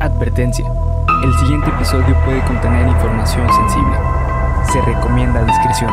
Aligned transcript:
Advertencia. 0.00 0.64
El 1.24 1.32
siguiente 1.38 1.70
episodio 1.70 2.14
puede 2.24 2.44
contener 2.44 2.86
información 2.86 3.48
sensible. 3.52 3.96
Se 4.70 4.80
recomienda 4.82 5.42
discreción. 5.44 5.90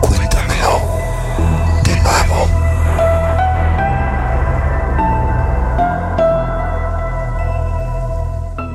Cuéntamelo 0.00 0.80
de 1.84 1.96
nuevo. 2.02 2.48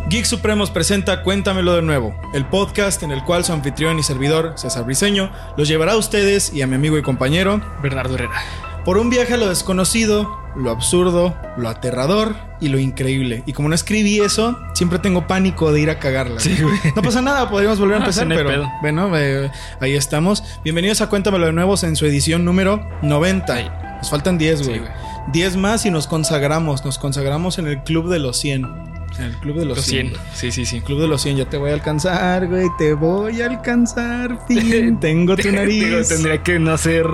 Geek 0.10 0.26
Supremos 0.26 0.72
presenta 0.72 1.24
Cuéntamelo 1.24 1.74
de 1.74 1.82
nuevo, 1.82 2.16
el 2.34 2.46
podcast 2.46 3.04
en 3.04 3.12
el 3.12 3.24
cual 3.24 3.44
su 3.44 3.52
anfitrión 3.54 4.00
y 4.00 4.04
servidor, 4.04 4.54
César 4.56 4.86
Briseño, 4.86 5.30
los 5.58 5.68
llevará 5.68 5.94
a 5.94 5.98
ustedes 5.98 6.54
y 6.54 6.62
a 6.62 6.68
mi 6.68 6.76
amigo 6.76 6.98
y 6.98 7.02
compañero 7.02 7.62
Bernardo 7.82 8.16
Herrera. 8.16 8.42
por 8.86 8.98
un 8.98 9.10
viaje 9.10 9.34
a 9.34 9.38
lo 9.38 9.48
desconocido, 9.50 10.41
lo 10.56 10.70
absurdo, 10.72 11.36
lo 11.58 11.70
aterrador 11.70 12.36
y 12.60 12.70
lo 12.70 12.78
increíble. 12.80 13.44
Y 13.46 13.54
como 13.54 13.70
no 13.70 13.76
escribí 13.76 14.20
eso, 14.20 14.58
siempre 14.74 15.00
tengo 15.00 15.28
pánico 15.28 15.72
de 15.72 15.82
ir 15.82 15.90
a 15.90 16.00
cagarla. 16.00 16.40
Sí, 16.40 16.58
güey. 16.62 16.78
No 16.96 17.02
pasa 17.02 17.22
nada, 17.22 17.50
podríamos 17.50 17.80
volver 17.80 17.96
a 17.96 17.98
Ah, 18.00 18.02
empezar, 18.04 18.24
sí, 18.24 18.30
no 18.30 18.36
pero 18.36 18.50
pedo. 18.50 18.68
bueno, 18.82 19.18
eh, 19.18 19.50
ahí 19.80 19.94
estamos. 19.96 20.44
Bienvenidos 20.64 21.02
a 21.02 21.08
Cuéntamelo 21.10 21.46
de 21.48 21.54
nuevo 21.54 21.76
en 21.84 21.96
su 21.96 22.06
edición 22.06 22.44
número 22.46 22.86
90. 23.02 23.54
Ay. 23.54 23.70
Nos 23.98 24.10
faltan 24.10 24.38
10, 24.38 24.60
Sí, 24.60 24.66
güey. 24.66 24.80
güey. 24.80 24.92
10 25.32 25.56
más 25.58 25.86
y 25.86 25.92
nos 25.92 26.08
consagramos. 26.08 26.84
Nos 26.84 26.98
consagramos 26.98 27.58
en 27.60 27.68
el 27.68 27.84
club 27.84 28.10
de 28.10 28.20
los 28.20 28.38
100. 28.38 28.91
El 29.20 29.36
club 29.38 29.58
de 29.60 29.66
los, 29.66 29.78
Los 29.78 29.86
100. 29.86 30.08
100. 30.10 30.22
Sí, 30.34 30.52
sí, 30.52 30.66
sí. 30.66 30.82
Club 30.82 31.02
de 31.02 31.08
los 31.08 31.22
100, 31.22 31.38
ya 31.38 31.46
te 31.50 31.58
voy 31.58 31.70
a 31.72 31.74
alcanzar, 31.74 32.48
güey. 32.48 32.68
Te 32.78 32.94
voy 32.94 33.42
a 33.42 33.48
alcanzar, 33.48 34.40
fin. 34.48 35.00
Tengo 35.02 35.36
tu 35.36 35.44
Digo, 35.44 35.56
nariz. 35.56 36.08
tendría 36.08 36.42
que 36.42 36.60
nacer 36.60 37.06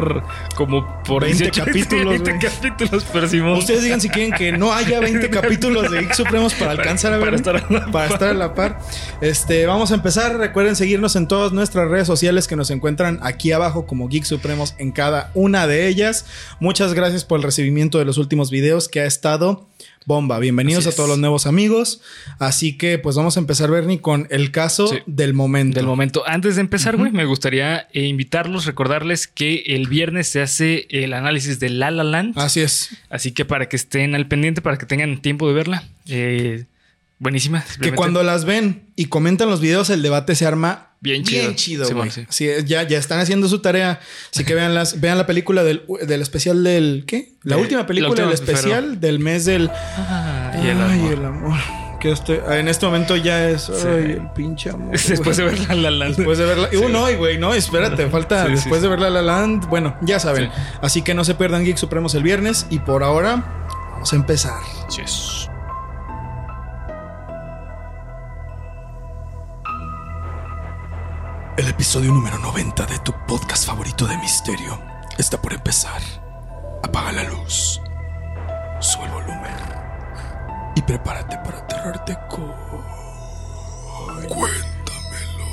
como 0.56 1.02
por 1.04 1.24
20 1.24 1.44
18 1.52 1.66
capítulos, 1.66 2.10
20 2.22 2.32
güey. 2.32 2.40
capítulos, 2.44 3.06
pero 3.12 3.28
Simón. 3.28 3.58
Ustedes 3.58 3.84
digan 3.84 4.00
si 4.00 4.10
quieren 4.10 4.32
que 4.34 4.52
no 4.52 4.74
haya 4.74 5.00
20 5.00 5.30
capítulos 5.30 5.92
de 5.92 6.00
Geek 6.02 6.14
Supremos 6.14 6.54
para 6.54 6.72
alcanzar 6.72 7.14
a 7.14 7.18
ver. 7.18 7.26
para 7.26 7.36
estar 7.38 7.56
a 7.56 7.60
la 7.74 7.80
para 7.86 7.92
par. 7.92 8.12
estar 8.12 8.30
a 8.30 8.34
la 8.34 8.54
par. 8.54 8.80
Este, 9.22 9.66
vamos 9.66 9.92
a 9.92 9.96
empezar. 9.96 10.38
Recuerden 10.38 10.76
seguirnos 10.76 11.16
en 11.16 11.28
todas 11.28 11.52
nuestras 11.52 11.90
redes 11.90 12.08
sociales 12.08 12.48
que 12.48 12.56
nos 12.56 12.70
encuentran 12.70 13.20
aquí 13.22 13.52
abajo 13.52 13.86
como 13.86 14.08
Geek 14.08 14.24
Supremos 14.24 14.76
en 14.78 14.92
cada 14.92 15.32
una 15.34 15.68
de 15.68 15.88
ellas. 15.88 16.26
Muchas 16.60 16.94
gracias 16.94 17.26
por 17.26 17.40
el 17.40 17.44
recibimiento 17.44 17.98
de 18.00 18.06
los 18.06 18.18
últimos 18.18 18.52
videos 18.52 18.88
que 18.88 19.02
ha 19.02 19.06
estado 19.06 19.68
bomba. 20.08 20.40
Bienvenidos 20.40 20.88
a 20.88 20.96
todos 20.96 21.10
los 21.10 21.20
nuevos 21.20 21.46
amigos. 21.48 22.00
Así 22.40 22.78
que 22.78 22.98
pues 22.98 23.18
vamos 23.18 23.36
a 23.36 23.42
empezar, 23.42 23.70
Bernie, 23.70 24.00
con 24.00 24.26
el 24.32 24.52
caso 24.52 24.88
Sí. 24.88 25.00
del 25.06 25.34
momento. 25.34 25.76
Del 25.76 25.86
momento. 25.86 26.24
Antes 26.26 26.56
de 26.56 26.62
empezar, 26.62 26.96
güey, 26.96 27.12
me 27.12 27.26
gustaría 27.26 27.90
eh, 27.92 28.06
invitarlos, 28.06 28.66
recordarles 28.66 29.28
que 29.28 29.64
el 29.68 29.88
viernes 29.90 30.30
se 30.30 30.42
hace 30.42 30.88
el 30.92 31.12
análisis 31.12 31.60
de 31.60 31.70
La 31.70 31.92
La 31.92 32.06
Land. 32.06 32.40
Así 32.40 32.62
es. 32.62 32.92
Así 33.10 33.34
que 33.34 33.44
para 33.44 33.68
que 33.68 33.76
estén 33.76 34.16
al 34.16 34.30
pendiente, 34.30 34.62
para 34.62 34.78
que 34.78 34.86
tengan 34.86 35.22
tiempo 35.22 35.46
de 35.50 35.54
verla. 35.54 35.84
Eh, 36.08 36.64
buenísima. 37.20 37.66
Que 37.82 37.92
cuando 37.92 38.24
las 38.24 38.46
ven 38.46 38.84
y 38.96 39.08
comentan 39.08 39.50
los 39.50 39.60
videos, 39.60 39.90
el 39.90 40.02
debate 40.02 40.36
se 40.36 40.46
arma 40.46 40.87
Bien 41.00 41.22
bien 41.24 41.24
chido. 41.24 41.54
chido, 41.54 41.86
Simón, 41.86 42.10
güey. 42.14 42.28
sí. 42.30 42.48
Es, 42.48 42.66
ya, 42.66 42.84
ya 42.84 42.98
están 42.98 43.20
haciendo 43.20 43.48
su 43.48 43.60
tarea. 43.60 44.00
Así 44.34 44.44
que 44.44 44.56
vean, 44.56 44.74
las, 44.74 45.00
vean 45.00 45.18
la 45.18 45.26
película 45.28 45.64
del, 45.64 45.84
del 46.08 46.22
especial 46.22 46.64
del. 46.64 47.04
¿Qué? 47.08 47.34
La 47.44 47.56
De- 47.56 47.62
última 47.62 47.82
la 47.82 47.88
película 47.88 48.24
del 48.24 48.34
especial 48.34 49.00
del 49.00 49.20
mes 49.20 49.46
del. 49.46 49.70
Ah, 49.74 50.52
y 50.56 50.68
el 50.68 50.82
Ay, 50.82 51.00
amor. 51.00 51.14
el 51.14 51.26
amor. 51.26 51.60
Que 52.00 52.12
estoy, 52.12 52.40
en 52.52 52.68
este 52.68 52.86
momento 52.86 53.16
ya 53.16 53.50
es. 53.50 53.70
Ay, 53.70 54.12
el 54.14 54.30
pinche 54.36 54.70
amor. 54.72 54.92
Después 55.08 55.38
de 55.38 55.44
ver 55.46 55.60
La 55.68 55.74
La 55.76 55.92
Land. 55.92 56.16
Después 56.16 56.38
de 56.38 56.46
verla. 56.46 56.70
Uh, 56.74 56.90
no, 56.90 57.12
güey, 57.18 57.38
no, 57.38 57.54
espérate, 57.54 58.08
falta. 58.08 58.48
Después 58.48 58.82
de 58.82 58.88
verla 58.88 59.10
La 59.10 59.22
La 59.22 59.40
Land. 59.40 59.68
Bueno, 59.68 59.98
ya 60.02 60.20
saben. 60.20 60.46
Sí. 60.46 60.62
Así 60.82 61.02
que 61.04 61.14
no 61.14 61.24
se 61.26 61.34
pierdan 61.36 61.64
Geek 61.64 61.78
Supremos 61.78 62.14
el 62.16 62.24
viernes. 62.24 62.68
Y 62.70 62.80
por 62.80 63.04
ahora, 63.04 63.66
vamos 63.94 64.14
a 64.14 64.16
empezar. 64.16 64.60
Yes. 64.96 65.47
El 71.58 71.68
episodio 71.68 72.14
número 72.14 72.38
90 72.38 72.86
de 72.86 73.00
tu 73.00 73.12
podcast 73.26 73.66
favorito 73.66 74.06
de 74.06 74.16
misterio 74.18 74.80
está 75.18 75.42
por 75.42 75.54
empezar. 75.54 76.00
Apaga 76.84 77.12
la 77.12 77.24
luz, 77.24 77.82
sube 78.80 79.06
el 79.06 79.12
volumen 79.12 79.56
y 80.76 80.82
prepárate 80.84 81.36
para 81.38 81.58
aterrarte 81.58 82.16
con. 82.30 82.54
Cuéntamelo. 84.28 85.48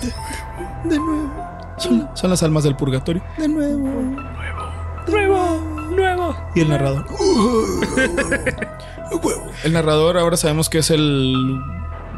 De 0.00 0.06
nuevo. 0.06 0.84
De 0.84 0.98
nuevo. 1.00 1.74
Son, 1.78 2.08
son 2.14 2.30
las 2.30 2.44
almas 2.44 2.62
del 2.62 2.76
purgatorio. 2.76 3.24
De 3.36 3.48
nuevo. 3.48 3.88
Nuevo, 5.08 5.60
nuevo. 5.90 6.36
Y 6.54 6.60
el 6.60 6.68
narrador. 6.68 7.04
El 9.64 9.72
narrador 9.72 10.18
ahora 10.18 10.36
sabemos 10.36 10.68
que 10.68 10.78
es 10.78 10.90
el 10.90 11.34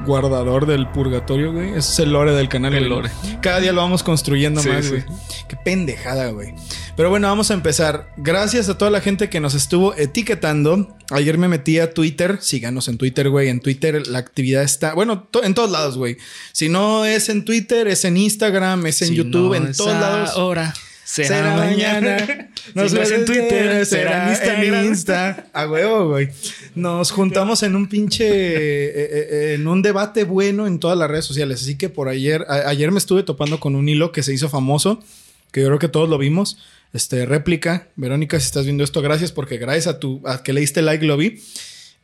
guardador 0.05 0.67
del 0.67 0.89
purgatorio, 0.89 1.53
güey. 1.53 1.71
Ese 1.71 1.79
es 1.79 1.99
el 2.01 2.13
lore 2.13 2.33
del 2.33 2.49
canal. 2.49 2.75
El 2.75 2.89
güey. 2.89 2.91
lore. 2.91 3.11
Cada 3.43 3.61
día 3.61 3.73
lo 3.73 3.81
vamos 3.83 4.03
construyendo 4.03 4.61
Sí, 4.61 4.69
más, 4.69 4.85
sí. 4.85 4.91
güey. 4.91 5.05
Qué 5.49 5.57
pendejada, 5.57 6.31
güey. 6.31 6.55
Pero 6.97 7.11
bueno, 7.11 7.29
vamos 7.29 7.51
a 7.51 7.55
empezar. 7.55 8.11
Gracias 8.17 8.69
a 8.69 8.77
toda 8.79 8.91
la 8.91 9.01
gente 9.01 9.29
que 9.29 9.41
nos 9.41 9.55
estuvo 9.55 9.95
etiquetando. 9.95 10.97
Ayer 11.11 11.39
me 11.39 11.49
metí 11.49 11.79
a 11.79 11.93
Twitter. 11.95 12.39
Síganos 12.41 12.89
en 12.89 12.99
Twitter, 12.99 13.29
güey. 13.31 13.49
En 13.49 13.61
Twitter 13.61 14.07
la 14.07 14.19
actividad 14.19 14.63
está. 14.63 14.95
Bueno, 14.95 15.23
to- 15.31 15.45
en 15.45 15.55
todos 15.55 15.71
lados, 15.71 15.97
güey. 15.97 16.17
Si 16.53 16.69
no 16.69 17.05
es 17.05 17.29
en 17.29 17.45
Twitter, 17.45 17.87
es 17.89 18.05
en 18.05 18.17
Instagram, 18.17 18.87
es 18.87 19.03
en 19.03 19.09
Si 19.09 19.15
YouTube, 19.15 19.51
no 19.59 19.67
en 19.67 19.73
todos 19.73 19.93
lados. 19.93 20.31
Ahora. 20.35 20.75
Será, 21.11 21.29
Será 21.29 21.57
mañana. 21.57 22.17
mañana. 22.21 22.51
No 22.75 22.83
Nos 22.83 22.93
si 23.09 23.15
en 23.15 23.25
Twitter. 23.25 23.87
Será 23.87 24.25
en 24.25 24.29
Instagram. 24.31 24.85
Insta. 24.85 25.47
A 25.55 25.67
huevo, 25.67 26.09
güey. 26.11 26.29
Nos 26.75 27.13
juntamos 27.13 27.63
en 27.63 27.77
un 27.77 27.89
pinche. 27.89 28.27
eh, 28.29 28.91
eh, 28.91 29.29
eh, 29.31 29.55
en 29.55 29.67
un 29.67 29.81
debate 29.81 30.25
bueno 30.25 30.67
en 30.67 30.79
todas 30.79 30.99
las 30.99 31.11
redes 31.11 31.25
sociales. 31.25 31.63
Así 31.63 31.79
que 31.79 31.89
por 31.89 32.11
ayer. 32.11 32.45
a- 32.51 32.69
ayer 32.69 32.91
me 32.91 32.99
estuve 32.99 33.23
topando 33.23 33.59
con 33.59 33.75
un 33.75 33.89
hilo 33.89 34.13
que 34.13 34.23
se 34.23 34.35
hizo 34.35 34.51
famoso. 34.51 35.03
Que 35.51 35.63
yo 35.63 35.69
creo 35.69 35.79
que 35.79 35.89
todos 35.89 36.11
lo 36.11 36.19
vimos. 36.19 36.59
Este, 36.93 37.25
réplica. 37.25 37.89
Verónica, 37.97 38.39
si 38.39 38.45
estás 38.45 38.65
viendo 38.67 38.85
esto, 38.85 39.01
gracias 39.01 39.33
porque 39.33 39.57
gracias 39.57 39.87
a 39.87 39.99
tu. 39.99 40.21
a 40.27 40.43
que 40.43 40.53
le 40.53 40.61
diste 40.61 40.83
like, 40.83 41.07
lo 41.07 41.17
vi. 41.17 41.41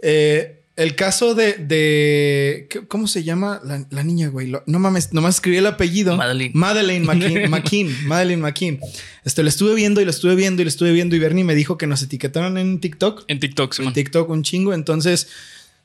Eh, 0.00 0.62
el 0.76 0.96
caso 0.96 1.34
de, 1.34 1.52
de- 1.54 2.66
¿qué- 2.68 2.86
¿Cómo 2.86 3.06
se 3.06 3.22
llama 3.22 3.60
la, 3.64 3.86
la 3.90 4.02
niña, 4.02 4.28
güey? 4.28 4.48
Lo- 4.48 4.62
no 4.66 4.78
mames, 4.78 5.12
nomás 5.12 5.36
escribí 5.36 5.56
el 5.58 5.66
apellido. 5.66 6.16
Madeleine. 6.16 6.52
Madeleine 6.54 7.06
McKean. 7.06 7.50
McKean, 7.50 8.06
Madeleine 8.08 8.42
McKean. 8.42 8.80
Este, 9.24 9.42
lo 9.42 9.48
estuve 9.48 9.74
viendo 9.74 10.00
y 10.00 10.04
lo 10.04 10.10
estuve 10.10 10.34
viendo 10.34 10.62
y 10.62 10.64
lo 10.64 10.68
estuve 10.68 10.92
viendo. 10.92 11.14
Y 11.14 11.18
Bernie 11.20 11.44
me 11.44 11.54
dijo 11.54 11.78
que 11.78 11.86
nos 11.86 12.02
etiquetaron 12.02 12.58
en 12.58 12.80
TikTok. 12.80 13.24
En 13.28 13.38
TikTok, 13.40 13.72
En 13.72 13.76
Simón. 13.76 13.92
TikTok 13.94 14.28
un 14.30 14.42
chingo. 14.42 14.74
Entonces 14.74 15.28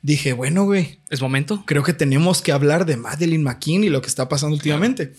dije, 0.01 0.33
bueno, 0.33 0.63
güey, 0.63 0.99
¿Es 1.09 1.21
momento? 1.21 1.63
creo 1.67 1.83
que 1.83 1.93
tenemos 1.93 2.41
que 2.41 2.51
hablar 2.51 2.85
de 2.85 2.97
Madeleine 2.97 3.43
McKean 3.43 3.83
y 3.83 3.89
lo 3.89 4.01
que 4.01 4.07
está 4.07 4.27
pasando 4.29 4.55
últimamente. 4.55 5.13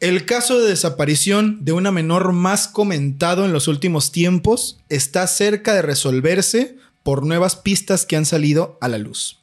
El 0.00 0.26
caso 0.26 0.60
de 0.60 0.68
desaparición 0.68 1.64
de 1.64 1.72
una 1.72 1.90
menor 1.90 2.32
más 2.32 2.68
comentado 2.68 3.44
en 3.46 3.52
los 3.54 3.66
últimos 3.68 4.12
tiempos 4.12 4.78
está 4.90 5.26
cerca 5.26 5.74
de 5.74 5.80
resolverse 5.80 6.76
por 7.06 7.24
nuevas 7.24 7.54
pistas 7.54 8.04
que 8.04 8.16
han 8.16 8.26
salido 8.26 8.78
a 8.80 8.88
la 8.88 8.98
luz. 8.98 9.38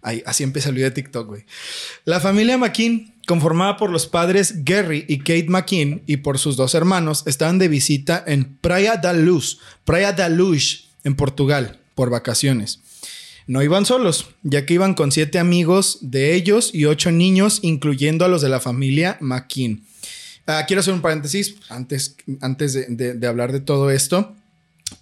Ahí, 0.00 0.22
así 0.24 0.42
empieza 0.42 0.70
el 0.70 0.76
video 0.76 0.88
de 0.88 0.94
TikTok, 0.94 1.26
güey. 1.28 1.44
La 2.06 2.18
familia 2.18 2.56
McKean, 2.56 3.12
conformada 3.26 3.76
por 3.76 3.90
los 3.90 4.06
padres 4.06 4.64
Gary 4.64 5.04
y 5.06 5.18
Kate 5.18 5.48
McKean 5.50 6.00
y 6.06 6.16
por 6.16 6.38
sus 6.38 6.56
dos 6.56 6.74
hermanos, 6.74 7.24
estaban 7.26 7.58
de 7.58 7.68
visita 7.68 8.24
en 8.26 8.56
Praia 8.56 8.96
da 8.96 9.12
Luz, 9.12 9.58
Praia 9.84 10.14
da 10.14 10.30
Luz, 10.30 10.88
en 11.04 11.14
Portugal, 11.14 11.78
por 11.94 12.08
vacaciones. 12.08 12.80
No 13.46 13.62
iban 13.62 13.84
solos, 13.84 14.24
ya 14.42 14.64
que 14.64 14.72
iban 14.72 14.94
con 14.94 15.12
siete 15.12 15.38
amigos 15.38 15.98
de 16.00 16.34
ellos 16.36 16.70
y 16.72 16.86
ocho 16.86 17.10
niños, 17.10 17.58
incluyendo 17.60 18.24
a 18.24 18.28
los 18.28 18.40
de 18.40 18.48
la 18.48 18.60
familia 18.60 19.18
McKean. 19.20 19.82
Ah, 20.46 20.64
quiero 20.66 20.80
hacer 20.80 20.94
un 20.94 21.02
paréntesis 21.02 21.56
antes, 21.68 22.16
antes 22.40 22.72
de, 22.72 22.86
de- 22.88 23.12
de 23.12 23.26
hablar 23.26 23.52
de 23.52 23.60
todo 23.60 23.90
esto. 23.90 24.34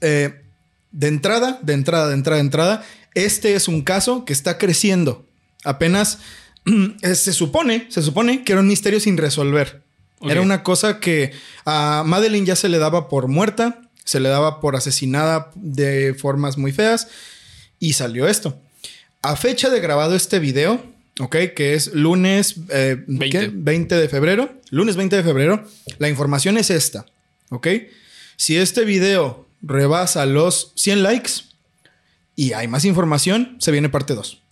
Eh, 0.01 0.43
de 0.93 1.09
entrada, 1.09 1.59
de 1.63 1.73
entrada, 1.73 2.09
de 2.09 2.15
entrada, 2.15 2.37
de 2.37 2.45
entrada, 2.45 2.85
este 3.15 3.55
es 3.55 3.69
un 3.69 3.83
caso 3.83 4.25
que 4.25 4.33
está 4.33 4.59
creciendo. 4.59 5.27
Apenas 5.65 6.19
eh, 7.03 7.15
se 7.15 7.33
supone, 7.33 7.87
se 7.89 8.03
supone 8.03 8.45
que 8.45 8.53
era 8.53 8.61
un 8.61 8.69
misterio 8.69 9.01
sin 9.01 9.17
resolver. 9.17 9.83
Era 10.23 10.41
una 10.41 10.63
cosa 10.63 10.99
que 10.99 11.33
a 11.67 12.03
Madeline 12.05 12.47
ya 12.47 12.57
se 12.57 12.69
le 12.69 12.79
daba 12.79 13.09
por 13.09 13.29
muerta, 13.29 13.83
se 14.05 14.19
le 14.19 14.29
daba 14.29 14.61
por 14.61 14.75
asesinada 14.75 15.51
de 15.55 16.15
formas 16.15 16.57
muy 16.57 16.73
feas 16.73 17.09
y 17.79 17.93
salió 17.93 18.27
esto. 18.27 18.59
A 19.23 19.37
fecha 19.37 19.69
de 19.69 19.81
grabado 19.81 20.17
este 20.17 20.39
video, 20.39 20.83
ok, 21.21 21.37
que 21.55 21.75
es 21.75 21.93
lunes 21.93 22.57
eh, 22.71 22.97
20. 23.07 23.39
¿qué? 23.39 23.51
20 23.53 23.95
de 23.95 24.09
febrero, 24.09 24.55
lunes 24.71 24.97
20 24.97 25.17
de 25.17 25.23
febrero, 25.23 25.65
la 25.99 26.09
información 26.09 26.57
es 26.57 26.71
esta, 26.71 27.07
ok. 27.51 27.69
Si 28.37 28.57
este 28.57 28.85
video 28.85 29.46
rebasa 29.67 30.27
los 30.27 30.73
100 30.77 31.03
likes 31.03 31.31
y 32.35 32.53
hay 32.53 32.69
más 32.69 32.85
información, 32.85 33.57
se 33.61 33.73
viene 33.73 33.89
parte 33.89 34.15
2. 34.15 34.43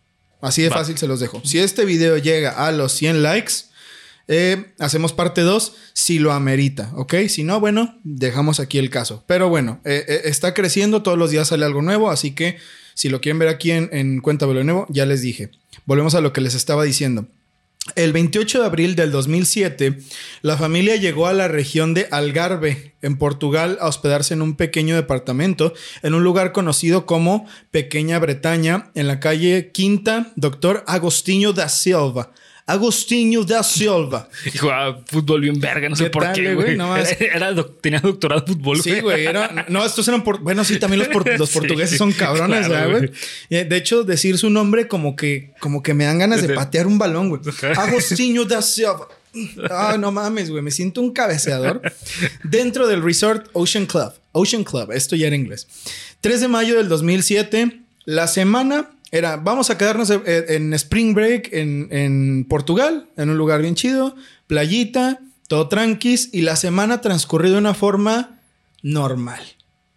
Así 0.40 0.62
de 0.62 0.69
Va. 0.69 0.76
fácil 0.76 0.99
se 0.99 1.06
los 1.06 1.20
dejo. 1.20 1.40
Si 1.44 1.58
este 1.58 1.84
video 1.84 2.19
llega 2.19 2.66
a 2.66 2.72
los 2.72 2.93
100 2.93 3.22
likes, 3.22 3.52
eh, 4.28 4.72
hacemos 4.78 5.12
parte 5.12 5.43
2 5.43 5.75
si 5.93 6.19
lo 6.19 6.32
amerita, 6.32 6.90
¿ok? 6.96 7.14
Si 7.28 7.44
no, 7.44 7.61
bueno, 7.61 7.99
dejamos 8.05 8.61
aquí 8.61 8.78
el 8.78 8.90
caso. 8.90 9.22
Pero 9.26 9.49
bueno, 9.49 9.81
eh, 9.84 10.05
eh, 10.08 10.20
está 10.25 10.55
creciendo, 10.55 11.02
todos 11.02 11.19
los 11.19 11.31
días 11.31 11.49
sale 11.49 11.64
algo 11.64 11.82
nuevo, 11.82 12.11
así 12.11 12.32
que 12.32 12.58
Si 12.96 13.08
lo 13.08 13.20
quieren 13.20 13.40
ver 13.40 13.49
aquí 13.49 13.72
en, 13.72 13.88
en 13.93 14.20
Cuéntamelo 14.20 14.61
de 14.61 14.64
nuevo, 14.64 14.87
ya 14.88 15.05
les 15.05 15.20
dije. 15.20 15.50
Volvemos 15.84 16.14
a 16.14 16.20
lo 16.20 16.32
que 16.32 16.40
les 16.40 16.55
estaba 16.55 16.84
diciendo. 16.84 17.26
El 17.96 18.14
28 18.14 18.60
de 18.60 18.64
abril 18.64 18.96
del 18.96 19.10
2007, 19.10 19.98
la 20.40 20.56
familia 20.56 20.96
llegó 20.96 21.26
a 21.26 21.34
la 21.34 21.48
región 21.48 21.92
de 21.92 22.08
Algarve, 22.10 22.94
en 23.02 23.19
Portugal, 23.19 23.76
a 23.78 23.88
hospedarse 23.88 24.32
en 24.32 24.40
un 24.40 24.56
pequeño 24.56 24.96
departamento 24.96 25.75
en 26.02 26.14
un 26.14 26.25
lugar 26.25 26.52
conocido 26.52 27.04
como 27.04 27.46
Pequeña 27.70 28.19
Bretaña, 28.19 28.90
en 28.94 29.06
la 29.06 29.20
calle 29.20 29.70
Quinta 29.72 30.32
Doctor 30.34 30.82
Agostinho 30.86 31.52
da 31.52 31.69
Silva. 31.69 32.32
Agostinho 32.66 33.44
da 33.44 33.62
Silva. 33.62 34.28
Y 34.46 34.56
jugaba 34.56 35.00
fútbol 35.06 35.43
bien 35.43 35.61
verga, 35.61 35.88
no 35.88 35.96
sé 35.96 36.05
¿Qué 36.05 36.11
por 36.11 36.22
tal, 36.25 36.34
qué, 36.34 36.55
güey? 36.55 36.66
güey. 36.66 36.76
No 36.76 36.88
más. 36.88 37.12
Era- 37.20 37.34
era 37.37 37.52
doc- 37.52 37.81
tenía 37.81 38.00
doctorado 38.00 38.40
en 38.43 38.46
fútbol, 38.55 38.81
Sí, 38.82 39.00
güey. 39.00 39.26
Era, 39.26 39.66
no, 39.69 39.84
estos 39.84 40.08
eran 40.08 40.25
por. 40.25 40.40
Bueno, 40.40 40.64
sí, 40.64 40.78
también 40.78 41.00
los, 41.00 41.08
por- 41.08 41.28
los 41.38 41.50
Sí, 41.50 41.58
portugueses 41.58 41.99
son 41.99 42.12
cabrones, 42.12 42.66
claro, 42.66 42.88
¿verdad, 42.93 43.08
güey. 43.08 43.61
Y, 43.61 43.64
De 43.64 43.76
hecho, 43.76 44.02
decir 44.05 44.38
su 44.38 44.49
nombre 44.50 44.88
como 44.88 45.14
que, 45.16 45.52
como 45.61 45.82
que 45.82 45.93
me 45.94 46.05
dan 46.05 46.19
ganas 46.19 46.40
de 46.40 46.55
patear 46.55 46.87
un 46.87 46.99
balón, 46.99 47.28
güey. 47.28 47.43
Agostinho 47.76 48.44
da 48.44 48.62
Silva. 48.62 49.08
Ah, 49.69 49.96
no 49.99 50.12
mames, 50.12 50.49
güey. 50.49 50.62
Me 50.62 50.70
siento 50.70 51.00
un 51.00 51.12
cabeceador 51.12 51.82
dentro 52.44 52.87
del 52.87 53.02
resort 53.02 53.49
Ocean 53.52 53.84
Club. 53.87 54.12
Ocean 54.32 54.64
Club, 54.64 54.93
esto 54.93 55.16
ya 55.16 55.26
era 55.26 55.37
inglés. 55.37 55.66
3 56.20 56.40
de 56.40 56.49
mayo 56.49 56.76
del 56.76 56.88
2007, 56.88 57.81
la 58.05 58.26
semana 58.28 58.90
era, 59.14 59.37
vamos 59.37 59.70
a 59.70 59.78
quedarnos 59.78 60.11
en, 60.11 60.22
en 60.26 60.75
Spring 60.75 61.14
Break 61.14 61.50
en, 61.52 61.87
en 61.93 62.44
Portugal, 62.49 63.08
en 63.16 63.31
un 63.31 63.38
lugar 63.38 63.62
bien 63.62 63.76
chido, 63.76 64.16
playita, 64.49 65.20
todo 65.46 65.69
tranquis, 65.69 66.31
y 66.32 66.40
la 66.40 66.56
semana 66.56 67.00
transcurrió 67.00 67.52
de 67.52 67.58
una 67.58 67.75
forma 67.75 68.40
normal, 68.82 69.40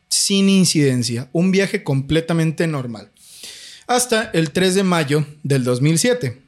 sin 0.08 0.50
incidencia, 0.50 1.30
un 1.34 1.50
viaje 1.50 1.84
completamente 1.84 2.68
normal. 2.68 3.10
Hasta 3.88 4.30
el 4.36 4.52
3 4.52 4.76
de 4.76 4.84
mayo 4.84 5.26
del 5.42 5.64
2007. 5.64 6.40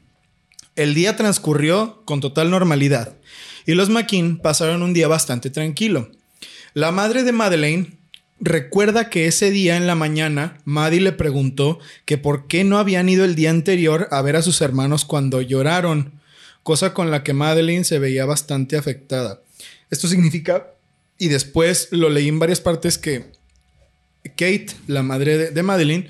El 0.76 0.94
día 0.94 1.16
transcurrió 1.16 2.04
con 2.04 2.20
total 2.20 2.52
normalidad 2.52 3.16
y 3.66 3.74
los 3.74 3.90
McKean 3.90 4.36
pasaron 4.36 4.84
un 4.84 4.92
día 4.92 5.08
bastante 5.08 5.50
tranquilo. 5.50 6.12
La 6.74 6.92
madre 6.92 7.24
de 7.24 7.32
Madeleine 7.32 7.98
recuerda 8.40 9.10
que 9.10 9.26
ese 9.26 9.50
día 9.50 9.76
en 9.76 9.86
la 9.86 9.94
mañana 9.94 10.58
Maddie 10.64 11.00
le 11.00 11.12
preguntó 11.12 11.78
que 12.04 12.18
por 12.18 12.46
qué 12.46 12.64
no 12.64 12.78
habían 12.78 13.08
ido 13.08 13.24
el 13.24 13.34
día 13.34 13.50
anterior 13.50 14.08
a 14.10 14.22
ver 14.22 14.36
a 14.36 14.42
sus 14.42 14.60
hermanos 14.60 15.04
cuando 15.04 15.42
lloraron, 15.42 16.12
cosa 16.62 16.94
con 16.94 17.10
la 17.10 17.22
que 17.22 17.32
Madeleine 17.34 17.84
se 17.84 17.98
veía 17.98 18.24
bastante 18.24 18.76
afectada. 18.76 19.40
Esto 19.90 20.08
significa, 20.08 20.68
y 21.18 21.28
después 21.28 21.88
lo 21.90 22.08
leí 22.10 22.28
en 22.28 22.38
varias 22.38 22.60
partes, 22.60 22.96
que 22.98 23.26
Kate, 24.24 24.68
la 24.86 25.02
madre 25.02 25.36
de, 25.38 25.50
de 25.50 25.62
Madeline, 25.62 26.08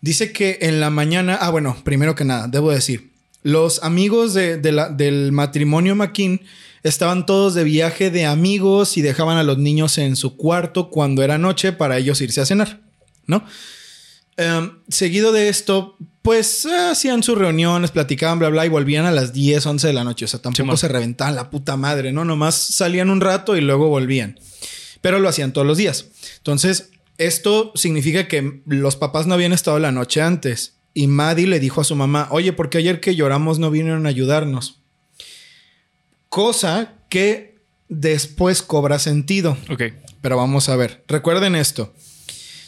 dice 0.00 0.32
que 0.32 0.58
en 0.62 0.80
la 0.80 0.90
mañana, 0.90 1.36
ah 1.40 1.50
bueno, 1.50 1.76
primero 1.84 2.14
que 2.14 2.24
nada, 2.24 2.48
debo 2.48 2.70
decir, 2.70 3.10
los 3.42 3.82
amigos 3.82 4.34
de- 4.34 4.56
del 4.58 5.32
matrimonio 5.32 5.94
McKean 5.94 6.40
estaban 6.88 7.26
todos 7.26 7.54
de 7.54 7.64
viaje 7.64 8.10
de 8.10 8.26
amigos 8.26 8.96
y 8.96 9.02
dejaban 9.02 9.36
a 9.36 9.42
los 9.42 9.58
niños 9.58 9.98
en 9.98 10.16
su 10.16 10.36
cuarto 10.36 10.90
cuando 10.90 11.22
era 11.22 11.38
noche 11.38 11.72
para 11.72 11.98
ellos 11.98 12.20
irse 12.20 12.40
a 12.40 12.46
cenar, 12.46 12.80
¿no? 13.26 13.44
Em, 14.36 14.70
seguido 14.88 15.32
de 15.32 15.48
esto, 15.48 15.96
pues 16.20 16.66
eh, 16.66 16.76
hacían 16.90 17.22
sus 17.22 17.38
reuniones, 17.38 17.90
platicaban, 17.90 18.38
bla, 18.38 18.50
bla, 18.50 18.66
y 18.66 18.68
volvían 18.68 19.06
a 19.06 19.10
las 19.10 19.32
10, 19.32 19.64
11 19.64 19.86
de 19.86 19.92
la 19.92 20.04
noche. 20.04 20.26
O 20.26 20.28
sea, 20.28 20.42
tampoco 20.42 20.76
se 20.76 20.88
reventaban 20.88 21.34
la 21.34 21.50
puta 21.50 21.76
madre, 21.76 22.12
¿no? 22.12 22.24
Nomás 22.24 22.54
salían 22.54 23.10
un 23.10 23.20
rato 23.20 23.56
y 23.56 23.60
luego 23.62 23.88
volvían. 23.88 24.38
Pero 25.00 25.18
lo 25.18 25.28
hacían 25.28 25.52
todos 25.52 25.66
los 25.66 25.78
días. 25.78 26.06
Entonces, 26.38 26.90
esto 27.18 27.72
significa 27.74 28.28
que 28.28 28.60
los 28.66 28.96
papás 28.96 29.26
no 29.26 29.34
habían 29.34 29.52
estado 29.52 29.78
la 29.78 29.92
noche 29.92 30.20
antes. 30.20 30.74
Y 30.92 31.06
Maddie 31.06 31.46
le 31.46 31.60
dijo 31.60 31.80
a 31.80 31.84
su 31.84 31.94
mamá, 31.94 32.28
oye, 32.30 32.52
¿por 32.52 32.70
qué 32.70 32.78
ayer 32.78 33.00
que 33.00 33.14
lloramos 33.14 33.58
no 33.58 33.70
vinieron 33.70 34.06
a 34.06 34.10
ayudarnos? 34.10 34.80
Cosa 36.36 36.92
que 37.08 37.62
después 37.88 38.60
cobra 38.60 38.98
sentido. 38.98 39.56
Ok. 39.70 39.84
Pero 40.20 40.36
vamos 40.36 40.68
a 40.68 40.76
ver. 40.76 41.02
Recuerden 41.08 41.56
esto. 41.56 41.94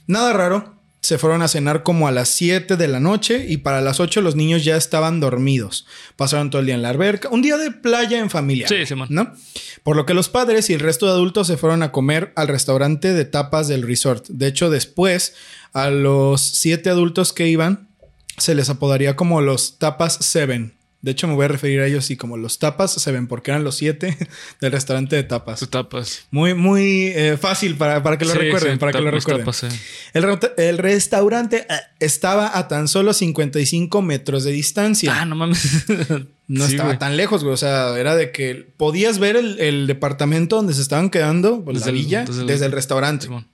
Nada 0.06 0.32
raro. 0.32 0.80
Se 1.02 1.18
fueron 1.18 1.42
a 1.42 1.48
cenar 1.48 1.82
como 1.82 2.08
a 2.08 2.10
las 2.10 2.30
7 2.30 2.78
de 2.78 2.88
la 2.88 2.98
noche 2.98 3.44
y 3.46 3.58
para 3.58 3.82
las 3.82 4.00
8 4.00 4.22
los 4.22 4.36
niños 4.36 4.64
ya 4.64 4.74
estaban 4.78 5.20
dormidos. 5.20 5.86
Pasaron 6.16 6.48
todo 6.48 6.60
el 6.60 6.64
día 6.64 6.76
en 6.76 6.80
la 6.80 6.88
alberca. 6.88 7.28
Un 7.28 7.42
día 7.42 7.58
de 7.58 7.70
playa 7.70 8.18
en 8.18 8.30
familia. 8.30 8.66
Sí, 8.68 8.86
Simón. 8.86 9.08
¿No? 9.10 9.34
Por 9.82 9.96
lo 9.96 10.06
que 10.06 10.14
los 10.14 10.30
padres 10.30 10.70
y 10.70 10.72
el 10.72 10.80
resto 10.80 11.04
de 11.04 11.12
adultos 11.12 11.46
se 11.46 11.58
fueron 11.58 11.82
a 11.82 11.92
comer 11.92 12.32
al 12.36 12.48
restaurante 12.48 13.12
de 13.12 13.26
tapas 13.26 13.68
del 13.68 13.82
resort. 13.82 14.28
De 14.28 14.46
hecho, 14.46 14.70
después, 14.70 15.34
a 15.74 15.90
los 15.90 16.40
siete 16.40 16.88
adultos 16.88 17.34
que 17.34 17.48
iban, 17.48 17.90
se 18.38 18.54
les 18.54 18.70
apodaría 18.70 19.14
como 19.14 19.42
los 19.42 19.78
tapas 19.78 20.14
seven. 20.24 20.77
De 21.00 21.12
hecho, 21.12 21.28
me 21.28 21.34
voy 21.34 21.44
a 21.44 21.48
referir 21.48 21.80
a 21.80 21.86
ellos 21.86 22.04
así 22.04 22.16
como 22.16 22.36
los 22.36 22.58
tapas 22.58 22.92
seven, 22.92 23.28
porque 23.28 23.52
eran 23.52 23.62
los 23.62 23.76
siete 23.76 24.16
del 24.60 24.72
restaurante 24.72 25.14
de 25.14 25.22
tapas. 25.22 25.60
Sus 25.60 25.70
tapas. 25.70 26.26
Muy, 26.32 26.54
muy 26.54 27.12
eh, 27.14 27.36
fácil 27.40 27.76
para, 27.76 28.02
para 28.02 28.18
que 28.18 28.24
lo 28.24 28.32
Sí, 28.32 28.38
recuerden, 28.38 28.72
sí, 28.72 28.78
para 28.78 28.90
que 28.92 29.00
lo 29.00 29.10
recuerden. 29.12 29.44
tapas. 29.44 29.64
El, 30.12 30.22
re- 30.24 30.38
el 30.56 30.76
restaurante 30.78 31.66
eh, 31.70 31.74
estaba 32.00 32.58
a 32.58 32.66
tan 32.66 32.88
solo 32.88 33.12
55 33.12 34.02
metros 34.02 34.42
de 34.42 34.50
distancia. 34.50 35.12
Ah, 35.20 35.24
no 35.24 35.36
mames. 35.36 35.84
no 36.48 36.64
estaba 36.64 36.88
güey. 36.88 36.98
tan 36.98 37.16
lejos, 37.16 37.44
güey. 37.44 37.54
O 37.54 37.58
sea, 37.58 37.96
era 37.96 38.16
de 38.16 38.32
que 38.32 38.66
podías 38.76 39.20
ver 39.20 39.36
el, 39.36 39.60
el 39.60 39.86
departamento 39.86 40.56
donde 40.56 40.74
se 40.74 40.82
estaban 40.82 41.10
quedando, 41.10 41.62
pues, 41.64 41.76
Desde 41.78 41.92
la 41.92 41.96
el- 41.98 42.04
villa, 42.04 42.24
desde 42.24 42.40
desde 42.44 42.64
el- 42.66 42.70
el, 42.70 42.72
restaurante. 42.72 43.26
Simón. 43.26 43.46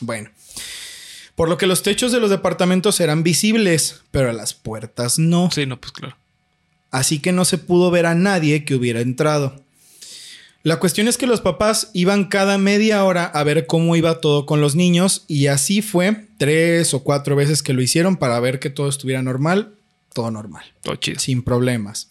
Bueno. 0.00 0.28
Por 1.34 1.48
lo 1.48 1.56
que 1.56 1.66
los 1.66 1.82
techos 1.82 2.12
de 2.12 2.20
los 2.20 2.28
departamentos 2.28 3.00
eran 3.00 3.22
visibles, 3.22 4.02
pero 4.10 4.30
las 4.32 4.52
puertas 4.52 5.18
no. 5.18 5.48
Sí, 5.50 5.64
no, 5.64 5.80
pues 5.80 5.92
claro. 5.92 6.14
Así 6.90 7.18
que 7.20 7.32
no 7.32 7.44
se 7.44 7.58
pudo 7.58 7.90
ver 7.90 8.06
a 8.06 8.14
nadie 8.14 8.64
que 8.64 8.74
hubiera 8.74 9.00
entrado. 9.00 9.62
La 10.62 10.78
cuestión 10.78 11.08
es 11.08 11.16
que 11.16 11.26
los 11.26 11.40
papás 11.40 11.90
iban 11.94 12.26
cada 12.26 12.58
media 12.58 13.02
hora 13.04 13.24
a 13.24 13.44
ver 13.44 13.66
cómo 13.66 13.96
iba 13.96 14.20
todo 14.20 14.44
con 14.44 14.60
los 14.60 14.74
niños 14.76 15.24
y 15.26 15.46
así 15.46 15.80
fue 15.80 16.26
tres 16.36 16.92
o 16.92 17.02
cuatro 17.02 17.34
veces 17.34 17.62
que 17.62 17.72
lo 17.72 17.80
hicieron 17.80 18.16
para 18.16 18.38
ver 18.40 18.58
que 18.60 18.68
todo 18.68 18.88
estuviera 18.88 19.22
normal, 19.22 19.72
todo 20.12 20.30
normal, 20.30 20.64
Todo 20.82 20.96
chido. 20.96 21.18
sin 21.18 21.42
problemas. 21.42 22.08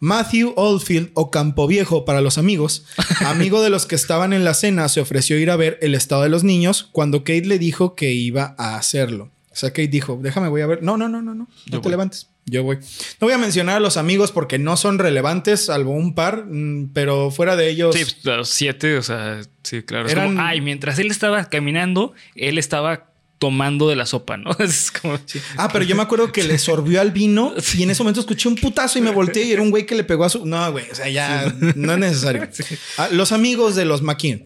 Matthew 0.00 0.52
Oldfield 0.56 1.10
o 1.14 1.30
Campo 1.30 1.66
Viejo 1.66 2.04
para 2.04 2.20
los 2.20 2.38
amigos, 2.38 2.84
amigo 3.26 3.60
de 3.62 3.68
los 3.70 3.84
que 3.84 3.96
estaban 3.96 4.32
en 4.32 4.44
la 4.44 4.54
cena, 4.54 4.88
se 4.88 5.00
ofreció 5.00 5.36
ir 5.38 5.50
a 5.50 5.56
ver 5.56 5.78
el 5.82 5.94
estado 5.94 6.22
de 6.22 6.28
los 6.28 6.44
niños 6.44 6.88
cuando 6.92 7.18
Kate 7.20 7.46
le 7.46 7.58
dijo 7.58 7.94
que 7.96 8.12
iba 8.12 8.54
a 8.58 8.76
hacerlo. 8.76 9.30
O 9.50 9.56
sea, 9.56 9.70
Kate 9.70 9.88
dijo, 9.88 10.18
déjame, 10.22 10.48
voy 10.48 10.60
a 10.60 10.66
ver. 10.68 10.82
No, 10.84 10.96
no, 10.96 11.08
no, 11.08 11.20
no, 11.20 11.34
no, 11.34 11.42
no 11.44 11.48
Yo 11.66 11.72
te 11.80 11.88
voy. 11.88 11.90
levantes. 11.90 12.28
Yo 12.50 12.62
voy. 12.62 12.76
No 13.20 13.26
voy 13.26 13.32
a 13.32 13.38
mencionar 13.38 13.76
a 13.76 13.80
los 13.80 13.96
amigos 13.96 14.32
porque 14.32 14.58
no 14.58 14.76
son 14.76 14.98
relevantes, 14.98 15.66
salvo 15.66 15.92
un 15.92 16.14
par, 16.14 16.44
mm, 16.46 16.90
pero 16.92 17.30
fuera 17.30 17.56
de 17.56 17.68
ellos. 17.70 17.94
Sí, 17.94 18.04
los 18.24 18.48
siete, 18.48 18.96
o 18.96 19.02
sea, 19.02 19.40
sí, 19.62 19.82
claro. 19.82 20.06
Es 20.06 20.12
Eran- 20.12 20.28
como, 20.36 20.40
ay, 20.42 20.60
mientras 20.60 20.98
él 20.98 21.10
estaba 21.10 21.48
caminando, 21.48 22.14
él 22.34 22.58
estaba 22.58 23.04
tomando 23.38 23.88
de 23.88 23.94
la 23.94 24.04
sopa, 24.06 24.36
¿no? 24.36 24.50
Es 24.58 24.90
como. 24.90 25.18
Sí. 25.26 25.40
Ah, 25.56 25.68
pero 25.72 25.84
yo 25.84 25.94
me 25.94 26.02
acuerdo 26.02 26.32
que 26.32 26.42
le 26.42 26.58
sorbió 26.58 27.00
al 27.00 27.12
vino 27.12 27.54
y 27.76 27.82
en 27.82 27.90
ese 27.90 28.02
momento 28.02 28.20
escuché 28.20 28.48
un 28.48 28.56
putazo 28.56 28.98
y 28.98 29.02
me 29.02 29.10
volteé 29.12 29.44
y 29.44 29.52
era 29.52 29.62
un 29.62 29.70
güey 29.70 29.86
que 29.86 29.94
le 29.94 30.04
pegó 30.04 30.24
a 30.24 30.28
su. 30.28 30.44
No, 30.44 30.72
güey, 30.72 30.90
o 30.90 30.94
sea, 30.94 31.08
ya 31.08 31.54
no 31.76 31.92
es 31.92 31.98
necesario. 31.98 32.48
Ah, 32.98 33.08
los 33.12 33.30
amigos 33.32 33.76
de 33.76 33.84
los 33.84 34.02
McKean. 34.02 34.44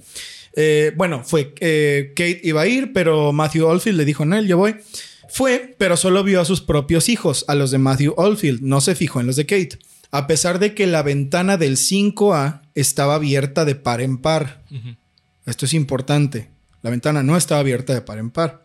Eh, 0.55 0.93
bueno, 0.97 1.25
fue 1.25 1.55
eh, 1.61 2.13
Kate 2.15 2.41
iba 2.45 2.61
a 2.61 2.67
ir, 2.67 2.93
pero 2.93 3.33
Matthew 3.33 3.67
Oldfield 3.67 3.97
le 3.97 4.05
dijo, 4.05 4.27
no, 4.27 4.39
yo 4.43 4.59
voy. 4.59 4.77
Fue, 5.33 5.75
pero 5.79 5.97
solo 5.97 6.23
vio 6.25 6.43
a 6.43 6.45
sus 6.45 6.61
propios 6.61 7.09
hijos, 7.09 7.47
a 7.49 7.55
los 7.55 7.71
de 7.71 7.79
Matthew 7.79 8.13
Oldfield, 8.19 8.61
no 8.61 8.83
se 8.83 8.95
fijó 8.95 9.19
en 9.19 9.27
los 9.27 9.37
de 9.37 9.47
Kate. 9.47 9.79
A 10.11 10.27
pesar 10.27 10.59
de 10.59 10.75
que 10.75 10.87
la 10.87 11.03
ventana 11.03 11.57
del 11.57 11.79
5A 11.79 12.61
estaba 12.75 13.15
abierta 13.15 13.65
de 13.65 13.75
par 13.75 14.03
en 14.03 14.19
par. 14.19 14.61
Esto 15.47 15.65
es 15.65 15.73
importante. 15.73 16.51
La 16.83 16.91
ventana 16.91 17.23
no 17.23 17.39
estaba 17.39 17.61
abierta 17.61 17.95
de 17.95 18.03
par 18.03 18.19
en 18.19 18.31
par. 18.31 18.63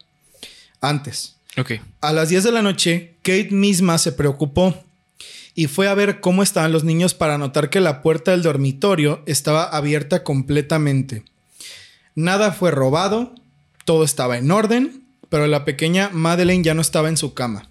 Antes. 0.81 1.38
Ok. 1.57 1.71
A 2.01 2.12
las 2.12 2.27
10 2.27 2.43
de 2.43 2.51
la 2.51 2.62
noche, 2.62 3.15
Kate 3.21 3.50
misma 3.51 3.97
se 3.97 4.12
preocupó 4.12 4.75
y 5.55 5.67
fue 5.67 5.88
a 5.88 5.93
ver 5.93 6.19
cómo 6.19 6.43
estaban 6.43 6.74
los 6.74 6.83
niños 6.83 7.13
para 7.13 7.38
notar 7.38 7.69
que 7.69 7.79
la 7.79 8.01
puerta 8.01 8.31
del 8.31 8.43
dormitorio 8.43 9.24
estaba 9.25 9.63
abierta 9.63 10.21
completamente. 10.21 11.24
Nada 12.13 12.51
fue 12.51 12.71
robado, 12.71 13.33
todo 13.86 14.03
estaba 14.03 14.38
en 14.38 14.51
orden, 14.51 15.06
pero 15.29 15.48
la 15.48 15.65
pequeña 15.65 16.10
Madeleine 16.12 16.63
ya 16.63 16.74
no 16.74 16.81
estaba 16.81 17.10
en 17.10 17.17
su 17.17 17.34
cama. 17.34 17.69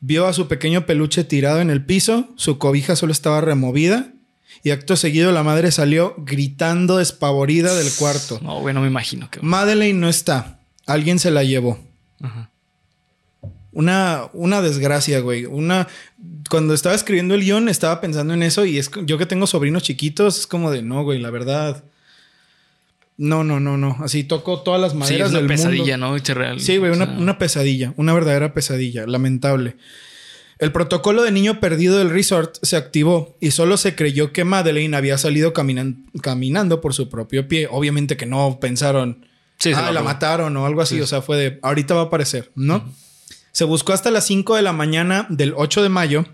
Vio 0.00 0.26
a 0.26 0.32
su 0.32 0.46
pequeño 0.48 0.86
peluche 0.86 1.24
tirado 1.24 1.60
en 1.60 1.70
el 1.70 1.84
piso, 1.84 2.28
su 2.36 2.58
cobija 2.58 2.96
solo 2.96 3.12
estaba 3.12 3.40
removida 3.40 4.12
y 4.62 4.70
acto 4.70 4.96
seguido 4.96 5.32
la 5.32 5.42
madre 5.42 5.70
salió 5.70 6.14
gritando 6.18 6.98
despavorida 6.98 7.74
del 7.74 7.92
cuarto. 7.92 8.40
No, 8.42 8.60
bueno, 8.60 8.80
me 8.80 8.88
imagino 8.88 9.30
que. 9.30 9.40
Madeleine 9.40 9.98
no 9.98 10.08
está, 10.08 10.60
alguien 10.86 11.18
se 11.18 11.30
la 11.30 11.44
llevó. 11.44 11.78
Ajá. 12.20 12.50
Una, 13.76 14.30
una 14.32 14.62
desgracia, 14.62 15.20
güey. 15.20 15.44
Una. 15.44 15.86
Cuando 16.48 16.72
estaba 16.72 16.94
escribiendo 16.94 17.34
el 17.34 17.42
guion, 17.42 17.68
estaba 17.68 18.00
pensando 18.00 18.32
en 18.32 18.42
eso. 18.42 18.64
Y 18.64 18.78
es 18.78 18.90
yo 19.04 19.18
que 19.18 19.26
tengo 19.26 19.46
sobrinos 19.46 19.82
chiquitos, 19.82 20.38
es 20.38 20.46
como 20.46 20.70
de 20.70 20.80
no, 20.80 21.04
güey, 21.04 21.18
la 21.18 21.28
verdad. 21.28 21.84
No, 23.18 23.44
no, 23.44 23.60
no, 23.60 23.76
no. 23.78 23.96
Así 24.00 24.24
tocó 24.24 24.60
todas 24.60 24.80
las 24.80 24.92
Sí, 24.92 24.98
maderas 24.98 25.26
es 25.28 25.30
una 25.30 25.38
del 25.40 25.48
pesadilla, 25.48 25.96
mundo. 25.96 26.18
¿no? 26.26 26.34
Real. 26.34 26.60
Sí, 26.60 26.76
güey, 26.76 26.90
O 26.90 26.94
una, 26.94 27.06
sea, 27.06 27.14
una 27.16 27.38
pesadilla, 27.38 27.94
una 27.96 28.12
verdadera 28.12 28.52
pesadilla, 28.52 29.06
lamentable. 29.06 29.76
El 30.58 30.72
protocolo 30.72 31.22
de 31.22 31.32
niño 31.32 31.60
perdido 31.60 31.98
del 31.98 32.10
resort 32.10 32.56
se 32.62 32.76
activó 32.76 33.36
y 33.40 33.50
solo 33.50 33.76
se 33.76 33.94
creyó 33.94 34.32
que 34.32 34.44
Madeleine 34.44 34.96
había 34.96 35.18
salido 35.18 35.52
caminan- 35.52 36.04
caminando 36.22 36.80
por 36.80 36.94
su 36.94 37.08
propio 37.10 37.46
pie. 37.48 37.68
Obviamente 37.70 38.16
que 38.16 38.26
no 38.26 38.58
pensaron, 38.60 39.26
Sí, 39.58 39.70
se 39.72 39.80
ah, 39.80 39.90
la 39.92 40.02
mataron 40.02 40.54
o 40.58 40.66
algo 40.66 40.82
así. 40.82 40.96
Sí. 40.96 41.00
O 41.02 41.06
sea, 41.06 41.22
fue 41.22 41.36
de, 41.38 41.58
ahorita 41.62 41.94
va 41.94 42.02
a 42.02 42.04
aparecer, 42.04 42.52
¿no? 42.54 42.84
Se 43.52 43.64
buscó 43.64 43.94
hasta 43.94 44.10
las 44.10 44.26
5 44.26 44.56
de 44.56 44.62
la 44.62 44.74
mañana 44.74 45.26
del 45.30 45.54
8 45.56 45.82
de 45.82 45.88
mayo. 45.88 46.26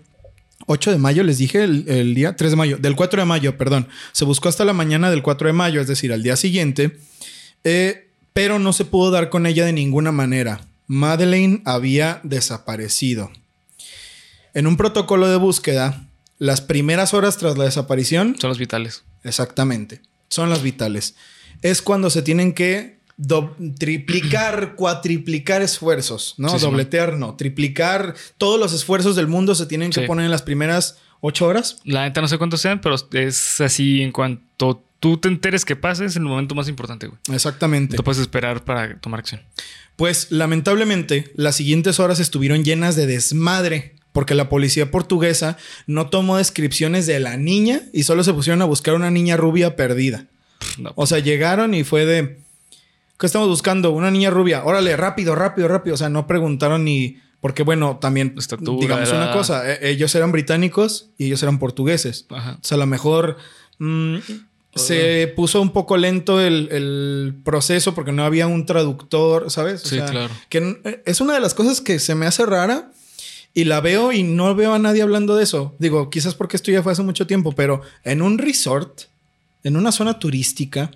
8 0.67 0.91
de 0.91 0.97
mayo, 0.97 1.23
les 1.23 1.37
dije 1.37 1.63
el, 1.63 1.85
el 1.87 2.15
día 2.15 2.35
3 2.35 2.51
de 2.51 2.55
mayo, 2.57 2.77
del 2.77 2.95
4 2.95 3.21
de 3.21 3.25
mayo, 3.25 3.57
perdón. 3.57 3.87
Se 4.11 4.25
buscó 4.25 4.49
hasta 4.49 4.65
la 4.65 4.73
mañana 4.73 5.09
del 5.11 5.21
4 5.23 5.47
de 5.47 5.53
mayo, 5.53 5.81
es 5.81 5.87
decir, 5.87 6.13
al 6.13 6.23
día 6.23 6.35
siguiente. 6.35 6.97
Eh, 7.63 8.07
pero 8.33 8.59
no 8.59 8.73
se 8.73 8.85
pudo 8.85 9.11
dar 9.11 9.29
con 9.29 9.45
ella 9.45 9.65
de 9.65 9.73
ninguna 9.73 10.11
manera. 10.11 10.61
Madeleine 10.87 11.61
había 11.65 12.19
desaparecido. 12.23 13.31
En 14.53 14.67
un 14.67 14.77
protocolo 14.77 15.27
de 15.29 15.37
búsqueda, 15.37 16.05
las 16.39 16.61
primeras 16.61 17.13
horas 17.13 17.37
tras 17.37 17.57
la 17.57 17.63
desaparición, 17.65 18.35
Son 18.39 18.49
los 18.49 18.57
vitales. 18.59 19.03
exactamente, 19.23 20.01
son 20.29 20.49
las 20.49 20.61
vitales. 20.61 21.15
Es 21.61 21.81
cuando 21.81 22.09
se 22.09 22.21
tienen 22.21 22.53
que 22.53 22.97
do- 23.25 23.55
triplicar, 23.79 24.73
cuatriplicar 24.75 25.61
esfuerzos, 25.61 26.35
¿no? 26.37 26.49
Sí, 26.49 26.59
sí, 26.59 26.65
Dobletear, 26.65 27.17
no. 27.17 27.35
Triplicar 27.35 28.15
todos 28.37 28.59
los 28.59 28.73
esfuerzos 28.73 29.15
del 29.15 29.27
mundo 29.27 29.55
se 29.55 29.65
tienen 29.65 29.91
que 29.91 30.01
Sí. 30.01 30.07
poner 30.07 30.25
en 30.25 30.31
las 30.31 30.41
primeras 30.41 30.97
ocho 31.21 31.47
horas. 31.47 31.77
La 31.85 32.03
neta 32.03 32.21
no 32.21 32.27
sé 32.27 32.37
cuántos 32.37 32.61
sean, 32.61 32.81
pero 32.81 32.95
es 33.13 33.61
así 33.61 34.01
en 34.01 34.11
cuanto 34.11 34.83
tú 34.99 35.17
te 35.17 35.27
enteres 35.27 35.65
que 35.65 35.75
pase, 35.75 36.05
es 36.05 36.15
el 36.15 36.23
momento 36.23 36.55
más 36.55 36.67
importante, 36.69 37.07
güey. 37.07 37.19
Exactamente. 37.33 37.93
No 37.93 37.97
te 37.97 38.03
puedes 38.03 38.21
esperar 38.21 38.63
para 38.63 38.97
tomar 38.99 39.19
acción. 39.19 39.41
Pues 39.95 40.31
lamentablemente 40.31 41.31
las 41.35 41.55
siguientes 41.55 41.99
horas 41.99 42.19
estuvieron 42.19 42.63
llenas 42.63 42.95
de 42.95 43.05
desmadre 43.05 43.95
porque 44.11 44.35
la 44.35 44.47
policía 44.49 44.91
portuguesa 44.91 45.57
no 45.87 46.09
tomó 46.09 46.37
descripciones 46.37 47.05
de 47.07 47.19
la 47.19 47.35
niña 47.37 47.81
y 47.93 48.03
solo 48.03 48.23
se 48.23 48.33
pusieron 48.33 48.61
a 48.61 48.65
buscar 48.65 48.93
una 48.95 49.11
niña 49.11 49.37
rubia 49.37 49.75
perdida. 49.75 50.25
No. 50.77 50.93
O 50.95 51.05
sea, 51.07 51.19
llegaron 51.19 51.73
y 51.73 51.83
fue 51.83 52.05
de 52.05 52.39
¿qué 53.17 53.25
estamos 53.25 53.47
buscando? 53.47 53.91
Una 53.91 54.11
niña 54.11 54.29
rubia. 54.29 54.63
Órale, 54.65 54.95
rápido, 54.97 55.35
rápido, 55.35 55.67
rápido. 55.67 55.93
O 55.95 55.97
sea, 55.97 56.09
no 56.09 56.27
preguntaron 56.27 56.83
ni 56.85 57.17
porque 57.41 57.63
bueno, 57.63 57.97
también 57.99 58.35
Estatura, 58.37 58.79
digamos 58.79 59.11
una 59.11 59.33
cosa, 59.33 59.69
e- 59.69 59.89
ellos 59.89 60.13
eran 60.15 60.31
británicos 60.31 61.09
y 61.17 61.25
ellos 61.25 61.43
eran 61.43 61.59
portugueses. 61.59 62.25
Ajá. 62.29 62.53
O 62.61 62.63
sea, 62.63 62.75
a 62.75 62.79
lo 62.79 62.85
mejor 62.87 63.37
mm, 63.79 64.15
se 64.75 65.31
puso 65.35 65.61
un 65.61 65.71
poco 65.71 65.97
lento 65.97 66.39
el, 66.41 66.69
el 66.71 67.35
proceso 67.43 67.93
porque 67.93 68.11
no 68.11 68.23
había 68.23 68.47
un 68.47 68.65
traductor, 68.65 69.51
¿sabes? 69.51 69.83
O 69.85 69.87
Sí, 69.89 69.95
sea, 69.97 70.05
claro. 70.05 70.33
Que 70.49 70.57
n- 70.59 70.77
es 71.05 71.21
una 71.21 71.33
de 71.33 71.39
las 71.41 71.53
cosas 71.53 71.81
que 71.81 71.99
se 71.99 72.15
me 72.15 72.25
hace 72.25 72.45
rara 72.45 72.91
y 73.53 73.65
la 73.65 73.81
veo 73.81 74.11
y 74.13 74.23
no 74.23 74.55
veo 74.55 74.73
a 74.73 74.79
nadie 74.79 75.01
hablando 75.03 75.35
de 75.35 75.43
eso. 75.43 75.75
Digo, 75.79 76.09
quizás 76.09 76.33
porque 76.35 76.55
esto 76.57 76.71
ya 76.71 76.81
fue 76.81 76.93
hace 76.93 77.03
mucho 77.03 77.27
tiempo, 77.27 77.51
pero 77.51 77.81
en 78.03 78.21
un 78.21 78.37
resort, 78.39 79.01
en 79.63 79.75
una 79.77 79.91
zona 79.91 80.17
turística, 80.17 80.89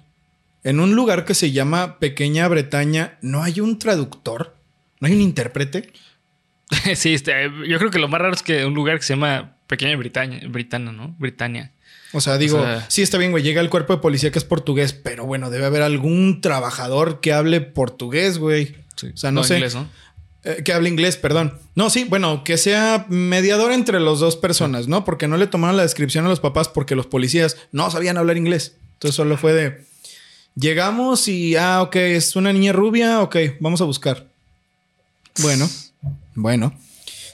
en 0.68 0.82
un 0.82 0.96
lugar 0.96 1.24
que 1.24 1.34
se 1.34 1.52
llama 1.54 1.98
Pequeña 1.98 2.46
Bretaña, 2.50 3.18
¿no 3.22 3.42
hay 3.42 3.62
un 3.62 3.80
traductor? 3.80 4.58
¿No 5.00 5.08
hay 5.08 5.14
un 5.14 5.22
intérprete? 5.22 5.94
sí, 6.96 7.14
este, 7.14 7.50
yo 7.68 7.78
creo 7.78 7.90
que 7.90 8.00
lo 8.00 8.10
más 8.10 8.20
raro 8.20 8.34
es 8.34 8.44
que 8.44 8.66
un 8.66 8.74
lugar 8.74 8.98
que 8.98 9.04
se 9.06 9.14
llama 9.14 9.56
Pequeña 9.68 9.96
Britaña, 9.96 10.42
Britana, 10.50 10.92
¿no? 10.92 11.16
Britannia. 11.20 11.72
O 12.12 12.20
sea, 12.20 12.38
digo, 12.38 12.60
O 12.60 12.64
sea- 12.64 12.86
sí 12.90 13.02
está 13.02 13.18
bien, 13.18 13.32
güey. 13.32 13.44
Llega 13.44 13.62
el 13.62 13.70
cuerpo 13.70 13.94
de 13.94 14.00
policía 14.02 14.30
que 14.32 14.40
es 14.40 14.44
portugués, 14.44 14.92
pero 14.92 15.26
bueno, 15.26 15.50
debe 15.50 15.66
haber 15.66 15.84
algún 15.84 16.42
trabajador 16.42 17.22
que 17.22 17.32
hable 17.32 17.62
portugués, 17.62 18.38
güey. 18.38 18.76
Sí. 18.98 19.08
O 19.14 19.18
sea, 19.18 19.32
no 19.32 19.46
sé. 19.46 19.56
inglés, 19.56 19.76
¿no? 19.76 19.88
Eh, 20.44 20.64
que 20.66 20.74
hable 20.74 20.90
inglés, 20.90 21.16
perdón. 21.16 21.58
No, 21.76 21.90
sí, 21.90 22.06
bueno, 22.10 22.44
que 22.44 22.58
sea 22.58 23.06
mediador 23.08 23.72
entre 23.72 24.00
las 24.02 24.20
dos 24.20 24.36
personas, 24.36 24.90
¿no? 24.90 25.06
Porque 25.06 25.30
no 25.30 25.38
le 25.38 25.48
tomaron 25.48 25.78
la 25.78 25.84
descripción 25.84 26.26
a 26.26 26.30
los 26.30 26.42
papás 26.42 26.68
porque 26.68 26.96
los 26.96 27.08
policías 27.08 27.56
no 27.72 27.90
sabían 27.90 28.18
hablar 28.18 28.36
inglés. 28.36 28.76
Entonces 28.94 29.16
solo 29.16 29.38
fue 29.38 29.54
de. 29.54 29.87
Llegamos 30.60 31.28
y, 31.28 31.56
ah, 31.56 31.82
ok, 31.84 31.96
es 31.98 32.36
una 32.36 32.52
niña 32.52 32.74
rubia, 32.74 33.22
ok, 33.22 33.36
vamos 33.60 33.80
a 33.82 33.86
buscar. 33.86 34.28
Bueno, 35.40 35.70
bueno. 36.36 36.74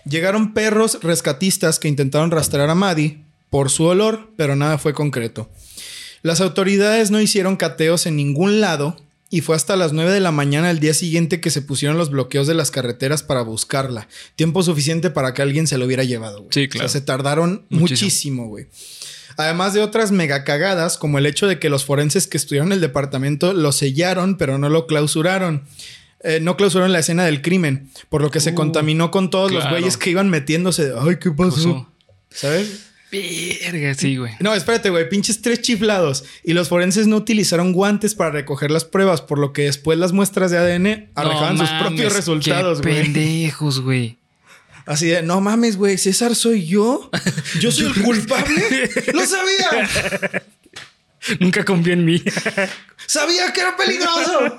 Llegaron 0.05 0.53
perros 0.53 0.99
rescatistas 1.01 1.79
que 1.79 1.87
intentaron 1.87 2.31
rastrear 2.31 2.69
a 2.69 2.75
Maddie 2.75 3.23
por 3.49 3.69
su 3.69 3.85
olor, 3.85 4.31
pero 4.35 4.55
nada 4.57 4.77
fue 4.77 4.93
concreto. 4.93 5.49
Las 6.21 6.41
autoridades 6.41 7.11
no 7.11 7.21
hicieron 7.21 7.55
cateos 7.55 8.05
en 8.05 8.17
ningún 8.17 8.59
lado 8.59 8.97
y 9.29 9.41
fue 9.41 9.55
hasta 9.55 9.75
las 9.77 9.93
9 9.93 10.11
de 10.11 10.19
la 10.19 10.31
mañana 10.31 10.67
del 10.67 10.79
día 10.79 10.93
siguiente 10.93 11.39
que 11.39 11.49
se 11.49 11.61
pusieron 11.61 11.97
los 11.97 12.09
bloqueos 12.09 12.45
de 12.47 12.53
las 12.53 12.71
carreteras 12.71 13.23
para 13.23 13.41
buscarla. 13.41 14.07
Tiempo 14.35 14.63
suficiente 14.63 15.09
para 15.09 15.33
que 15.33 15.41
alguien 15.41 15.65
se 15.67 15.77
lo 15.77 15.85
hubiera 15.85 16.03
llevado. 16.03 16.39
güey. 16.39 16.49
Sí, 16.51 16.65
O 16.65 16.69
claro. 16.69 16.89
sea, 16.89 16.99
se 16.99 17.05
tardaron 17.05 17.65
Muchísimo. 17.69 17.79
muchísimo, 17.79 18.47
güey. 18.47 18.67
Además 19.37 19.73
de 19.73 19.81
otras 19.81 20.11
mega 20.11 20.43
cagadas, 20.43 20.97
como 20.97 21.17
el 21.17 21.25
hecho 21.25 21.47
de 21.47 21.59
que 21.59 21.69
los 21.69 21.85
forenses 21.85 22.27
que 22.27 22.37
estudiaron 22.37 22.71
el 22.71 22.81
departamento 22.81 23.53
lo 23.53 23.71
sellaron, 23.71 24.37
pero 24.37 24.57
no 24.57 24.69
lo 24.69 24.87
clausuraron. 24.87 25.63
Eh, 26.23 26.39
no 26.41 26.55
clausuraron 26.55 26.93
la 26.93 26.99
escena 26.99 27.25
del 27.25 27.41
crimen, 27.41 27.89
por 28.09 28.21
lo 28.21 28.31
que 28.31 28.39
se 28.39 28.51
Uh, 28.51 28.55
contaminó 28.55 29.11
con 29.11 29.29
todos 29.29 29.51
los 29.51 29.67
güeyes 29.69 29.97
que 29.97 30.09
iban 30.11 30.29
metiéndose. 30.29 30.85
de, 30.89 30.95
Ay, 30.99 31.17
¿qué 31.19 31.31
pasó? 31.31 31.49
Pasó. 31.55 31.89
¿Sabes? 32.29 32.87
Verga, 33.11 33.93
sí, 33.93 34.17
güey. 34.17 34.31
No, 34.39 34.55
espérate, 34.55 34.89
güey, 34.89 35.07
pinches 35.07 35.41
tres 35.41 35.61
chiflados. 35.61 36.23
Y 36.43 36.53
los 36.53 36.69
forenses 36.69 37.05
no 37.05 37.17
utilizaron 37.17 37.71
guantes 37.73 38.15
para 38.15 38.31
recoger 38.31 38.71
las 38.71 38.85
pruebas, 38.85 39.21
por 39.21 39.37
lo 39.37 39.53
que 39.53 39.63
después 39.63 39.99
las 39.99 40.13
muestras 40.13 40.49
de 40.49 40.57
ADN 40.57 41.09
arrojaban 41.13 41.57
No 41.57 41.67
sus 41.67 41.75
propios 41.79 42.13
resultados, 42.15 42.81
qué 42.81 42.89
güey. 42.89 43.03
pendejos, 43.03 43.81
güey. 43.81 44.17
Así 44.85 45.07
de, 45.07 45.21
no 45.23 45.39
mames, 45.41 45.77
güey, 45.77 45.97
César 45.97 46.35
soy 46.35 46.65
yo. 46.65 47.09
Yo 47.59 47.71
soy 47.71 47.87
el 47.87 47.93
culpable. 48.03 48.89
¡Lo 49.13 49.25
sabía! 49.25 50.43
Nunca 51.39 51.63
confié 51.63 51.93
en 51.93 52.03
mí. 52.03 52.21
¡Sabía 53.05 53.53
que 53.53 53.61
era 53.61 53.77
peligroso! 53.77 54.57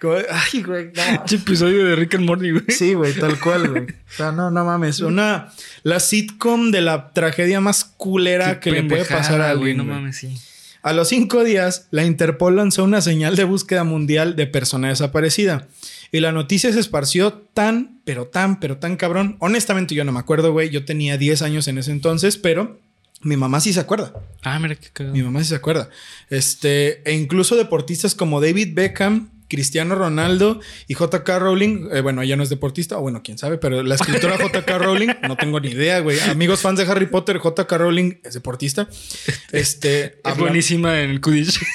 Como, 0.00 0.16
Ay, 0.30 0.62
güey, 0.62 0.90
no. 0.92 1.02
Este 1.24 1.36
episodio 1.36 1.84
de 1.84 1.94
Rick 1.94 2.16
and 2.16 2.24
Morty, 2.24 2.50
güey. 2.50 2.64
Sí, 2.68 2.94
güey, 2.94 3.12
tal 3.14 3.38
cual, 3.38 3.68
güey. 3.68 3.82
O 3.84 4.16
sea, 4.16 4.32
no, 4.32 4.50
no 4.50 4.64
mames. 4.64 4.98
Una, 4.98 5.52
la 5.84 6.00
sitcom 6.00 6.72
de 6.72 6.80
la 6.80 7.12
tragedia 7.12 7.60
más 7.60 7.84
culera 7.84 8.58
Qué 8.58 8.70
que 8.70 8.82
le 8.82 8.88
puede 8.88 9.04
pasar 9.04 9.40
a 9.40 9.54
güey. 9.54 9.70
alguien. 9.72 9.76
No 9.76 9.84
mames, 9.84 10.16
sí. 10.16 10.36
A 10.82 10.92
los 10.92 11.08
cinco 11.08 11.44
días, 11.44 11.86
la 11.92 12.04
Interpol 12.04 12.56
lanzó 12.56 12.82
una 12.82 13.00
señal 13.00 13.36
de 13.36 13.44
búsqueda 13.44 13.84
mundial 13.84 14.34
de 14.34 14.46
persona 14.48 14.88
desaparecida. 14.88 15.68
Y 16.12 16.20
la 16.20 16.32
noticia 16.32 16.72
se 16.72 16.80
esparció 16.80 17.32
tan, 17.32 18.00
pero 18.04 18.26
tan, 18.26 18.60
pero 18.60 18.78
tan 18.78 18.96
cabrón. 18.96 19.36
Honestamente, 19.40 19.94
yo 19.94 20.04
no 20.04 20.12
me 20.12 20.20
acuerdo, 20.20 20.52
güey. 20.52 20.70
Yo 20.70 20.84
tenía 20.84 21.18
10 21.18 21.42
años 21.42 21.68
en 21.68 21.78
ese 21.78 21.90
entonces, 21.92 22.36
pero 22.36 22.78
mi 23.22 23.36
mamá 23.36 23.60
sí 23.60 23.72
se 23.72 23.80
acuerda. 23.80 24.12
Ah, 24.42 24.58
mira 24.58 24.74
qué 24.76 24.88
cagado. 24.92 25.14
Mi 25.14 25.22
mamá 25.22 25.42
sí 25.42 25.48
se 25.50 25.56
acuerda. 25.56 25.88
Este, 26.30 27.02
e 27.08 27.14
incluso 27.14 27.56
deportistas 27.56 28.14
como 28.14 28.40
David 28.40 28.74
Beckham, 28.74 29.30
Cristiano 29.48 29.94
Ronaldo 29.94 30.60
y 30.88 30.94
JK 30.94 31.28
Rowling. 31.38 31.88
eh, 31.92 32.00
bueno, 32.00 32.22
ella 32.22 32.36
no 32.36 32.42
es 32.42 32.48
deportista, 32.48 32.98
o 32.98 33.02
bueno, 33.02 33.22
quién 33.24 33.38
sabe, 33.38 33.58
pero 33.58 33.82
la 33.82 33.94
escritora 33.94 34.36
JK 34.52 34.68
Rowling, 34.78 35.08
no 35.28 35.36
tengo 35.36 35.60
ni 35.60 35.68
idea, 35.70 36.00
güey. 36.00 36.18
Amigos 36.20 36.60
fans 36.60 36.78
de 36.78 36.84
Harry 36.86 37.06
Potter, 37.06 37.38
JK 37.42 37.70
Rowling 37.72 38.14
es 38.24 38.34
deportista. 38.34 38.88
Este, 39.52 40.04
Es 40.04 40.12
habla- 40.24 40.42
buenísima 40.44 41.00
en 41.00 41.10
el 41.10 41.20
Quidditch. 41.20 41.60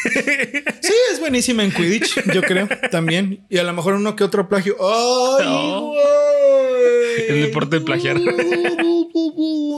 Sí, 0.82 0.94
es 1.14 1.20
buenísima 1.20 1.64
en 1.64 1.72
Quidditch, 1.72 2.32
yo 2.34 2.42
creo, 2.42 2.68
también. 2.92 3.46
Y 3.50 3.58
a 3.60 3.64
lo 3.64 3.72
mejor 3.74 3.94
uno 3.94 4.16
que 4.16 4.24
otro 4.24 4.50
plagio. 4.50 4.76
¡Ay, 4.80 5.46
No. 5.46 5.82
güey! 5.90 7.11
El 7.30 7.42
deporte 7.44 7.80
de 7.80 7.86
plagiar. 7.86 8.20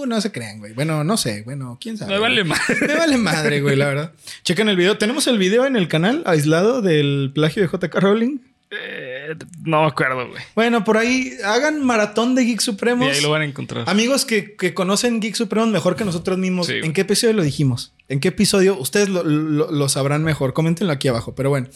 No 0.08 0.22
se 0.22 0.32
crean, 0.32 0.60
güey. 0.60 0.74
Bueno, 0.74 1.04
no 1.04 1.18
sé. 1.18 1.44
Bueno, 1.44 1.78
quién 1.82 1.98
sabe. 1.98 2.14
Me 2.14 2.20
vale 2.20 2.44
más. 2.44 2.60
Me 2.82 2.96
vale 2.96 3.18
madre, 3.18 3.62
güey, 3.62 3.76
la 3.76 3.88
verdad. 3.88 4.12
Chequen 4.44 4.70
el 4.70 4.76
video. 4.76 4.98
Tenemos 4.98 5.28
el 5.28 5.38
video 5.38 5.66
en 5.66 5.76
el 5.76 5.88
canal 5.88 6.24
aislado 6.26 6.82
del 6.82 7.32
plagio 7.34 7.62
de 7.64 7.70
JK 7.70 7.96
Rowling. 7.96 8.40
Eh, 8.72 9.36
no 9.64 9.82
me 9.82 9.88
acuerdo, 9.88 10.28
güey. 10.28 10.42
Bueno, 10.56 10.84
por 10.84 10.98
ahí 10.98 11.32
hagan 11.46 11.84
maratón 11.84 12.34
de 12.36 12.44
Geek 12.44 12.60
Y 12.60 12.64
Supremos. 12.64 13.08
ahí 13.16 13.22
lo 13.22 13.30
van 13.30 13.44
a 13.44 13.46
encontrar. 13.46 13.88
Amigos 13.88 14.26
que, 14.26 14.56
que 14.56 14.74
conocen 14.74 15.20
Geek 15.22 15.36
Supremos 15.36 15.70
mejor 15.70 15.96
que 15.96 16.06
nosotros 16.06 16.38
mismos. 16.38 16.68
Sí. 16.68 16.74
¿En 16.84 16.92
qué 16.94 17.02
episodio 17.02 17.34
lo 17.34 17.44
dijimos? 17.44 17.94
¿En 18.10 18.20
qué 18.20 18.30
episodio? 18.30 18.78
Ustedes 18.78 19.10
lo, 19.10 19.24
lo- 19.24 19.72
lo 19.72 19.90
sabrán 19.90 20.24
mejor. 20.24 20.54
Coméntenlo 20.54 20.92
aquí 20.92 21.08
abajo. 21.08 21.36
Pero 21.36 21.50
bueno. 21.50 21.68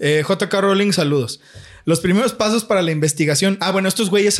Eh, 0.00 0.22
JK 0.28 0.52
Rowling, 0.60 0.92
saludos. 0.92 1.40
Los 1.88 2.00
primeros 2.00 2.34
pasos 2.34 2.66
para 2.66 2.82
la 2.82 2.90
investigación. 2.90 3.56
Ah, 3.62 3.70
bueno, 3.70 3.88
estos 3.88 4.10
güeyes 4.10 4.38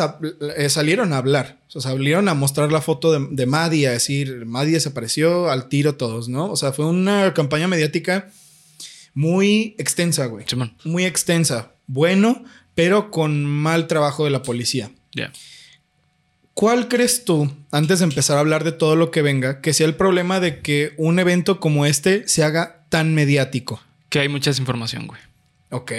eh, 0.59 0.69
salieron 0.69 1.15
a 1.15 1.17
hablar. 1.17 1.57
O 1.69 1.81
sea, 1.81 1.81
salieron 1.81 2.29
a 2.29 2.35
mostrar 2.35 2.71
la 2.71 2.83
foto 2.83 3.11
de, 3.11 3.27
de 3.31 3.47
Maddie, 3.47 3.89
a 3.89 3.93
decir, 3.93 4.45
Maddie 4.45 4.75
desapareció 4.75 5.51
al 5.51 5.71
tiro 5.71 5.95
todos, 5.95 6.29
¿no? 6.29 6.51
O 6.51 6.57
sea, 6.57 6.75
fue 6.75 6.85
una 6.85 7.33
campaña 7.33 7.67
mediática 7.67 8.29
muy 9.15 9.75
extensa, 9.79 10.27
güey. 10.27 10.45
Simón. 10.47 10.75
Muy 10.85 11.07
extensa. 11.07 11.73
Bueno, 11.87 12.45
pero 12.75 13.11
con 13.11 13.47
mal 13.47 13.87
trabajo 13.87 14.25
de 14.25 14.31
la 14.31 14.43
policía. 14.43 14.91
Ya. 15.15 15.33
¿Cuál 16.53 16.89
crees 16.89 17.25
tú, 17.25 17.51
antes 17.71 18.01
de 18.01 18.05
empezar 18.05 18.37
a 18.37 18.41
hablar 18.41 18.63
de 18.63 18.73
todo 18.73 18.95
lo 18.95 19.11
que 19.11 19.23
venga, 19.23 19.63
que 19.63 19.73
sea 19.73 19.87
el 19.87 19.95
problema 19.95 20.39
de 20.39 20.61
que 20.61 20.93
un 20.99 21.19
evento 21.19 21.61
como 21.61 21.87
este 21.87 22.29
se 22.29 22.45
haga 22.45 22.85
tan 22.91 23.15
mediático? 23.15 23.81
Que 24.11 24.19
hay 24.19 24.29
mucha 24.29 24.51
desinformación, 24.51 25.07
güey. 25.07 25.21
Ok. 25.71 25.93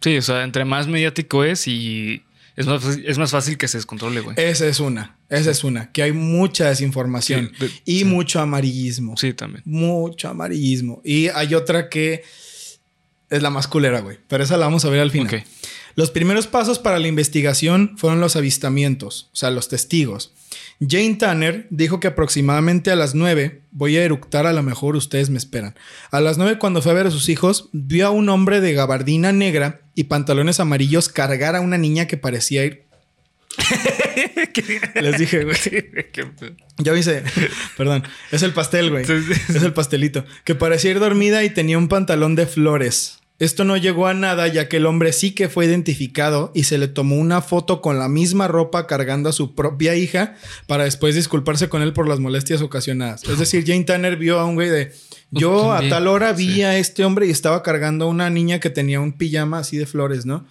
Sí, 0.00 0.16
o 0.16 0.22
sea, 0.22 0.44
entre 0.44 0.64
más 0.64 0.86
mediático 0.86 1.44
es 1.44 1.66
y 1.66 2.22
es 2.56 2.66
más, 2.66 2.82
fácil- 2.82 3.04
es 3.06 3.18
más 3.18 3.30
fácil 3.30 3.56
que 3.58 3.68
se 3.68 3.78
descontrole, 3.78 4.20
güey. 4.20 4.36
Esa 4.38 4.66
es 4.66 4.80
una. 4.80 5.16
Esa 5.28 5.50
es 5.50 5.64
una. 5.64 5.90
Que 5.92 6.02
hay 6.02 6.12
mucha 6.12 6.68
desinformación 6.68 7.52
Sí, 7.58 7.66
de- 7.66 7.72
y 7.84 7.98
sí. 8.00 8.04
mucho 8.04 8.40
amarillismo. 8.40 9.16
Sí, 9.16 9.32
también. 9.32 9.62
Mucho 9.66 10.28
amarillismo. 10.28 11.00
Y 11.04 11.28
hay 11.28 11.54
otra 11.54 11.88
que 11.88 12.22
es 13.30 13.42
la 13.42 13.50
más 13.50 13.66
culera, 13.68 14.00
güey. 14.00 14.18
Pero 14.28 14.42
esa 14.44 14.56
la 14.56 14.66
vamos 14.66 14.84
a 14.84 14.90
ver 14.90 15.00
al 15.00 15.10
final. 15.10 15.26
Ok. 15.34 15.42
Los 15.96 16.10
primeros 16.10 16.46
pasos 16.46 16.78
para 16.78 16.98
la 16.98 17.08
investigación 17.08 17.96
fueron 17.98 18.20
los 18.20 18.36
avistamientos, 18.36 19.28
o 19.32 19.36
sea, 19.36 19.50
los 19.50 19.68
testigos. 19.68 20.32
Jane 20.80 21.16
Tanner 21.16 21.66
dijo 21.70 21.98
que 21.98 22.06
aproximadamente 22.06 22.90
a 22.90 22.96
las 22.96 23.14
9, 23.14 23.62
voy 23.72 23.96
a 23.96 24.04
eructar, 24.04 24.46
a 24.46 24.52
lo 24.52 24.62
mejor 24.62 24.94
ustedes 24.94 25.28
me 25.28 25.38
esperan. 25.38 25.74
A 26.10 26.20
las 26.20 26.38
9 26.38 26.58
cuando 26.58 26.82
fue 26.82 26.92
a 26.92 26.94
ver 26.94 27.08
a 27.08 27.10
sus 27.10 27.28
hijos, 27.28 27.68
vio 27.72 28.06
a 28.06 28.10
un 28.10 28.28
hombre 28.28 28.60
de 28.60 28.74
gabardina 28.74 29.32
negra 29.32 29.80
y 29.94 30.04
pantalones 30.04 30.60
amarillos 30.60 31.08
cargar 31.08 31.56
a 31.56 31.60
una 31.60 31.78
niña 31.78 32.06
que 32.06 32.16
parecía 32.16 32.64
ir... 32.64 32.84
Les 34.94 35.18
dije, 35.18 35.44
güey. 35.44 35.56
Ya 36.78 36.96
hice. 36.96 37.24
Perdón. 37.76 38.04
Es 38.30 38.42
el 38.42 38.52
pastel, 38.52 38.90
güey. 38.90 39.04
Es 39.04 39.62
el 39.62 39.72
pastelito. 39.72 40.24
Que 40.44 40.54
parecía 40.54 40.92
ir 40.92 41.00
dormida 41.00 41.42
y 41.42 41.50
tenía 41.50 41.76
un 41.76 41.88
pantalón 41.88 42.36
de 42.36 42.46
flores. 42.46 43.18
Esto 43.38 43.64
no 43.64 43.76
llegó 43.76 44.08
a 44.08 44.14
nada 44.14 44.48
ya 44.48 44.68
que 44.68 44.78
el 44.78 44.86
hombre 44.86 45.12
sí 45.12 45.30
que 45.30 45.48
fue 45.48 45.66
identificado 45.66 46.50
y 46.56 46.64
se 46.64 46.76
le 46.76 46.88
tomó 46.88 47.14
una 47.16 47.40
foto 47.40 47.80
con 47.80 47.96
la 47.98 48.08
misma 48.08 48.48
ropa 48.48 48.88
cargando 48.88 49.28
a 49.28 49.32
su 49.32 49.54
propia 49.54 49.94
hija 49.94 50.34
para 50.66 50.84
después 50.84 51.14
disculparse 51.14 51.68
con 51.68 51.82
él 51.82 51.92
por 51.92 52.08
las 52.08 52.18
molestias 52.18 52.62
ocasionadas. 52.62 53.22
Es 53.24 53.38
decir, 53.38 53.64
Jane 53.64 53.84
Tanner 53.84 54.16
vio 54.16 54.40
a 54.40 54.44
un 54.44 54.54
güey 54.56 54.68
de... 54.70 54.92
Yo 55.30 55.72
a 55.72 55.86
tal 55.88 56.08
hora 56.08 56.32
vi 56.32 56.54
Sí. 56.54 56.62
a 56.62 56.78
este 56.78 57.04
hombre 57.04 57.26
y 57.26 57.30
estaba 57.30 57.62
cargando 57.62 58.06
a 58.06 58.08
una 58.08 58.28
niña 58.30 58.58
que 58.60 58.70
tenía 58.70 58.98
un 58.98 59.12
pijama 59.12 59.58
así 59.58 59.76
de 59.76 59.86
flores, 59.86 60.24
¿no? 60.26 60.46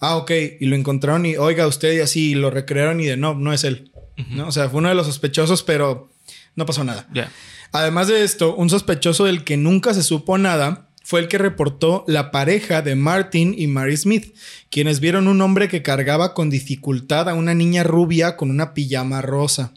Ah, 0.00 0.16
ok. 0.16 0.30
Y 0.60 0.66
lo 0.66 0.74
encontraron 0.76 1.26
y, 1.26 1.36
oiga, 1.36 1.66
usted 1.66 1.92
y 1.92 2.00
así, 2.00 2.30
y 2.30 2.34
lo 2.34 2.50
recrearon 2.50 3.00
y 3.00 3.06
de, 3.06 3.16
no, 3.16 3.34
no 3.34 3.52
es 3.52 3.64
él. 3.64 3.92
¿No? 4.30 4.48
O 4.48 4.52
sea, 4.52 4.68
fue 4.70 4.78
uno 4.78 4.88
de 4.88 4.94
los 4.96 5.06
sospechosos, 5.06 5.62
pero 5.62 6.10
no 6.56 6.66
pasó 6.66 6.82
nada. 6.82 7.06
Además 7.70 8.08
de 8.08 8.24
esto, 8.24 8.56
un 8.56 8.70
sospechoso 8.70 9.24
del 9.26 9.44
que 9.44 9.56
nunca 9.56 9.92
se 9.94 10.02
supo 10.02 10.38
nada 10.38 10.87
fue 11.08 11.20
el 11.20 11.28
que 11.28 11.38
reportó 11.38 12.04
la 12.06 12.30
pareja 12.30 12.82
de 12.82 12.94
Martin 12.94 13.54
y 13.56 13.66
Mary 13.66 13.96
Smith, 13.96 14.34
quienes 14.68 15.00
vieron 15.00 15.26
un 15.26 15.40
hombre 15.40 15.66
que 15.66 15.80
cargaba 15.80 16.34
con 16.34 16.50
dificultad 16.50 17.30
a 17.30 17.34
una 17.34 17.54
niña 17.54 17.82
rubia 17.82 18.36
con 18.36 18.50
una 18.50 18.74
pijama 18.74 19.22
rosa. 19.22 19.72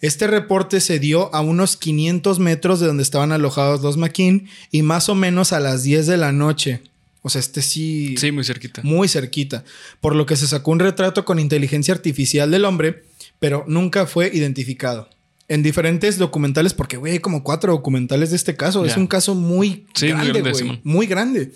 Este 0.00 0.26
reporte 0.26 0.80
se 0.80 0.98
dio 0.98 1.34
a 1.34 1.42
unos 1.42 1.76
500 1.76 2.38
metros 2.38 2.80
de 2.80 2.86
donde 2.86 3.02
estaban 3.02 3.30
alojados 3.30 3.82
los 3.82 3.98
McKean 3.98 4.48
y 4.70 4.80
más 4.80 5.10
o 5.10 5.14
menos 5.14 5.52
a 5.52 5.60
las 5.60 5.82
10 5.82 6.06
de 6.06 6.16
la 6.16 6.32
noche. 6.32 6.80
O 7.20 7.28
sea, 7.28 7.38
este 7.38 7.60
sí, 7.60 8.14
Sí, 8.16 8.32
muy 8.32 8.44
cerquita. 8.44 8.80
muy 8.82 9.08
cerquita, 9.08 9.64
por 10.00 10.16
lo 10.16 10.24
que 10.24 10.36
se 10.36 10.46
sacó 10.46 10.70
un 10.70 10.78
retrato 10.78 11.26
con 11.26 11.40
inteligencia 11.40 11.92
artificial 11.92 12.50
del 12.50 12.64
hombre, 12.64 13.02
pero 13.38 13.66
nunca 13.68 14.06
fue 14.06 14.30
identificado. 14.32 15.10
En 15.48 15.62
diferentes 15.62 16.18
documentales, 16.18 16.72
porque 16.74 16.96
güey, 16.96 17.14
hay 17.14 17.18
como 17.18 17.42
cuatro 17.44 17.72
documentales 17.72 18.30
de 18.30 18.36
este 18.36 18.56
caso. 18.56 18.84
Es 18.84 18.96
un 18.96 19.06
caso 19.06 19.34
muy 19.34 19.86
Sí, 19.94 20.08
grande, 20.08 20.40
güey. 20.40 20.80
Muy 20.84 21.06
grande. 21.06 21.52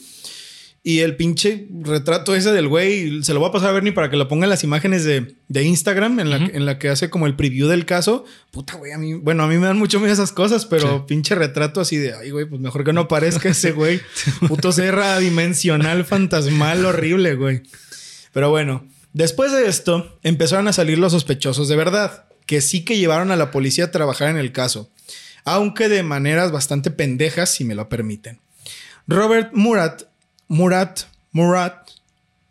Y 0.82 1.00
el 1.00 1.16
pinche 1.16 1.66
retrato 1.82 2.36
ese 2.36 2.52
del 2.52 2.68
güey, 2.68 3.20
se 3.24 3.34
lo 3.34 3.40
voy 3.40 3.48
a 3.48 3.52
pasar 3.52 3.70
a 3.70 3.72
Bernie 3.72 3.92
para 3.92 4.08
que 4.08 4.16
lo 4.16 4.28
ponga 4.28 4.44
en 4.44 4.50
las 4.50 4.62
imágenes 4.62 5.02
de, 5.04 5.34
de 5.48 5.62
Instagram, 5.64 6.20
en 6.20 6.30
la, 6.30 6.36
en 6.36 6.64
la 6.64 6.78
que 6.78 6.88
hace 6.88 7.10
como 7.10 7.26
el 7.26 7.34
preview 7.34 7.66
del 7.66 7.86
caso. 7.86 8.24
Puta, 8.52 8.76
güey, 8.76 8.92
a 8.92 8.98
mí, 8.98 9.14
bueno, 9.14 9.42
a 9.42 9.48
mí 9.48 9.56
me 9.56 9.66
dan 9.66 9.78
mucho 9.78 9.98
miedo 9.98 10.12
esas 10.12 10.30
cosas, 10.30 10.64
pero 10.64 10.98
Sí. 10.98 11.04
pinche 11.08 11.34
retrato 11.34 11.80
así 11.80 11.96
de, 11.96 12.14
ay, 12.14 12.30
güey, 12.30 12.44
pues 12.44 12.60
mejor 12.60 12.84
que 12.84 12.92
no 12.92 13.00
aparezca 13.02 13.48
ese 13.48 13.72
güey. 13.72 14.00
Puto 14.46 14.70
serra 14.70 15.18
dimensional, 15.18 16.04
fantasmal, 16.04 16.86
horrible, 16.86 17.34
güey. 17.34 17.62
Pero 18.32 18.50
bueno, 18.50 18.86
después 19.12 19.50
de 19.50 19.66
esto, 19.66 20.20
empezaron 20.22 20.68
a 20.68 20.72
salir 20.72 20.98
los 20.98 21.10
sospechosos 21.10 21.66
de 21.66 21.74
verdad, 21.74 22.26
que 22.46 22.60
sí 22.60 22.84
que 22.84 22.96
llevaron 22.96 23.30
a 23.30 23.36
la 23.36 23.50
policía 23.50 23.86
a 23.86 23.90
trabajar 23.90 24.28
en 24.28 24.38
el 24.38 24.52
caso, 24.52 24.90
aunque 25.44 25.88
de 25.88 26.02
maneras 26.02 26.52
bastante 26.52 26.90
pendejas, 26.90 27.50
si 27.50 27.64
me 27.64 27.74
lo 27.74 27.88
permiten. 27.88 28.40
Robert 29.06 29.50
Murat, 29.52 30.04
Murat, 30.48 31.02
Murat, 31.32 31.90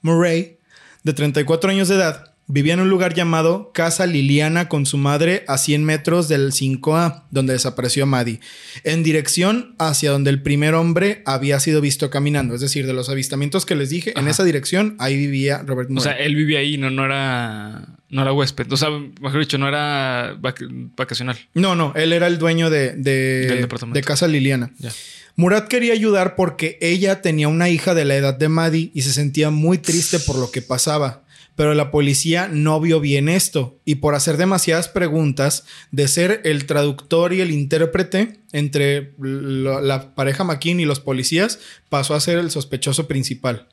Murray, 0.02 0.58
de 1.04 1.14
34 1.14 1.72
años 1.72 1.88
de 1.88 1.96
edad, 1.96 2.35
vivía 2.48 2.74
en 2.76 2.80
un 2.80 2.90
lugar 2.90 3.14
llamado 3.14 3.72
Casa 3.74 4.06
Liliana 4.06 4.70
con 4.70 4.86
su 4.86 4.98
madre 4.98 5.44
a 5.48 5.58
100 5.58 5.84
metros 5.84 6.28
del 6.28 6.52
5A, 6.52 7.24
donde 7.32 7.54
desapareció 7.54 8.06
Maddie, 8.06 8.40
en 8.84 9.02
dirección 9.04 9.76
hacia 9.80 10.12
donde 10.12 10.30
el 10.30 10.42
primer 10.44 10.76
hombre 10.76 11.24
había 11.26 11.60
sido 11.60 11.82
visto 11.82 12.10
caminando. 12.10 12.54
Es 12.56 12.62
decir, 12.62 12.86
de 12.86 12.94
los 12.94 13.10
avistamientos 13.10 13.66
que 13.66 13.76
les 13.76 13.90
dije, 13.90 14.14
en 14.18 14.28
esa 14.28 14.44
dirección, 14.44 14.96
ahí 15.00 15.18
vivía 15.18 15.64
Robert 15.66 15.90
O 15.90 15.94
Murat. 15.94 16.04
sea, 16.04 16.14
él 16.24 16.36
vivía 16.36 16.60
ahí, 16.60 16.78
no, 16.78 16.90
no 16.92 17.06
era. 17.06 17.88
No 18.10 18.22
era 18.22 18.32
huésped. 18.32 18.72
O 18.72 18.78
sea, 18.78 18.90
mejor 19.20 19.40
dicho, 19.40 19.58
no 19.58 19.68
era 19.68 20.36
vac- 20.40 20.92
vacacional. 20.96 21.38
no, 21.56 21.76
no, 21.76 21.92
él 21.96 22.14
era 22.14 22.28
el 22.28 22.38
dueño 22.38 22.70
de, 22.70 22.94
de, 22.96 24.04
Casa 24.06 24.28
Liliana. 24.28 24.72
Ya. 24.78 24.92
Murat 25.36 25.68
quería 25.68 25.92
ayudar 25.94 26.36
porque 26.36 26.78
ella 26.80 27.22
tenía 27.22 27.48
una 27.50 27.68
hija 27.70 27.94
de 27.94 28.06
la 28.06 28.16
edad 28.16 28.34
de 28.36 28.48
Maddie 28.48 28.92
y 28.94 29.02
se 29.02 29.12
sentía 29.12 29.50
muy 29.50 29.80
triste 29.80 30.20
por 30.20 30.38
lo 30.38 30.50
que 30.52 30.62
pasaba. 30.62 31.25
Pero 31.56 31.74
la 31.74 31.90
policía 31.90 32.50
no 32.52 32.80
vio 32.82 33.00
bien 33.00 33.30
esto 33.30 33.80
y 33.86 33.96
por 33.96 34.16
hacer 34.16 34.38
demasiadas 34.38 34.90
preguntas, 34.90 35.66
de 35.92 36.08
ser 36.08 36.42
el 36.44 36.66
traductor 36.66 37.34
y 37.34 37.42
el 37.42 37.52
intérprete 37.52 38.40
entre 38.52 39.14
la 39.20 40.16
pareja 40.16 40.44
McKean 40.44 40.80
y 40.80 40.86
los 40.86 41.00
policías, 41.00 41.60
pasó 41.90 42.14
a 42.14 42.20
ser 42.20 42.40
el 42.40 42.52
sospechoso 42.52 43.08
principal. 43.08 43.68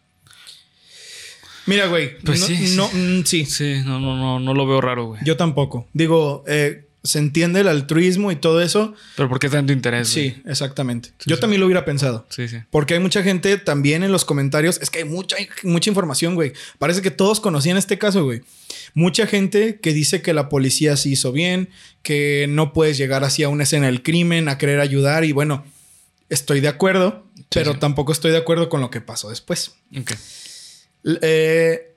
Mira, 1.66 1.86
güey. 1.86 2.18
Pues 2.18 2.40
no, 2.40 2.46
sí, 2.46 2.56
sí. 2.56 2.76
no, 2.76 2.88
mm, 2.88 3.24
sí. 3.24 3.44
Sí, 3.44 3.82
no, 3.84 4.00
no, 4.00 4.16
no, 4.16 4.40
no 4.40 4.54
lo 4.54 4.66
veo 4.66 4.80
raro, 4.80 5.06
güey. 5.06 5.20
Yo 5.24 5.36
tampoco. 5.36 5.88
Digo, 5.92 6.44
eh, 6.46 6.86
se 7.04 7.18
entiende 7.18 7.60
el 7.60 7.68
altruismo 7.68 8.30
y 8.30 8.36
todo 8.36 8.62
eso. 8.62 8.94
Pero 9.16 9.28
¿por 9.28 9.38
qué 9.40 9.48
tanto 9.48 9.72
interés? 9.72 10.08
Sí, 10.08 10.30
güey? 10.30 10.42
exactamente. 10.52 11.10
Sí, 11.18 11.28
Yo 11.30 11.36
sí. 11.36 11.40
también 11.40 11.60
lo 11.60 11.66
hubiera 11.66 11.84
pensado. 11.84 12.26
Sí, 12.28 12.46
sí. 12.48 12.58
Porque 12.70 12.94
hay 12.94 13.00
mucha 13.00 13.22
gente 13.22 13.58
también 13.58 14.02
en 14.04 14.12
los 14.12 14.24
comentarios. 14.24 14.78
Es 14.80 14.88
que 14.90 14.98
hay 15.00 15.04
mucha, 15.04 15.36
mucha 15.64 15.90
información, 15.90 16.34
güey. 16.36 16.52
Parece 16.78 17.02
que 17.02 17.10
todos 17.10 17.40
conocían 17.40 17.76
este 17.76 17.98
caso, 17.98 18.24
güey. 18.24 18.42
Mucha 18.94 19.26
gente 19.26 19.80
que 19.80 19.92
dice 19.92 20.22
que 20.22 20.32
la 20.32 20.48
policía 20.48 20.96
sí 20.96 21.12
hizo 21.12 21.32
bien, 21.32 21.70
que 22.02 22.46
no 22.48 22.72
puedes 22.72 22.98
llegar 22.98 23.24
así 23.24 23.42
a 23.42 23.48
una 23.48 23.64
escena 23.64 23.86
del 23.86 24.02
crimen, 24.02 24.48
a 24.48 24.58
querer 24.58 24.78
ayudar. 24.80 25.24
Y 25.24 25.32
bueno, 25.32 25.64
estoy 26.28 26.60
de 26.60 26.68
acuerdo, 26.68 27.26
pero 27.50 27.78
tampoco 27.78 28.12
estoy 28.12 28.30
de 28.30 28.38
acuerdo 28.38 28.68
con 28.68 28.80
lo 28.80 28.90
que 28.90 29.00
pasó 29.00 29.28
después. 29.30 29.72
Ok. 29.98 30.12
Eh, 31.22 31.94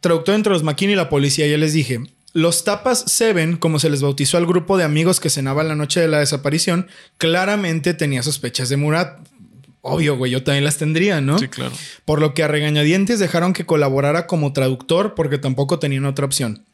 traductor 0.00 0.34
entre 0.34 0.52
los 0.52 0.62
McKinney 0.62 0.94
y 0.94 0.96
la 0.96 1.08
policía, 1.08 1.46
ya 1.46 1.58
les 1.58 1.72
dije. 1.72 2.00
Los 2.36 2.64
Tapas 2.64 3.04
Seven, 3.06 3.56
como 3.56 3.78
se 3.78 3.88
les 3.88 4.02
bautizó 4.02 4.36
al 4.36 4.44
grupo 4.46 4.76
de 4.76 4.84
amigos 4.84 5.20
que 5.20 5.30
cenaba 5.30 5.64
la 5.64 5.74
noche 5.74 6.00
de 6.00 6.08
la 6.08 6.18
desaparición, 6.18 6.86
claramente 7.16 7.94
tenía 7.94 8.22
sospechas 8.22 8.68
de 8.68 8.76
Murat. 8.76 9.18
Obvio, 9.80 10.18
güey, 10.18 10.32
yo 10.32 10.42
también 10.42 10.64
las 10.64 10.76
tendría, 10.76 11.20
¿no? 11.22 11.38
Sí, 11.38 11.48
claro. 11.48 11.72
Por 12.04 12.20
lo 12.20 12.34
que 12.34 12.42
a 12.42 12.48
regañadientes 12.48 13.20
dejaron 13.20 13.54
que 13.54 13.64
colaborara 13.64 14.26
como 14.26 14.52
traductor 14.52 15.14
porque 15.14 15.38
tampoco 15.38 15.78
tenían 15.78 16.04
otra 16.04 16.26
opción. 16.26 16.64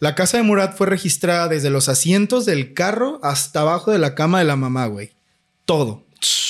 La 0.00 0.14
casa 0.14 0.38
de 0.38 0.44
Murat 0.44 0.76
fue 0.78 0.86
registrada 0.86 1.48
desde 1.48 1.68
los 1.68 1.90
asientos 1.90 2.46
del 2.46 2.72
carro 2.72 3.20
hasta 3.22 3.60
abajo 3.60 3.90
de 3.90 3.98
la 3.98 4.14
cama 4.14 4.38
de 4.38 4.46
la 4.46 4.56
mamá, 4.56 4.86
güey. 4.86 5.12
Todo. 5.66 6.06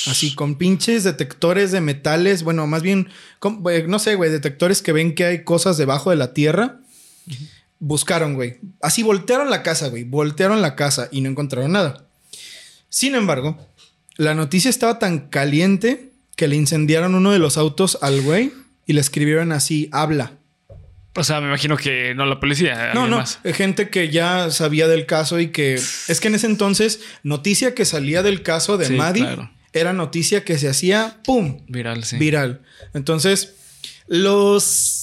Así, 0.06 0.34
con 0.36 0.54
pinches 0.54 1.02
detectores 1.02 1.72
de 1.72 1.80
metales, 1.80 2.44
bueno, 2.44 2.66
más 2.68 2.82
bien, 2.82 3.08
con- 3.40 3.62
eh, 3.70 3.86
no 3.88 3.98
sé, 3.98 4.14
güey, 4.14 4.30
detectores 4.30 4.82
que 4.82 4.92
ven 4.92 5.14
que 5.16 5.24
hay 5.24 5.44
cosas 5.44 5.78
debajo 5.78 6.10
de 6.10 6.16
la 6.16 6.32
tierra. 6.32 6.78
Buscaron, 7.84 8.34
güey. 8.34 8.58
Así 8.80 9.02
voltearon 9.02 9.50
la 9.50 9.64
casa, 9.64 9.88
güey. 9.88 10.04
Voltearon 10.04 10.62
la 10.62 10.76
casa 10.76 11.08
y 11.10 11.20
no 11.20 11.28
encontraron 11.28 11.72
nada. 11.72 12.06
Sin 12.88 13.16
embargo, 13.16 13.58
la 14.16 14.34
noticia 14.36 14.70
estaba 14.70 15.00
tan 15.00 15.28
caliente 15.30 16.12
que 16.36 16.46
le 16.46 16.54
incendiaron 16.54 17.16
uno 17.16 17.32
de 17.32 17.40
los 17.40 17.56
autos 17.58 17.98
al 18.00 18.20
güey 18.22 18.52
y 18.86 18.92
le 18.92 19.00
escribieron 19.00 19.50
así, 19.50 19.88
habla. 19.90 20.34
O 21.16 21.24
sea, 21.24 21.40
me 21.40 21.48
imagino 21.48 21.76
que 21.76 22.14
no 22.14 22.24
la 22.24 22.38
policía. 22.38 22.92
No, 22.94 23.08
no, 23.08 23.16
Más. 23.18 23.40
eh, 23.42 23.52
gente 23.52 23.90
que 23.90 24.10
ya 24.10 24.50
sabía 24.52 24.86
del 24.86 25.04
caso 25.04 25.40
y 25.40 25.48
que 25.48 25.74
es 26.08 26.20
que 26.20 26.28
en 26.28 26.36
ese 26.36 26.46
entonces 26.46 27.00
noticia 27.24 27.74
que 27.74 27.84
salía 27.84 28.22
del 28.22 28.42
caso 28.44 28.78
de 28.78 28.86
Sí, 28.86 28.94
Maddie 28.94 29.22
claro. 29.24 29.50
era 29.72 29.92
noticia 29.92 30.44
que 30.44 30.56
se 30.56 30.68
hacía 30.68 31.18
pum, 31.24 31.62
Viral, 31.66 32.04
sí. 32.04 32.16
viral. 32.16 32.62
Entonces, 32.94 33.54
los 34.06 35.01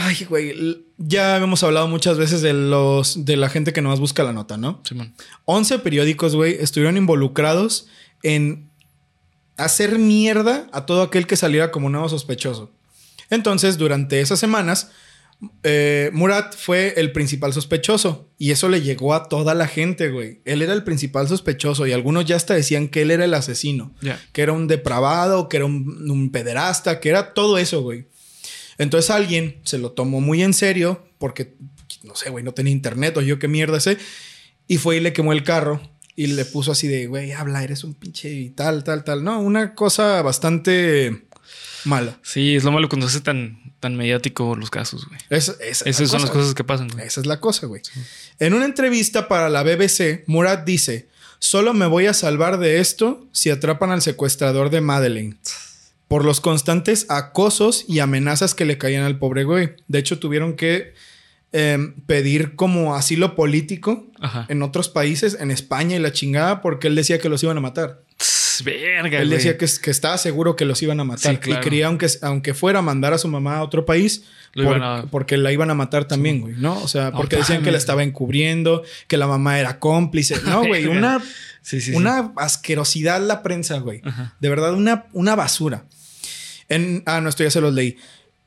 ay, 0.00 0.24
güey, 0.28 0.84
ya 0.98 1.36
hemos 1.36 1.62
hablado 1.62 1.88
muchas 1.88 2.18
veces 2.18 2.42
de 2.42 2.52
los 2.52 3.24
de 3.24 3.36
la 3.36 3.48
gente 3.48 3.72
que 3.72 3.82
nomás 3.82 4.00
busca 4.00 4.22
la 4.24 4.32
nota, 4.32 4.56
¿no? 4.56 4.80
Simón. 4.84 5.14
11 5.44 5.78
periódicos, 5.80 6.34
güey, 6.34 6.56
estuvieron 6.60 6.96
involucrados 6.96 7.86
en 8.22 8.70
hacer 9.56 9.98
mierda 9.98 10.66
a 10.72 10.86
todo 10.86 11.02
aquel 11.02 11.26
que 11.26 11.36
saliera 11.36 11.70
como 11.70 11.88
nuevo 11.90 12.08
sospechoso. 12.08 12.70
Entonces, 13.30 13.78
durante 13.78 14.20
esas 14.20 14.38
semanas, 14.38 14.90
Eh, 15.64 16.08
Murat 16.14 16.56
fue 16.56 16.94
el 16.96 17.12
principal 17.12 17.52
sospechoso 17.52 18.26
y 18.38 18.52
eso 18.52 18.70
le 18.70 18.80
llegó 18.80 19.12
a 19.12 19.28
toda 19.28 19.54
la 19.54 19.68
gente, 19.68 20.08
güey. 20.08 20.40
Él 20.46 20.62
era 20.62 20.72
el 20.72 20.82
principal 20.82 21.28
sospechoso 21.28 21.86
y 21.86 21.92
algunos 21.92 22.24
ya 22.24 22.36
hasta 22.36 22.54
decían 22.54 22.88
que 22.88 23.02
él 23.02 23.10
era 23.10 23.26
el 23.26 23.34
asesino, 23.34 23.92
que 24.32 24.40
era 24.40 24.54
un 24.54 24.66
depravado, 24.66 25.50
que 25.50 25.58
era 25.58 25.66
un, 25.66 26.10
un 26.10 26.30
pederasta, 26.32 27.00
que 27.00 27.10
era 27.10 27.34
todo 27.34 27.58
eso, 27.58 27.82
güey. 27.82 28.06
Entonces 28.78 29.10
alguien 29.10 29.60
se 29.64 29.78
lo 29.78 29.92
tomó 29.92 30.20
muy 30.20 30.42
en 30.42 30.52
serio 30.54 31.06
porque, 31.18 31.54
no 32.02 32.14
sé, 32.16 32.30
güey, 32.30 32.44
no 32.44 32.52
tenía 32.52 32.72
internet 32.72 33.16
o 33.16 33.22
yo 33.22 33.38
qué 33.38 33.48
mierda 33.48 33.80
sé, 33.80 33.98
y 34.68 34.78
fue 34.78 34.96
y 34.96 35.00
le 35.00 35.12
quemó 35.12 35.32
el 35.32 35.42
carro 35.44 35.80
y 36.14 36.28
le 36.28 36.44
puso 36.44 36.72
así 36.72 36.88
de, 36.88 37.06
güey, 37.06 37.32
habla, 37.32 37.62
eres 37.62 37.84
un 37.84 37.94
pinche 37.94 38.30
y 38.32 38.50
tal, 38.50 38.84
tal, 38.84 39.04
tal. 39.04 39.22
No, 39.24 39.40
una 39.40 39.74
cosa 39.74 40.22
bastante 40.22 41.26
mala. 41.84 42.18
Sí, 42.22 42.56
es 42.56 42.64
lo 42.64 42.72
malo 42.72 42.88
cuando 42.88 43.08
se 43.08 43.16
hace 43.16 43.24
tan, 43.24 43.74
tan 43.80 43.96
mediático 43.96 44.56
los 44.56 44.70
casos, 44.70 45.06
güey. 45.06 45.20
Es- 45.30 45.48
esa 45.60 45.62
es 45.62 45.82
la 45.84 45.90
Esas 45.90 46.10
son 46.10 46.20
las 46.22 46.30
cosa, 46.30 46.40
cosas 46.40 46.54
que 46.54 46.64
pasan, 46.64 46.88
güey. 46.88 47.06
Esa 47.06 47.20
es 47.20 47.26
la 47.26 47.38
cosa, 47.40 47.66
güey. 47.66 47.82
En 48.38 48.54
una 48.54 48.64
entrevista 48.64 49.28
para 49.28 49.48
la 49.50 49.62
BBC, 49.62 50.24
Murat 50.26 50.64
dice: 50.66 51.08
Solo 51.38 51.74
me 51.74 51.86
voy 51.86 52.06
a 52.06 52.14
salvar 52.14 52.58
de 52.58 52.80
esto 52.80 53.28
si 53.32 53.50
atrapan 53.50 53.90
al 53.90 54.00
secuestrador 54.02 54.70
de 54.70 54.80
Madeleine. 54.80 55.36
Por 56.08 56.24
los 56.24 56.40
constantes 56.40 57.06
acosos 57.08 57.84
y 57.88 57.98
amenazas 57.98 58.54
que 58.54 58.64
le 58.64 58.78
caían 58.78 59.02
al 59.04 59.18
pobre 59.18 59.44
güey. 59.44 59.70
De 59.88 59.98
hecho, 59.98 60.18
tuvieron 60.18 60.54
que 60.54 60.94
em, 61.52 61.94
pedir 62.06 62.54
como 62.54 62.94
asilo 62.94 63.34
político 63.34 64.06
Ajá. 64.20 64.46
en 64.48 64.62
otros 64.62 64.88
países, 64.88 65.36
en 65.40 65.50
España 65.50 65.96
y 65.96 65.98
la 66.00 66.12
chingada, 66.12 66.60
porque 66.60 66.86
él 66.88 66.94
decía 66.94 67.18
que 67.18 67.28
los 67.28 67.42
iban 67.42 67.56
a 67.56 67.60
matar. 67.60 68.02
Tss, 68.18 68.62
Verga, 68.64 69.18
Él 69.20 69.28
güey. 69.28 69.36
decía 69.38 69.58
que, 69.58 69.66
que 69.82 69.90
estaba 69.90 70.16
seguro 70.18 70.54
que 70.56 70.64
los 70.64 70.80
iban 70.82 70.98
a 71.00 71.04
matar. 71.04 71.34
Sí, 71.34 71.38
claro. 71.38 71.60
Y 71.60 71.64
quería, 71.64 71.86
aunque, 71.88 72.06
aunque 72.22 72.54
fuera 72.54 72.78
a 72.78 72.82
mandar 72.82 73.12
a 73.12 73.18
su 73.18 73.28
mamá 73.28 73.58
a 73.58 73.62
otro 73.62 73.84
país, 73.84 74.24
por- 74.54 74.82
a- 74.82 75.06
porque 75.10 75.36
la 75.36 75.52
iban 75.52 75.70
a 75.70 75.74
matar 75.74 76.06
también, 76.06 76.40
güey, 76.40 76.54
¿no? 76.56 76.78
O 76.82 76.88
sea, 76.88 77.12
porque 77.12 77.36
decían 77.36 77.62
que 77.62 77.70
la 77.70 77.78
estaba 77.78 78.02
encubriendo, 78.02 78.82
que 79.08 79.16
la 79.18 79.26
mamá 79.26 79.58
era 79.60 79.78
cómplice. 79.78 80.36
No, 80.46 80.64
güey, 80.66 80.86
una, 80.86 81.20
sí. 81.62 81.80
asquerosidad 82.36 83.20
la 83.20 83.42
prensa, 83.42 83.78
güey. 83.78 84.00
Ajá. 84.04 84.34
De 84.40 84.48
verdad, 84.48 84.72
una, 84.74 85.06
una 85.12 85.34
basura. 85.36 85.84
En, 86.68 87.02
ah, 87.06 87.20
no, 87.20 87.28
esto 87.28 87.44
ya 87.44 87.50
se 87.50 87.60
los 87.60 87.74
leí. 87.74 87.96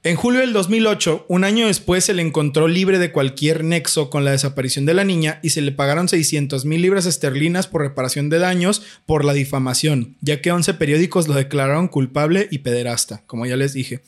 En 0.02 0.16
julio 0.16 0.40
del 0.40 0.54
2008, 0.54 1.26
un 1.28 1.44
año 1.44 1.68
después, 1.68 2.06
se 2.06 2.14
le 2.14 2.22
encontró 2.22 2.70
libre 2.70 3.00
de 3.00 3.12
cualquier 3.12 3.66
nexo 3.66 4.10
con 4.10 4.24
la 4.24 4.32
desaparición 4.32 4.86
de 4.86 4.94
la 4.94 5.04
niña 5.04 5.42
y 5.44 5.50
se 5.50 5.62
le 5.62 5.74
pagaron 5.74 6.08
600 6.08 6.64
mil 6.64 6.82
libras 6.82 7.06
esterlinas 7.06 7.68
por 7.68 7.82
reparación 7.82 8.30
de 8.30 8.40
daños 8.40 8.82
por 9.06 9.26
la 9.26 9.34
difamación, 9.34 10.16
ya 10.22 10.40
que 10.40 10.54
11 10.54 10.76
periódicos 10.76 11.28
lo 11.28 11.34
declararon 11.34 11.90
culpable 11.90 12.48
y 12.50 12.60
pederasta, 12.60 13.24
como 13.28 13.46
ya 13.46 13.58
les 13.58 13.74
dije. 13.74 14.02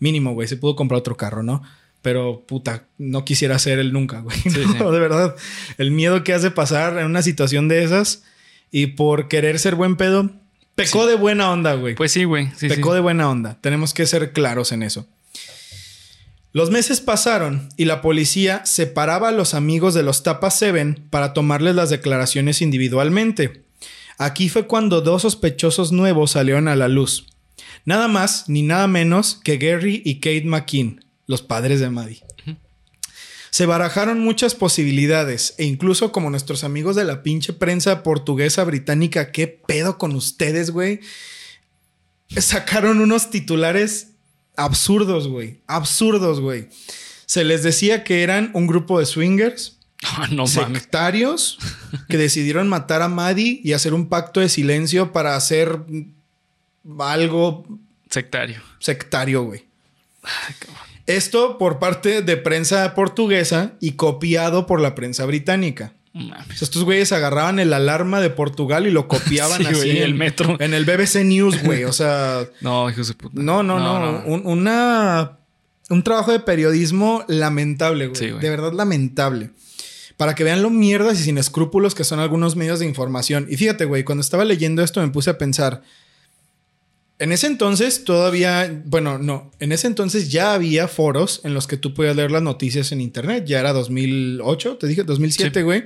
Mínimo, 0.00 0.32
güey, 0.32 0.48
se 0.48 0.56
pudo 0.56 0.74
comprar 0.74 0.98
otro 0.98 1.16
carro, 1.16 1.44
¿no? 1.44 1.62
Pero 2.02 2.44
puta, 2.44 2.86
no 2.98 3.24
quisiera 3.24 3.60
ser 3.60 3.78
él 3.78 3.92
nunca, 3.92 4.20
güey. 4.20 4.36
Sí, 4.38 4.58
No, 4.78 4.88
sí. 4.88 4.90
de 4.92 5.00
verdad. 5.00 5.36
El 5.78 5.92
miedo 5.92 6.24
que 6.24 6.34
hace 6.34 6.50
pasar 6.50 6.98
en 6.98 7.06
una 7.06 7.22
situación 7.22 7.68
de 7.68 7.84
esas 7.84 8.24
y 8.72 8.88
por 8.88 9.28
querer 9.28 9.60
ser 9.60 9.76
buen 9.76 9.96
pedo, 9.96 10.32
pecó 10.78 11.06
de 11.06 11.16
buena 11.16 11.50
onda, 11.50 11.74
güey. 11.74 11.94
Pues 11.94 12.12
sí, 12.12 12.24
güey. 12.24 12.50
Sí, 12.56 12.68
Pecó 12.68 12.90
sí. 12.90 12.94
de 12.94 13.00
buena 13.00 13.28
onda. 13.28 13.58
Tenemos 13.60 13.92
que 13.92 14.06
ser 14.06 14.32
claros 14.32 14.72
en 14.72 14.82
eso. 14.82 15.06
Los 16.52 16.70
meses 16.70 17.00
pasaron 17.00 17.68
y 17.76 17.84
la 17.84 18.00
policía 18.00 18.64
separaba 18.64 19.28
a 19.28 19.32
los 19.32 19.52
amigos 19.52 19.92
de 19.92 20.02
los 20.02 20.22
Tapa 20.22 20.50
Seven 20.50 21.06
para 21.10 21.34
tomarles 21.34 21.74
las 21.74 21.90
declaraciones 21.90 22.62
individualmente. 22.62 23.64
Aquí 24.16 24.48
fue 24.48 24.66
cuando 24.66 25.00
dos 25.00 25.22
sospechosos 25.22 25.92
nuevos 25.92 26.32
salieron 26.32 26.66
a 26.66 26.74
la 26.74 26.88
luz. 26.88 27.26
Nada 27.84 28.08
más 28.08 28.48
ni 28.48 28.62
nada 28.62 28.88
menos 28.88 29.40
que 29.44 29.58
Gary 29.58 30.02
y 30.04 30.16
Kate 30.16 30.44
McKean, 30.44 31.04
los 31.26 31.42
padres 31.42 31.80
de 31.80 31.90
Maddie. 31.90 32.22
Se 33.50 33.66
barajaron 33.66 34.20
muchas 34.20 34.54
posibilidades 34.54 35.54
e 35.58 35.64
incluso 35.64 36.12
como 36.12 36.30
nuestros 36.30 36.64
amigos 36.64 36.96
de 36.96 37.04
la 37.04 37.22
pinche 37.22 37.52
prensa 37.52 38.02
portuguesa 38.02 38.64
británica, 38.64 39.32
¿qué 39.32 39.46
pedo 39.48 39.98
con 39.98 40.14
ustedes, 40.14 40.70
güey? 40.70 41.00
Sacaron 42.36 43.00
unos 43.00 43.30
titulares 43.30 44.08
absurdos, 44.56 45.28
güey. 45.28 45.60
Absurdos, 45.66 46.40
güey. 46.40 46.68
Se 47.26 47.44
les 47.44 47.62
decía 47.62 48.04
que 48.04 48.22
eran 48.22 48.50
un 48.54 48.66
grupo 48.66 48.98
de 48.98 49.06
swingers, 49.06 49.74
Ah, 50.04 50.28
no 50.30 50.46
sectarios, 50.46 51.58
que 52.08 52.16
decidieron 52.18 52.68
matar 52.68 53.02
a 53.02 53.08
Maddie 53.08 53.60
y 53.64 53.72
hacer 53.72 53.94
un 53.94 54.08
pacto 54.08 54.38
de 54.38 54.48
silencio 54.48 55.12
para 55.12 55.34
hacer 55.34 55.80
algo 57.00 57.66
Sectario. 58.08 58.62
sectario, 58.78 59.42
güey. 59.42 59.64
Esto 61.08 61.56
por 61.58 61.78
parte 61.78 62.22
de 62.22 62.36
prensa 62.36 62.94
portuguesa 62.94 63.72
y 63.80 63.92
copiado 63.92 64.66
por 64.66 64.80
la 64.80 64.94
prensa 64.94 65.24
británica. 65.24 65.94
Mames. 66.14 66.62
estos 66.62 66.84
güeyes 66.84 67.12
agarraban 67.12 67.58
el 67.58 67.72
alarma 67.72 68.20
de 68.20 68.30
Portugal 68.30 68.86
y 68.86 68.90
lo 68.90 69.08
copiaban 69.08 69.58
Sí, 69.58 69.66
así 69.66 69.74
güey, 69.74 69.90
en 69.98 70.02
el 70.02 70.14
metro. 70.14 70.56
En 70.60 70.74
el 70.74 70.84
BBC 70.84 71.24
News, 71.24 71.62
güey. 71.64 71.84
O 71.84 71.92
sea, 71.92 72.46
No, 72.60 72.90
hijos 72.90 73.08
de 73.08 73.14
puta. 73.14 73.40
no, 73.40 73.62
no, 73.62 73.78
no. 73.78 74.22
Un, 74.26 74.42
una, 74.46 75.38
un 75.90 76.02
trabajo 76.02 76.30
de 76.32 76.40
periodismo 76.40 77.24
lamentable, 77.26 78.08
güey. 78.08 78.16
Sí, 78.20 78.30
güey. 78.30 78.42
de 78.42 78.50
verdad 78.50 78.72
lamentable. 78.72 79.50
Para 80.18 80.34
que 80.34 80.44
vean 80.44 80.62
lo 80.62 80.70
mierdas 80.70 81.20
y 81.20 81.22
sin 81.22 81.38
escrúpulos 81.38 81.94
que 81.94 82.04
son 82.04 82.18
algunos 82.20 82.56
medios 82.56 82.80
de 82.80 82.86
información. 82.86 83.46
Y 83.48 83.56
fíjate, 83.56 83.84
güey, 83.86 84.02
cuando 84.04 84.20
estaba 84.20 84.44
leyendo 84.44 84.82
esto 84.82 85.00
me 85.00 85.08
puse 85.08 85.30
a 85.30 85.38
pensar. 85.38 85.82
En 87.20 87.32
ese 87.32 87.48
entonces 87.48 88.04
todavía, 88.04 88.80
bueno, 88.84 89.18
no, 89.18 89.50
en 89.58 89.72
ese 89.72 89.88
entonces 89.88 90.30
ya 90.30 90.54
había 90.54 90.86
foros 90.86 91.40
en 91.44 91.52
los 91.52 91.66
que 91.66 91.76
tú 91.76 91.92
podías 91.92 92.14
leer 92.14 92.30
las 92.30 92.42
noticias 92.42 92.92
en 92.92 93.00
internet. 93.00 93.44
Ya 93.46 93.58
era 93.58 93.72
2008, 93.72 94.76
te 94.78 94.86
dije, 94.86 95.02
2007, 95.02 95.60
Sí. 95.60 95.64
güey. 95.64 95.84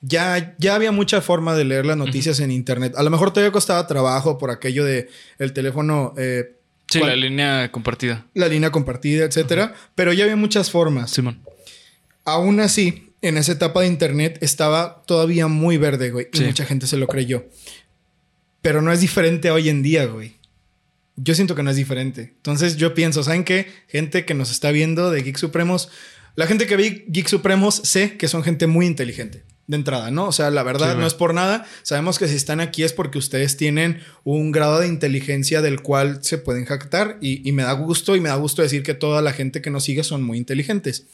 Ya, 0.00 0.54
ya 0.58 0.74
había 0.76 0.92
mucha 0.92 1.20
forma 1.20 1.54
de 1.54 1.64
leer 1.66 1.84
las 1.84 1.98
noticias 1.98 2.40
en 2.40 2.50
internet. 2.50 2.94
A 2.96 3.02
lo 3.02 3.10
mejor 3.10 3.30
todavía 3.32 3.52
costaba 3.52 3.86
trabajo 3.86 4.38
por 4.38 4.50
aquello 4.50 4.84
de 4.86 5.08
el 5.38 5.52
teléfono, 5.52 6.14
eh, 6.16 6.56
Sí, 6.90 6.98
¿Cuál? 6.98 7.10
la 7.10 7.16
línea 7.28 7.70
compartida. 7.70 8.26
la 8.34 8.48
línea 8.48 8.72
compartida, 8.72 9.24
etcétera. 9.24 9.74
Pero 9.94 10.12
ya 10.14 10.24
había 10.24 10.34
muchas 10.36 10.70
formas. 10.70 11.10
Simón. 11.10 11.40
Aún 12.24 12.58
así, 12.58 13.12
en 13.22 13.36
esa 13.36 13.52
etapa 13.52 13.82
de 13.82 13.86
internet 13.86 14.38
estaba 14.40 15.02
todavía 15.06 15.46
muy 15.46 15.76
verde, 15.76 16.10
güey. 16.10 16.28
Y 16.32 16.40
mucha 16.40 16.64
gente 16.64 16.86
se 16.88 16.96
lo 16.96 17.06
creyó. 17.06 17.44
Pero 18.62 18.82
no 18.82 18.90
es 18.92 19.00
diferente 19.00 19.50
hoy 19.50 19.68
en 19.68 19.82
día, 19.82 20.06
güey. 20.06 20.39
Yo 21.16 21.34
siento 21.34 21.54
que 21.54 21.62
no 21.62 21.70
es 21.70 21.76
diferente. 21.76 22.32
Entonces 22.36 22.76
yo 22.76 22.94
pienso, 22.94 23.22
¿saben 23.22 23.44
qué? 23.44 23.70
Gente 23.88 24.24
que 24.24 24.34
nos 24.34 24.50
está 24.50 24.70
viendo 24.70 25.10
de 25.10 25.22
Geek 25.22 25.36
Supremos, 25.36 25.90
la 26.36 26.46
gente 26.46 26.66
que 26.66 26.76
ve 26.76 27.04
Geek 27.08 27.28
Supremos 27.28 27.74
sé 27.84 28.16
que 28.16 28.28
son 28.28 28.42
gente 28.42 28.66
muy 28.66 28.86
inteligente. 28.86 29.44
De 29.66 29.76
entrada, 29.76 30.10
¿no? 30.10 30.26
O 30.26 30.32
sea, 30.32 30.50
la 30.50 30.64
verdad 30.64 30.94
Sí, 30.94 30.98
no 30.98 31.06
es 31.06 31.14
por 31.14 31.32
nada. 31.32 31.64
Sabemos 31.82 32.18
que 32.18 32.26
si 32.26 32.34
están 32.34 32.58
aquí 32.58 32.82
es 32.82 32.92
porque 32.92 33.18
ustedes 33.18 33.56
tienen 33.56 34.00
un 34.24 34.50
grado 34.50 34.80
de 34.80 34.88
inteligencia 34.88 35.62
del 35.62 35.80
cual 35.80 36.24
se 36.24 36.38
pueden 36.38 36.64
jactar. 36.64 37.18
Y, 37.20 37.48
y 37.48 37.52
me 37.52 37.62
da 37.62 37.72
gusto 37.72 38.16
y 38.16 38.20
me 38.20 38.30
da 38.30 38.34
gusto 38.34 38.62
decir 38.62 38.82
que 38.82 38.94
toda 38.94 39.22
la 39.22 39.32
gente 39.32 39.62
que 39.62 39.70
nos 39.70 39.84
sigue 39.84 40.02
son 40.02 40.24
muy 40.24 40.38
inteligentes. 40.38 41.06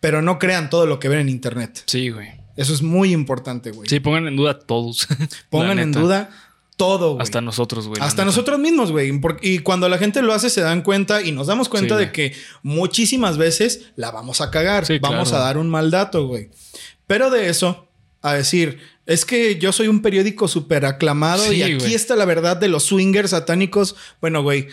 Pero 0.00 0.22
no 0.22 0.38
crean 0.38 0.70
todo 0.70 0.86
lo 0.86 0.98
que 1.00 1.10
ven 1.10 1.18
en 1.18 1.28
internet. 1.28 1.82
Sí, 1.84 2.08
güey. 2.08 2.28
Eso 2.56 2.72
es 2.72 2.82
muy 2.82 3.12
importante, 3.12 3.70
güey. 3.70 3.88
Sí, 3.88 4.00
pongan 4.00 4.26
en 4.26 4.36
duda 4.36 4.58
todos. 4.58 5.06
Pongan 5.50 5.78
en 5.78 5.92
duda 5.92 6.30
todo, 6.80 7.12
güey. 7.12 7.22
Hasta 7.22 7.42
nosotros, 7.42 7.88
güey. 7.88 8.00
Hasta 8.00 8.24
nosotros 8.24 8.58
mismos, 8.58 8.90
güey. 8.90 9.12
Y 9.42 9.58
cuando 9.58 9.86
la 9.90 9.98
gente 9.98 10.22
lo 10.22 10.32
hace, 10.32 10.48
se 10.48 10.62
dan 10.62 10.80
cuenta 10.80 11.20
y 11.20 11.30
nos 11.30 11.46
damos 11.46 11.68
cuenta 11.68 11.98
Sí, 11.98 12.06
de 12.06 12.10
que 12.10 12.32
muchísimas 12.62 13.36
veces 13.36 13.92
la 13.96 14.10
vamos 14.10 14.40
a 14.40 14.50
cagar. 14.50 14.86
Sí, 14.86 14.98
vamos 14.98 15.28
claro. 15.28 15.44
a 15.44 15.46
dar 15.46 15.58
un 15.58 15.68
mal 15.68 15.90
dato, 15.90 16.26
güey. 16.26 16.48
Pero 17.06 17.28
de 17.28 17.50
eso 17.50 17.86
a 18.22 18.32
decir, 18.32 18.78
es 19.04 19.26
que 19.26 19.58
yo 19.58 19.72
soy 19.72 19.88
un 19.88 20.00
periódico 20.00 20.48
súper 20.48 20.86
aclamado 20.86 21.44
Sí, 21.44 21.56
y 21.56 21.62
aquí 21.62 21.92
está 21.92 22.16
la 22.16 22.24
verdad 22.24 22.56
de 22.56 22.68
los 22.68 22.84
swingers 22.84 23.32
satánicos. 23.32 23.94
Bueno, 24.22 24.42
güey, 24.42 24.68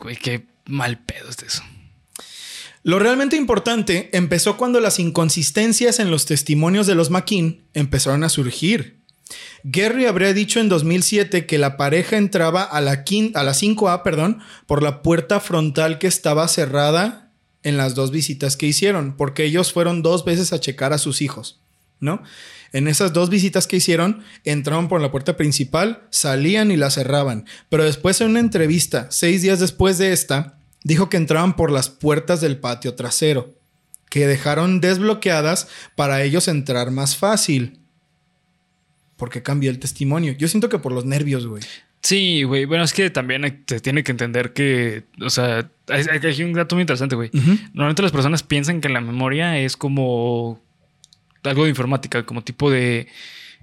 güey. 0.00 0.16
Qué 0.16 0.46
mal 0.66 1.00
pedo 1.00 1.30
es 1.30 1.42
eso. 1.42 1.64
Lo 2.84 3.00
realmente 3.00 3.36
importante 3.36 4.08
empezó 4.12 4.56
cuando 4.56 4.78
las 4.78 5.00
inconsistencias 5.00 5.98
en 5.98 6.12
los 6.12 6.26
testimonios 6.26 6.86
de 6.86 6.94
los 6.94 7.10
McKean 7.10 7.64
empezaron 7.74 8.22
a 8.22 8.28
surgir. 8.28 9.01
Gary 9.64 10.06
habría 10.06 10.32
dicho 10.34 10.60
en 10.60 10.68
2007 10.68 11.46
que 11.46 11.58
la 11.58 11.76
pareja 11.76 12.16
entraba 12.16 12.62
a 12.62 12.80
la, 12.80 12.92
a 12.92 13.42
la 13.42 13.52
5A 13.52 14.02
perdón, 14.02 14.40
por 14.66 14.82
la 14.82 15.02
puerta 15.02 15.40
frontal 15.40 15.98
que 15.98 16.06
estaba 16.06 16.48
cerrada 16.48 17.30
en 17.62 17.76
las 17.76 17.94
dos 17.94 18.10
visitas 18.10 18.56
que 18.56 18.66
hicieron, 18.66 19.16
porque 19.16 19.44
ellos 19.44 19.72
fueron 19.72 20.02
dos 20.02 20.24
veces 20.24 20.52
a 20.52 20.60
checar 20.60 20.92
a 20.92 20.98
sus 20.98 21.22
hijos, 21.22 21.60
¿no? 22.00 22.22
En 22.72 22.88
esas 22.88 23.12
dos 23.12 23.28
visitas 23.28 23.66
que 23.66 23.76
hicieron, 23.76 24.22
entraban 24.44 24.88
por 24.88 25.00
la 25.00 25.10
puerta 25.10 25.36
principal, 25.36 26.06
salían 26.10 26.70
y 26.70 26.76
la 26.76 26.90
cerraban. 26.90 27.44
Pero 27.68 27.84
después 27.84 28.20
en 28.20 28.30
una 28.30 28.40
entrevista, 28.40 29.08
seis 29.10 29.42
días 29.42 29.60
después 29.60 29.98
de 29.98 30.12
esta, 30.12 30.58
dijo 30.82 31.10
que 31.10 31.18
entraban 31.18 31.54
por 31.54 31.70
las 31.70 31.90
puertas 31.90 32.40
del 32.40 32.58
patio 32.58 32.94
trasero, 32.94 33.54
que 34.08 34.26
dejaron 34.26 34.80
desbloqueadas 34.80 35.68
para 35.94 36.22
ellos 36.22 36.48
entrar 36.48 36.90
más 36.90 37.16
fácil. 37.16 37.78
Porque 39.22 39.40
cambió 39.40 39.70
el 39.70 39.78
testimonio. 39.78 40.32
Yo 40.32 40.48
siento 40.48 40.68
que 40.68 40.80
por 40.80 40.90
los 40.90 41.04
nervios, 41.04 41.46
güey. 41.46 41.62
Sí, 42.00 42.42
güey. 42.42 42.64
Bueno, 42.64 42.82
es 42.82 42.92
que 42.92 43.08
también 43.08 43.62
se 43.68 43.78
tiene 43.78 44.02
que 44.02 44.10
entender 44.10 44.52
que, 44.52 45.04
o 45.20 45.30
sea, 45.30 45.70
hay, 45.86 46.04
hay 46.20 46.42
un 46.42 46.54
dato 46.54 46.74
muy 46.74 46.80
interesante, 46.80 47.14
güey. 47.14 47.30
Normalmente 47.72 48.02
las 48.02 48.10
personas 48.10 48.42
piensan 48.42 48.80
que 48.80 48.88
la 48.88 49.00
memoria 49.00 49.60
es 49.60 49.76
como 49.76 50.60
algo 51.44 51.62
de 51.62 51.70
informática, 51.70 52.26
como 52.26 52.42
tipo 52.42 52.68
de... 52.68 53.06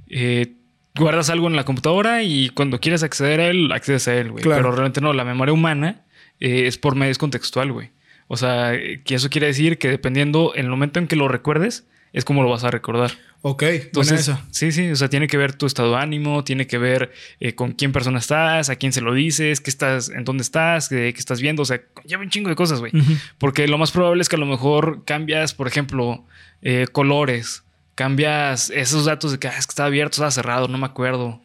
Eh, 0.07 0.53
guardas 0.95 1.29
algo 1.29 1.47
en 1.47 1.57
la 1.57 1.65
computadora 1.65 2.23
y 2.23 2.51
cuando 2.51 2.79
quieres 2.79 3.03
acceder 3.03 3.41
a 3.41 3.47
él, 3.49 3.69
accedes 3.73 4.07
a 4.07 4.15
él, 4.15 4.31
güey. 4.31 4.45
Pero 4.45 4.71
realmente 4.71 5.01
no, 5.01 5.11
la 5.11 5.25
memoria 5.25 5.51
humana 5.51 6.05
eh, 6.39 6.67
es 6.67 6.77
por 6.77 6.95
medios 6.95 7.17
contextual, 7.17 7.73
güey. 7.73 7.89
O 8.29 8.37
sea, 8.37 8.79
que 9.03 9.15
eso 9.15 9.29
quiere 9.29 9.47
decir 9.47 9.77
que 9.77 9.89
dependiendo 9.89 10.53
el 10.55 10.69
momento 10.69 10.99
en 10.99 11.07
que 11.07 11.17
lo 11.17 11.27
recuerdes, 11.27 11.85
es 12.13 12.23
como 12.23 12.43
lo 12.43 12.49
vas 12.49 12.63
a 12.63 12.71
recordar. 12.71 13.11
Ok, 13.41 13.63
entonces 13.63 14.29
sí, 14.51 14.73
sí, 14.73 14.91
o 14.91 14.95
sea, 14.97 15.09
tiene 15.09 15.27
que 15.27 15.37
ver 15.37 15.53
tu 15.53 15.65
estado 15.65 15.91
de 15.91 15.97
ánimo, 15.97 16.43
tiene 16.43 16.67
que 16.67 16.77
ver 16.77 17.13
eh, 17.39 17.55
con 17.55 17.71
quién 17.71 17.93
persona 17.93 18.19
estás, 18.19 18.69
a 18.69 18.75
quién 18.75 18.91
se 18.91 18.99
lo 18.99 19.13
dices, 19.13 19.61
qué 19.61 19.69
estás, 19.69 20.09
en 20.09 20.25
dónde 20.25 20.41
estás, 20.41 20.89
qué, 20.89 21.07
estás 21.07 21.39
viendo, 21.39 21.61
o 21.61 21.65
sea, 21.65 21.81
lleva 22.05 22.21
un 22.21 22.29
chingo 22.29 22.49
de 22.49 22.55
cosas, 22.55 22.79
güey. 22.79 22.91
Porque 23.37 23.67
lo 23.69 23.77
más 23.77 23.91
probable 23.91 24.21
es 24.21 24.27
que 24.27 24.35
a 24.35 24.39
lo 24.39 24.45
mejor 24.45 25.05
cambias, 25.05 25.53
por 25.53 25.67
ejemplo, 25.67 26.25
eh, 26.61 26.87
colores, 26.91 27.63
cambias 27.95 28.71
esos 28.71 29.05
datos 29.05 29.31
de 29.31 29.39
que, 29.39 29.47
ah, 29.47 29.57
es 29.57 29.67
que 29.67 29.71
estaba 29.71 29.87
abierto, 29.87 30.15
estaba 30.15 30.31
cerrado, 30.31 30.67
no 30.67 30.77
me 30.77 30.85
acuerdo, 30.85 31.41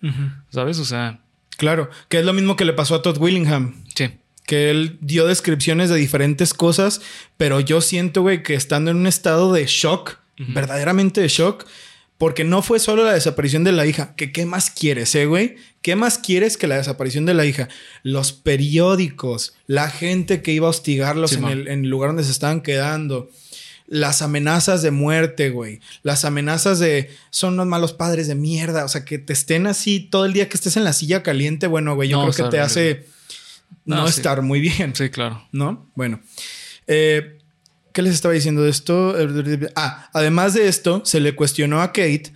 ¿sabes? 0.51 0.81
O 0.81 0.85
sea... 0.85 1.21
Claro, 1.57 1.89
que 2.09 2.19
es 2.19 2.25
lo 2.25 2.33
mismo 2.33 2.57
que 2.57 2.65
le 2.65 2.73
pasó 2.73 2.97
a 2.97 3.03
Todd 3.03 3.19
Willingham. 3.19 3.85
Sí 3.95 4.11
que 4.47 4.71
él 4.71 4.99
dio 5.01 5.27
descripciones 5.27 5.89
de 5.89 5.97
diferentes 5.97 6.53
cosas, 6.53 7.01
pero 7.39 7.61
yo 7.61 7.81
siento, 7.81 8.21
güey, 8.21 8.43
que 8.43 8.53
estando 8.55 8.91
en 8.91 8.99
un 8.99 9.07
estado 9.07 9.53
de 9.55 9.65
shock, 9.67 10.19
verdaderamente 10.37 11.21
de 11.21 11.29
shock, 11.29 11.67
porque 12.19 12.45
no 12.45 12.63
fue 12.63 12.79
solo 12.79 13.05
la 13.05 13.13
desaparición 13.13 13.65
de 13.65 13.73
la 13.73 13.87
hija, 13.87 14.15
que 14.17 14.33
qué 14.33 14.47
más 14.47 14.71
quieres, 14.71 15.15
eh, 15.15 15.27
güey? 15.27 15.57
¿Qué 15.83 15.97
más 15.97 16.19
quieres 16.19 16.57
que 16.57 16.67
la 16.67 16.77
desaparición 16.77 17.27
de 17.27 17.35
la 17.35 17.45
hija? 17.45 17.69
Los 18.03 18.33
periódicos, 18.33 19.55
la 19.67 19.91
gente 19.91 20.41
que 20.41 20.53
iba 20.53 20.67
a 20.67 20.71
hostigarlos 20.71 21.33
en, 21.33 21.45
el, 21.45 21.89
lugar 21.89 22.11
donde 22.11 22.25
se 22.25 22.31
estaban 22.31 22.63
quedando, 22.63 23.31
las 23.87 24.23
amenazas 24.23 24.81
de 24.81 24.91
muerte, 24.91 25.51
güey, 25.51 25.81
las 26.03 26.25
amenazas 26.25 26.79
de 26.79 27.11
son 27.31 27.55
unos 27.55 27.67
malos 27.67 27.93
padres 27.93 28.29
de 28.29 28.35
mierda, 28.35 28.85
o 28.85 28.89
sea, 28.89 29.05
que 29.05 29.19
te 29.19 29.33
estén 29.33 29.67
así 29.67 30.01
todo 30.01 30.25
el 30.25 30.33
día 30.33 30.49
que 30.49 30.57
estés 30.57 30.77
en 30.77 30.85
la 30.85 30.95
silla 30.95 31.23
caliente, 31.23 31.67
bueno, 31.67 31.95
güey, 31.95 32.09
yo 32.09 32.23
creo 32.23 32.47
que 32.47 32.57
te 32.57 32.61
hace 32.61 33.05
no, 33.85 34.07
estar 34.07 34.43
muy 34.43 34.61
bien. 34.61 34.95
Sí, 34.95 35.11
claro. 35.11 35.47
¿No? 35.53 35.91
Bueno. 35.95 36.21
Eh, 36.87 37.39
¿Qué 37.95 38.03
les 38.03 38.15
estaba 38.15 38.35
diciendo 38.35 38.65
de 38.65 38.71
esto? 38.71 39.15
Ah, 39.77 40.11
además 40.13 40.53
de 40.53 40.67
esto, 40.67 41.03
se 41.05 41.21
le 41.21 41.37
cuestionó 41.37 41.81
a 41.81 41.93
Kate 41.93 42.33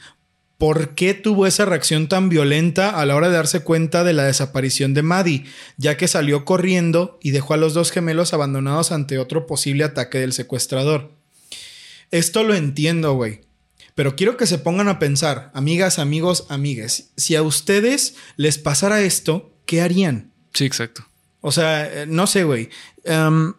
por 0.57 0.95
qué 0.95 1.15
tuvo 1.15 1.49
esa 1.49 1.65
reacción 1.65 2.09
tan 2.09 2.29
violenta 2.29 2.91
a 2.91 3.05
la 3.05 3.17
hora 3.17 3.29
de 3.29 3.35
darse 3.35 3.65
cuenta 3.65 4.05
de 4.05 4.13
la 4.13 4.23
desaparición 4.23 4.95
de 4.95 5.03
Maddie, 5.03 5.47
ya 5.77 5.97
que 5.97 6.07
salió 6.07 6.45
corriendo 6.45 7.19
y 7.21 7.33
dejó 7.33 7.55
a 7.55 7.57
los 7.57 7.75
dos 7.75 7.91
gemelos 7.91 8.33
abandonados 8.33 8.93
ante 8.93 9.19
otro 9.19 9.49
posible 9.49 9.83
ataque 9.83 10.19
del 10.21 10.33
secuestrador. 10.33 11.11
Esto 12.13 12.45
lo 12.45 12.55
entiendo, 12.55 13.15
güey. 13.15 13.41
Pero 13.97 14.15
quiero 14.15 14.37
que 14.37 14.47
se 14.47 14.59
pongan 14.59 14.87
a 14.87 15.01
pensar, 15.01 15.51
amigas, 15.55 15.99
amigos, 15.99 16.47
amigues, 16.51 17.11
si 17.17 17.35
a 17.35 17.43
ustedes 17.43 18.15
les 18.37 18.59
pasara 18.59 19.01
esto, 19.01 19.53
¿qué 19.67 19.81
harían? 19.81 20.31
Sí, 20.55 20.67
exacto. 20.67 21.05
O 21.41 21.51
sea, 21.51 22.03
eh, 22.03 22.07
no 22.07 22.29
sé, 22.29 22.45
güey. 22.45 22.69
Em, 23.03 23.55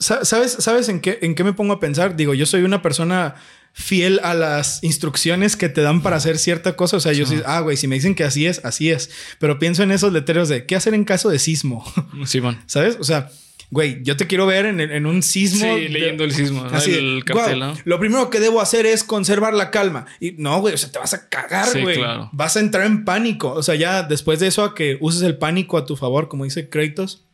¿Sabes, 0.00 0.52
¿Sabes 0.58 0.88
en 0.88 1.00
qué, 1.00 1.18
en 1.20 1.34
qué 1.34 1.44
me 1.44 1.52
pongo 1.52 1.74
a 1.74 1.80
pensar? 1.80 2.16
Digo, 2.16 2.32
yo 2.32 2.46
soy 2.46 2.62
una 2.62 2.80
persona 2.80 3.34
fiel 3.72 4.20
a 4.22 4.34
las 4.34 4.82
instrucciones 4.82 5.56
que 5.56 5.68
te 5.68 5.82
dan 5.82 6.02
para 6.02 6.16
hacer 6.16 6.38
cierta 6.38 6.74
cosa. 6.74 6.96
O 6.96 7.00
sea, 7.00 7.12
yo 7.12 7.26
sí, 7.26 7.40
ah, 7.44 7.60
güey, 7.60 7.76
si 7.76 7.86
me 7.86 7.96
dicen 7.96 8.14
que 8.14 8.24
así 8.24 8.46
es, 8.46 8.64
así 8.64 8.90
es. 8.90 9.10
Pero 9.38 9.58
pienso 9.58 9.82
en 9.82 9.90
esos 9.90 10.12
letreros 10.12 10.48
de 10.48 10.66
qué 10.66 10.74
hacer 10.74 10.94
en 10.94 11.04
caso 11.04 11.28
de 11.28 11.38
sismo. 11.38 11.84
Simón. 12.24 12.58
¿Sabes? 12.66 12.96
O 12.98 13.04
sea, 13.04 13.30
güey, 13.70 14.02
yo 14.02 14.16
te 14.16 14.26
quiero 14.26 14.46
ver 14.46 14.66
en, 14.66 15.06
un 15.06 15.22
sismo. 15.22 15.76
Sí, 15.76 15.88
leyendo 15.88 16.24
el 16.24 16.32
sismo. 16.32 16.64
Así, 16.72 16.94
el 16.94 17.22
cartel, 17.24 17.62
Lo 17.84 18.00
primero 18.00 18.30
que 18.30 18.40
debo 18.40 18.60
hacer 18.60 18.86
es 18.86 19.04
conservar 19.04 19.54
la 19.54 19.70
calma. 19.70 20.06
Y 20.18 20.32
no, 20.32 20.60
güey, 20.60 20.74
o 20.74 20.78
sea, 20.78 20.90
te 20.90 20.98
vas 20.98 21.14
a 21.14 21.28
cagar, 21.28 21.80
güey. 21.80 21.96
claro. 21.96 22.30
Vas 22.32 22.56
a 22.56 22.60
entrar 22.60 22.86
en 22.86 23.04
pánico. 23.04 23.52
O 23.52 23.62
sea, 23.62 23.74
ya 23.74 24.02
después 24.02 24.40
de 24.40 24.48
eso, 24.48 24.64
a 24.64 24.74
que 24.74 24.96
uses 25.00 25.22
el 25.22 25.38
pánico 25.38 25.76
a 25.76 25.86
tu 25.86 25.96
favor, 25.96 26.28
como 26.28 26.44
dice 26.44 26.68
Kratos. 26.68 27.24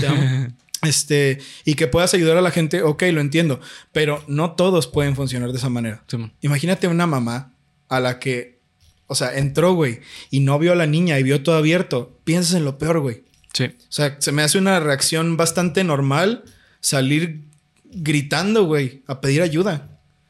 Te 0.00 0.06
amo. 0.06 0.48
Este, 0.82 1.38
y 1.64 1.74
que 1.74 1.86
puedas 1.86 2.12
ayudar 2.14 2.36
a 2.36 2.42
la 2.42 2.50
gente, 2.50 2.82
ok, 2.82 3.02
lo 3.12 3.20
entiendo, 3.20 3.60
pero 3.92 4.22
no 4.28 4.52
todos 4.52 4.86
pueden 4.86 5.16
funcionar 5.16 5.50
de 5.52 5.58
esa 5.58 5.68
manera. 5.68 6.04
Imagínate 6.42 6.86
una 6.88 7.06
mamá 7.06 7.54
a 7.88 8.00
la 8.00 8.18
que, 8.18 8.58
o 9.06 9.14
sea, 9.14 9.36
entró, 9.38 9.74
güey, 9.74 10.00
y 10.30 10.40
no 10.40 10.58
vio 10.58 10.72
a 10.72 10.76
la 10.76 10.86
niña 10.86 11.18
y 11.18 11.22
vio 11.22 11.42
todo 11.42 11.56
abierto. 11.56 12.18
Piensas 12.24 12.54
en 12.54 12.64
lo 12.64 12.78
peor, 12.78 13.00
güey. 13.00 13.24
Sí. 13.52 13.64
O 13.64 13.72
sea, 13.88 14.16
se 14.20 14.32
me 14.32 14.42
hace 14.42 14.58
una 14.58 14.80
reacción 14.80 15.36
bastante 15.36 15.82
normal 15.82 16.44
salir 16.80 17.44
gritando, 17.84 18.64
güey, 18.64 19.02
a 19.06 19.20
pedir 19.20 19.42
ayuda. 19.42 19.88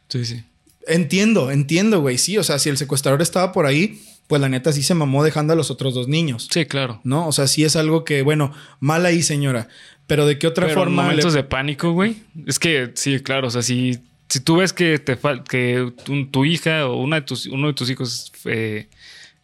Sí, 0.09 0.25
sí. 0.25 0.45
Entiendo, 0.87 1.51
entiendo, 1.51 2.01
güey. 2.01 2.19
Sí, 2.19 2.39
o 2.39 2.45
sea, 2.45 2.59
si 2.61 2.69
el 2.69 2.77
secuestrador 2.77 3.21
estaba 3.21 3.53
por 3.53 3.67
ahí, 3.67 4.01
pues 4.27 4.41
la 4.41 4.49
neta 4.49 4.73
sí 4.73 4.83
se 4.83 4.95
mamó 4.95 5.23
dejando 5.25 5.53
a 5.53 5.57
los 5.57 5.71
otros 5.71 5.95
dos 5.95 6.09
niños. 6.09 6.49
Sí, 6.51 6.67
claro. 6.67 7.01
¿No? 7.05 7.27
O 7.29 7.33
sea, 7.33 7.47
sí 7.47 7.65
es 7.65 7.77
algo 7.77 8.05
que, 8.05 8.23
bueno, 8.23 8.53
mal 8.81 9.07
ahí, 9.07 9.23
señora. 9.23 9.69
Pero 10.07 10.27
de 10.27 10.39
qué 10.39 10.47
otra 10.47 10.67
Pero 10.67 10.81
forma. 10.81 11.03
En 11.03 11.09
momentos 11.09 11.33
de 11.33 11.45
pánico, 11.45 11.93
güey. 11.93 12.17
Es 12.47 12.59
que 12.59 12.93
sí, 12.95 13.21
claro. 13.21 13.49
O 13.49 13.51
sea, 13.51 13.63
si, 13.63 13.99
si 14.29 14.41
tú 14.41 14.57
ves 14.57 14.73
que 14.73 14.99
te 14.99 15.19
que 15.49 15.93
tu, 16.31 16.45
hija 16.45 16.87
o 16.87 17.01
una 17.01 17.17
de 17.17 17.23
tus, 17.23 17.47
uno 17.47 17.69
de 17.69 17.75
tus 17.75 17.91
hijos 17.91 18.33
eh, 18.45 18.89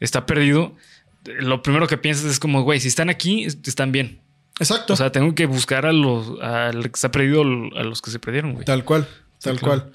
está 0.01 0.27
perdido, 0.27 0.75
lo 1.25 1.63
primero 1.63 1.87
que 1.87 1.99
piensas 1.99 2.27
es 2.27 2.39
como, 2.39 2.63
güey, 2.63 2.81
si 2.81 2.89
están 2.89 3.11
aquí, 3.11 3.45
están 3.45 3.93
bien. 3.93 4.21
Exacto. 4.59 4.93
O 4.93 4.97
sea, 4.97 5.11
tengo 5.11 5.35
que 5.35 5.47
buscar 5.47 5.87
a 5.87 5.93
los 5.93 6.41
al 6.41 6.83
que 6.83 6.95
está 6.95 7.11
perdido, 7.11 7.43
a 7.43 7.83
los 7.83 8.03
que 8.03 8.11
se 8.11 8.19
perdieron, 8.19 8.53
güey. 8.53 8.65
Tal 8.65 8.85
cual, 8.85 9.09
tal 9.41 9.61
cual. 9.61 9.93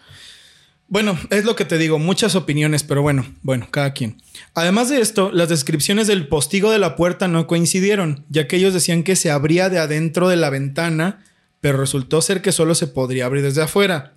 Bueno, 0.89 1.17
es 1.31 1.43
lo 1.43 1.55
que 1.55 1.65
te 1.65 1.77
digo, 1.77 1.99
muchas 1.99 2.35
opiniones, 2.35 2.83
pero 2.83 3.01
bueno, 3.01 3.25
bueno, 3.41 3.67
cada 3.71 3.91
quien. 3.93 4.21
Además 4.53 4.89
de 4.89 5.01
esto, 5.01 5.31
las 5.33 5.49
descripciones 5.49 6.07
del 6.07 6.27
postigo 6.27 6.71
de 6.71 6.79
la 6.79 6.95
puerta 6.95 7.27
no 7.27 7.45
coincidieron, 7.45 8.25
ya 8.29 8.47
que 8.47 8.55
ellos 8.55 8.73
decían 8.73 9.03
que 9.03 9.17
se 9.17 9.29
abría 9.29 9.69
de 9.69 9.79
adentro 9.79 10.29
de 10.29 10.37
la 10.37 10.49
ventana, 10.49 11.25
pero 11.59 11.77
resultó 11.77 12.21
ser 12.21 12.41
que 12.41 12.53
solo 12.53 12.73
se 12.73 12.87
podría 12.87 13.25
abrir 13.25 13.43
desde 13.43 13.63
afuera. 13.63 14.13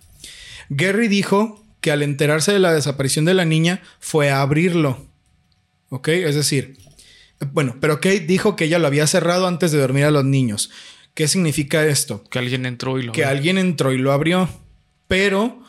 Gary 0.69 1.09
dijo 1.09 1.61
que 1.81 1.91
al 1.91 2.03
enterarse 2.03 2.53
de 2.53 2.59
la 2.59 2.73
desaparición 2.73 3.25
de 3.25 3.33
la 3.33 3.43
niña 3.43 3.81
fue 3.99 4.29
a 4.29 4.41
abrirlo. 4.41 5.05
¿Ok? 5.89 6.07
Es 6.07 6.35
decir, 6.35 6.77
bueno, 7.51 7.75
pero 7.81 7.95
Kate 7.95 8.21
dijo 8.21 8.55
que 8.55 8.65
ella 8.65 8.79
lo 8.79 8.87
había 8.87 9.07
cerrado 9.07 9.47
antes 9.47 9.73
de 9.73 9.79
dormir 9.79 10.05
a 10.05 10.11
los 10.11 10.23
niños. 10.23 10.71
¿Qué 11.13 11.27
significa 11.27 11.85
esto? 11.85 12.23
Que 12.29 12.39
alguien 12.39 12.65
entró 12.65 12.97
y 12.97 13.03
lo 13.03 13.11
Que 13.11 13.25
alguien 13.25 13.57
entró 13.57 13.91
y 13.91 13.97
lo 13.97 14.13
abrió. 14.13 14.47
Pero 15.09 15.61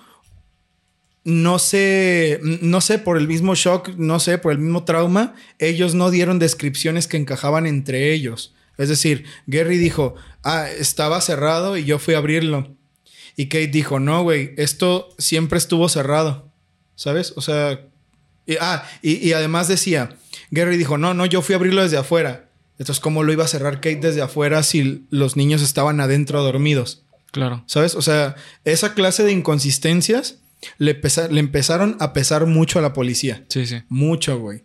no 1.24 1.58
sé, 1.58 2.40
no 2.42 2.80
sé, 2.80 2.98
por 2.98 3.16
el 3.16 3.28
mismo 3.28 3.54
shock, 3.54 3.90
no 3.96 4.18
sé, 4.18 4.38
por 4.38 4.52
el 4.52 4.58
mismo 4.58 4.84
trauma, 4.84 5.34
ellos 5.58 5.94
no 5.94 6.10
dieron 6.10 6.38
descripciones 6.38 7.06
que 7.06 7.16
encajaban 7.16 7.66
entre 7.66 8.12
ellos. 8.12 8.54
Es 8.78 8.88
decir, 8.88 9.24
Gary 9.46 9.78
dijo, 9.78 10.14
ah, 10.42 10.68
estaba 10.68 11.20
cerrado 11.20 11.76
y 11.76 11.84
yo 11.84 11.98
fui 11.98 12.14
a 12.14 12.18
abrirlo. 12.18 12.74
Y 13.36 13.46
Kate 13.46 13.68
dijo, 13.68 14.00
no, 14.00 14.22
güey, 14.22 14.52
esto 14.56 15.14
siempre 15.18 15.58
estuvo 15.58 15.88
cerrado. 15.88 16.50
¿Sabes? 16.96 17.32
O 17.36 17.40
sea, 17.40 17.80
y, 18.46 18.56
ah, 18.60 18.84
y, 19.02 19.32
además 19.32 19.68
decía, 19.68 20.16
Gary 20.50 20.76
dijo, 20.76 20.98
no, 20.98 21.14
no, 21.14 21.26
yo 21.26 21.42
fui 21.42 21.54
a 21.54 21.56
abrirlo 21.56 21.82
desde 21.82 21.96
afuera. 21.96 22.50
Entonces, 22.78 23.00
¿cómo 23.00 23.22
lo 23.22 23.32
iba 23.32 23.44
a 23.44 23.48
cerrar 23.48 23.76
Kate 23.76 24.00
desde 24.00 24.22
afuera 24.22 24.62
si 24.62 25.06
los 25.10 25.36
niños 25.36 25.62
estaban 25.62 26.00
adentro 26.00 26.42
dormidos? 26.42 27.04
Claro. 27.30 27.64
¿Sabes? 27.66 27.94
O 27.94 28.02
sea, 28.02 28.34
esa 28.64 28.94
clase 28.94 29.22
de 29.22 29.32
inconsistencias 29.32 30.41
le, 30.78 31.00
le 31.30 31.40
empezaron 31.40 31.96
a 32.00 32.12
pesar 32.12 32.46
mucho 32.46 32.78
a 32.78 32.82
la 32.82 32.92
policía. 32.92 33.44
Sí, 33.48 33.66
sí. 33.66 33.82
Mucho, 33.88 34.38
güey. 34.38 34.62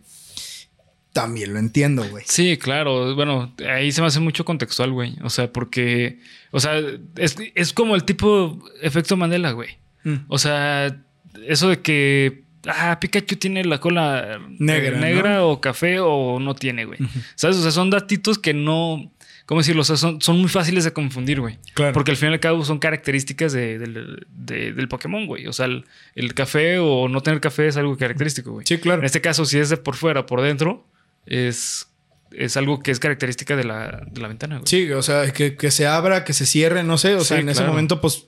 También 1.12 1.52
lo 1.52 1.58
entiendo, 1.58 2.04
güey. 2.08 2.24
Sí, 2.28 2.58
claro. 2.58 3.14
Bueno, 3.14 3.54
ahí 3.68 3.90
se 3.90 4.00
me 4.00 4.06
hace 4.06 4.20
mucho 4.20 4.44
contextual, 4.44 4.92
güey. 4.92 5.16
O 5.22 5.30
sea, 5.30 5.52
porque, 5.52 6.20
o 6.52 6.60
sea, 6.60 6.80
es, 7.16 7.72
como 7.72 7.96
el 7.96 8.04
tipo 8.04 8.62
efecto 8.82 9.16
Mandela, 9.16 9.52
güey. 9.52 9.78
Mm. 10.04 10.16
O 10.28 10.38
sea, 10.38 11.02
eso 11.46 11.70
de 11.70 11.80
que, 11.80 12.44
ah, 12.66 12.98
Pikachu 13.00 13.36
tiene 13.36 13.64
la 13.64 13.80
cola 13.80 14.38
negra, 14.58 14.98
negra 14.98 15.44
o 15.44 15.60
café 15.60 15.98
o 15.98 16.38
no 16.38 16.54
tiene, 16.54 16.84
güey. 16.84 16.98
¿Sabes? 17.34 17.56
O 17.56 17.62
sea, 17.62 17.72
son 17.72 17.90
datitos 17.90 18.38
que 18.38 18.54
no, 18.54 19.10
¿cómo 19.48 19.62
decirlo? 19.62 19.80
O 19.80 19.84
sea, 19.84 19.96
son, 19.96 20.20
son 20.20 20.38
muy 20.38 20.50
fáciles 20.50 20.84
de 20.84 20.92
confundir, 20.92 21.40
güey. 21.40 21.58
Claro. 21.72 21.94
Porque 21.94 22.10
al 22.10 22.18
fin 22.18 22.28
y 22.28 22.32
al 22.34 22.40
cabo 22.40 22.62
son 22.66 22.78
características 22.78 23.54
del 23.54 24.86
Pokémon, 24.90 25.26
güey. 25.26 25.46
O 25.46 25.54
sea, 25.54 25.66
el, 26.14 26.34
café 26.34 26.78
o 26.78 27.08
no 27.08 27.22
tener 27.22 27.40
café 27.40 27.66
es 27.66 27.78
algo 27.78 27.96
característico, 27.96 28.52
güey. 28.52 28.66
Sí, 28.66 28.76
claro. 28.76 29.00
En 29.00 29.06
este 29.06 29.22
caso, 29.22 29.46
si 29.46 29.58
es 29.58 29.70
de 29.70 29.78
por 29.78 29.96
fuera, 29.96 30.26
por 30.26 30.42
dentro, 30.42 30.86
es, 31.24 31.88
es 32.30 32.58
algo 32.58 32.80
que 32.80 32.90
es 32.90 33.00
característica 33.00 33.56
de 33.56 33.64
la, 33.64 34.06
ventana, 34.12 34.56
güey. 34.56 34.66
Sí, 34.66 34.92
o 34.92 35.00
sea, 35.00 35.32
que, 35.32 35.70
se 35.70 35.86
abra, 35.86 36.24
que 36.24 36.34
se 36.34 36.44
cierre, 36.44 36.84
no 36.84 36.98
sé. 36.98 37.14
O 37.14 37.24
sea, 37.24 37.38
en 37.38 37.48
ese 37.48 37.64
momento, 37.64 38.02
pues 38.02 38.26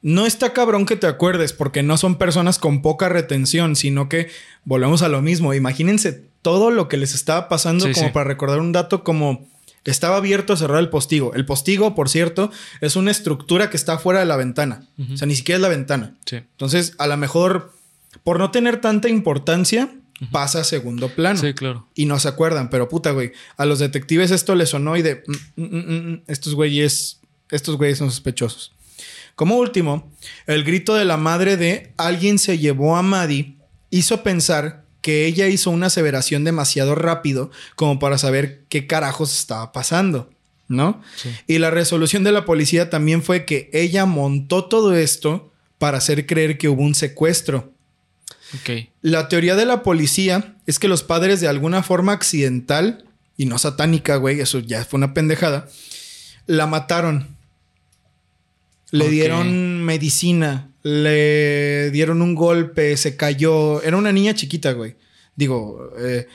no 0.00 0.24
está 0.24 0.54
cabrón 0.54 0.86
que 0.86 0.96
te 0.96 1.06
acuerdes 1.06 1.52
porque 1.52 1.82
no 1.82 1.98
son 1.98 2.16
personas 2.16 2.58
con 2.58 2.80
poca 2.80 3.10
retención, 3.10 3.76
sino 3.76 4.08
que 4.08 4.30
volvemos 4.64 5.02
a 5.02 5.10
lo 5.10 5.20
mismo. 5.20 5.52
Imagínense 5.52 6.24
todo 6.40 6.70
lo 6.70 6.88
que 6.88 6.96
les 6.96 7.14
estaba 7.14 7.50
pasando, 7.50 7.84
Sí, 7.84 7.92
como 7.92 8.06
sí. 8.06 8.12
para 8.14 8.24
recordar 8.24 8.60
un 8.60 8.72
dato 8.72 9.04
como 9.04 9.52
estaba 9.84 10.16
abierto, 10.16 10.56
cerrado 10.56 10.80
el 10.80 10.88
postigo. 10.88 11.34
El 11.34 11.44
postigo, 11.44 11.94
por 11.94 12.08
cierto, 12.08 12.50
es 12.80 12.96
una 12.96 13.10
estructura 13.10 13.70
que 13.70 13.76
está 13.76 13.98
fuera 13.98 14.20
de 14.20 14.26
la 14.26 14.36
ventana. 14.36 14.86
O 15.12 15.16
sea, 15.16 15.26
ni 15.26 15.34
siquiera 15.34 15.56
es 15.56 15.62
la 15.62 15.68
ventana. 15.68 16.14
Sí. 16.24 16.36
Entonces, 16.36 16.94
a 16.98 17.06
lo 17.06 17.16
mejor, 17.16 17.72
por 18.22 18.38
no 18.38 18.50
tener 18.50 18.80
tanta 18.80 19.08
importancia, 19.08 19.90
pasa 20.30 20.60
a 20.60 20.64
segundo 20.64 21.08
plano. 21.08 21.40
Sí, 21.40 21.52
claro. 21.54 21.86
Y 21.94 22.06
no 22.06 22.18
se 22.18 22.28
acuerdan, 22.28 22.70
pero 22.70 22.88
puta, 22.88 23.10
güey. 23.10 23.32
A 23.56 23.66
los 23.66 23.78
detectives 23.78 24.30
esto 24.30 24.54
les 24.54 24.70
sonó 24.70 24.96
y 24.96 25.02
de... 25.02 25.22
mm, 25.56 25.62
mm, 25.62 26.12
mm, 26.12 26.22
estos 26.26 26.54
güeyes... 26.54 27.20
Estos 27.50 27.76
güeyes 27.76 27.98
son 27.98 28.10
sospechosos. 28.10 28.72
Como 29.34 29.56
último, 29.58 30.10
el 30.46 30.64
grito 30.64 30.94
de 30.94 31.04
la 31.04 31.16
madre 31.16 31.56
de 31.56 31.92
alguien 31.96 32.38
se 32.38 32.58
llevó 32.58 32.96
a 32.96 33.02
Maddie 33.02 33.56
hizo 33.90 34.22
pensar 34.22 34.83
que 35.04 35.26
ella 35.26 35.48
hizo 35.48 35.70
una 35.70 35.88
aseveración 35.88 36.44
demasiado 36.44 36.94
rápido 36.94 37.50
como 37.76 37.98
para 37.98 38.16
saber 38.16 38.64
qué 38.70 38.86
carajos 38.86 39.36
estaba 39.36 39.70
pasando, 39.70 40.30
¿no? 40.66 41.02
Sí. 41.16 41.28
Y 41.46 41.58
la 41.58 41.70
resolución 41.70 42.24
de 42.24 42.32
la 42.32 42.46
policía 42.46 42.88
también 42.88 43.22
fue 43.22 43.44
que 43.44 43.68
ella 43.74 44.06
montó 44.06 44.64
todo 44.64 44.94
esto 44.94 45.52
para 45.76 45.98
hacer 45.98 46.24
creer 46.24 46.56
que 46.56 46.70
hubo 46.70 46.80
un 46.80 46.94
secuestro. 46.94 47.70
La 49.02 49.28
teoría 49.28 49.56
de 49.56 49.66
la 49.66 49.82
policía 49.82 50.56
es 50.64 50.78
que 50.78 50.88
los 50.88 51.02
padres 51.02 51.38
de 51.42 51.48
alguna 51.48 51.82
forma 51.82 52.12
accidental, 52.12 53.04
y 53.36 53.44
no 53.44 53.58
satánica, 53.58 54.16
güey, 54.16 54.40
eso 54.40 54.60
ya 54.60 54.86
fue 54.86 54.96
una 54.96 55.12
pendejada, 55.12 55.68
la 56.46 56.66
mataron. 56.66 57.36
Le 58.90 59.10
dieron 59.10 59.84
medicina, 59.84 60.70
le 60.84 61.90
dieron 61.90 62.22
un 62.22 62.34
golpe, 62.36 62.96
se 62.96 63.16
cayó. 63.16 63.82
Era 63.82 63.96
una 63.96 64.12
niña 64.12 64.34
chiquita, 64.34 64.72
güey. 64.72 64.94
Digo, 65.34 65.90
eh, 65.98 66.28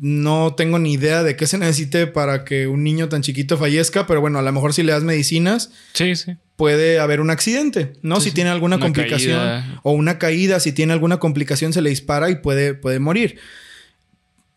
no 0.00 0.54
tengo 0.54 0.78
ni 0.78 0.92
idea 0.92 1.22
de 1.22 1.36
qué 1.36 1.46
se 1.46 1.56
necesite 1.56 2.06
para 2.06 2.44
que 2.44 2.66
un 2.66 2.82
niño 2.84 3.08
tan 3.08 3.22
chiquito 3.22 3.56
fallezca, 3.56 4.06
pero 4.06 4.20
bueno, 4.20 4.38
a 4.38 4.42
lo 4.42 4.52
mejor 4.52 4.74
si 4.74 4.82
le 4.82 4.92
das 4.92 5.02
medicinas, 5.04 5.70
Sí, 5.94 6.14
sí. 6.16 6.36
puede 6.56 6.98
haber 7.00 7.20
un 7.20 7.30
accidente, 7.30 7.94
¿no? 8.02 8.20
Sí, 8.20 8.28
si 8.28 8.34
tiene 8.34 8.50
alguna 8.50 8.76
Una 8.76 8.84
complicación 8.86 9.38
caída. 9.38 9.80
o 9.82 9.92
una 9.92 10.18
caída, 10.18 10.60
si 10.60 10.72
tiene 10.72 10.92
alguna 10.92 11.18
complicación 11.18 11.72
se 11.72 11.80
le 11.80 11.90
dispara 11.90 12.28
y 12.30 12.36
puede, 12.36 12.74
puede 12.74 12.98
morir. 12.98 13.38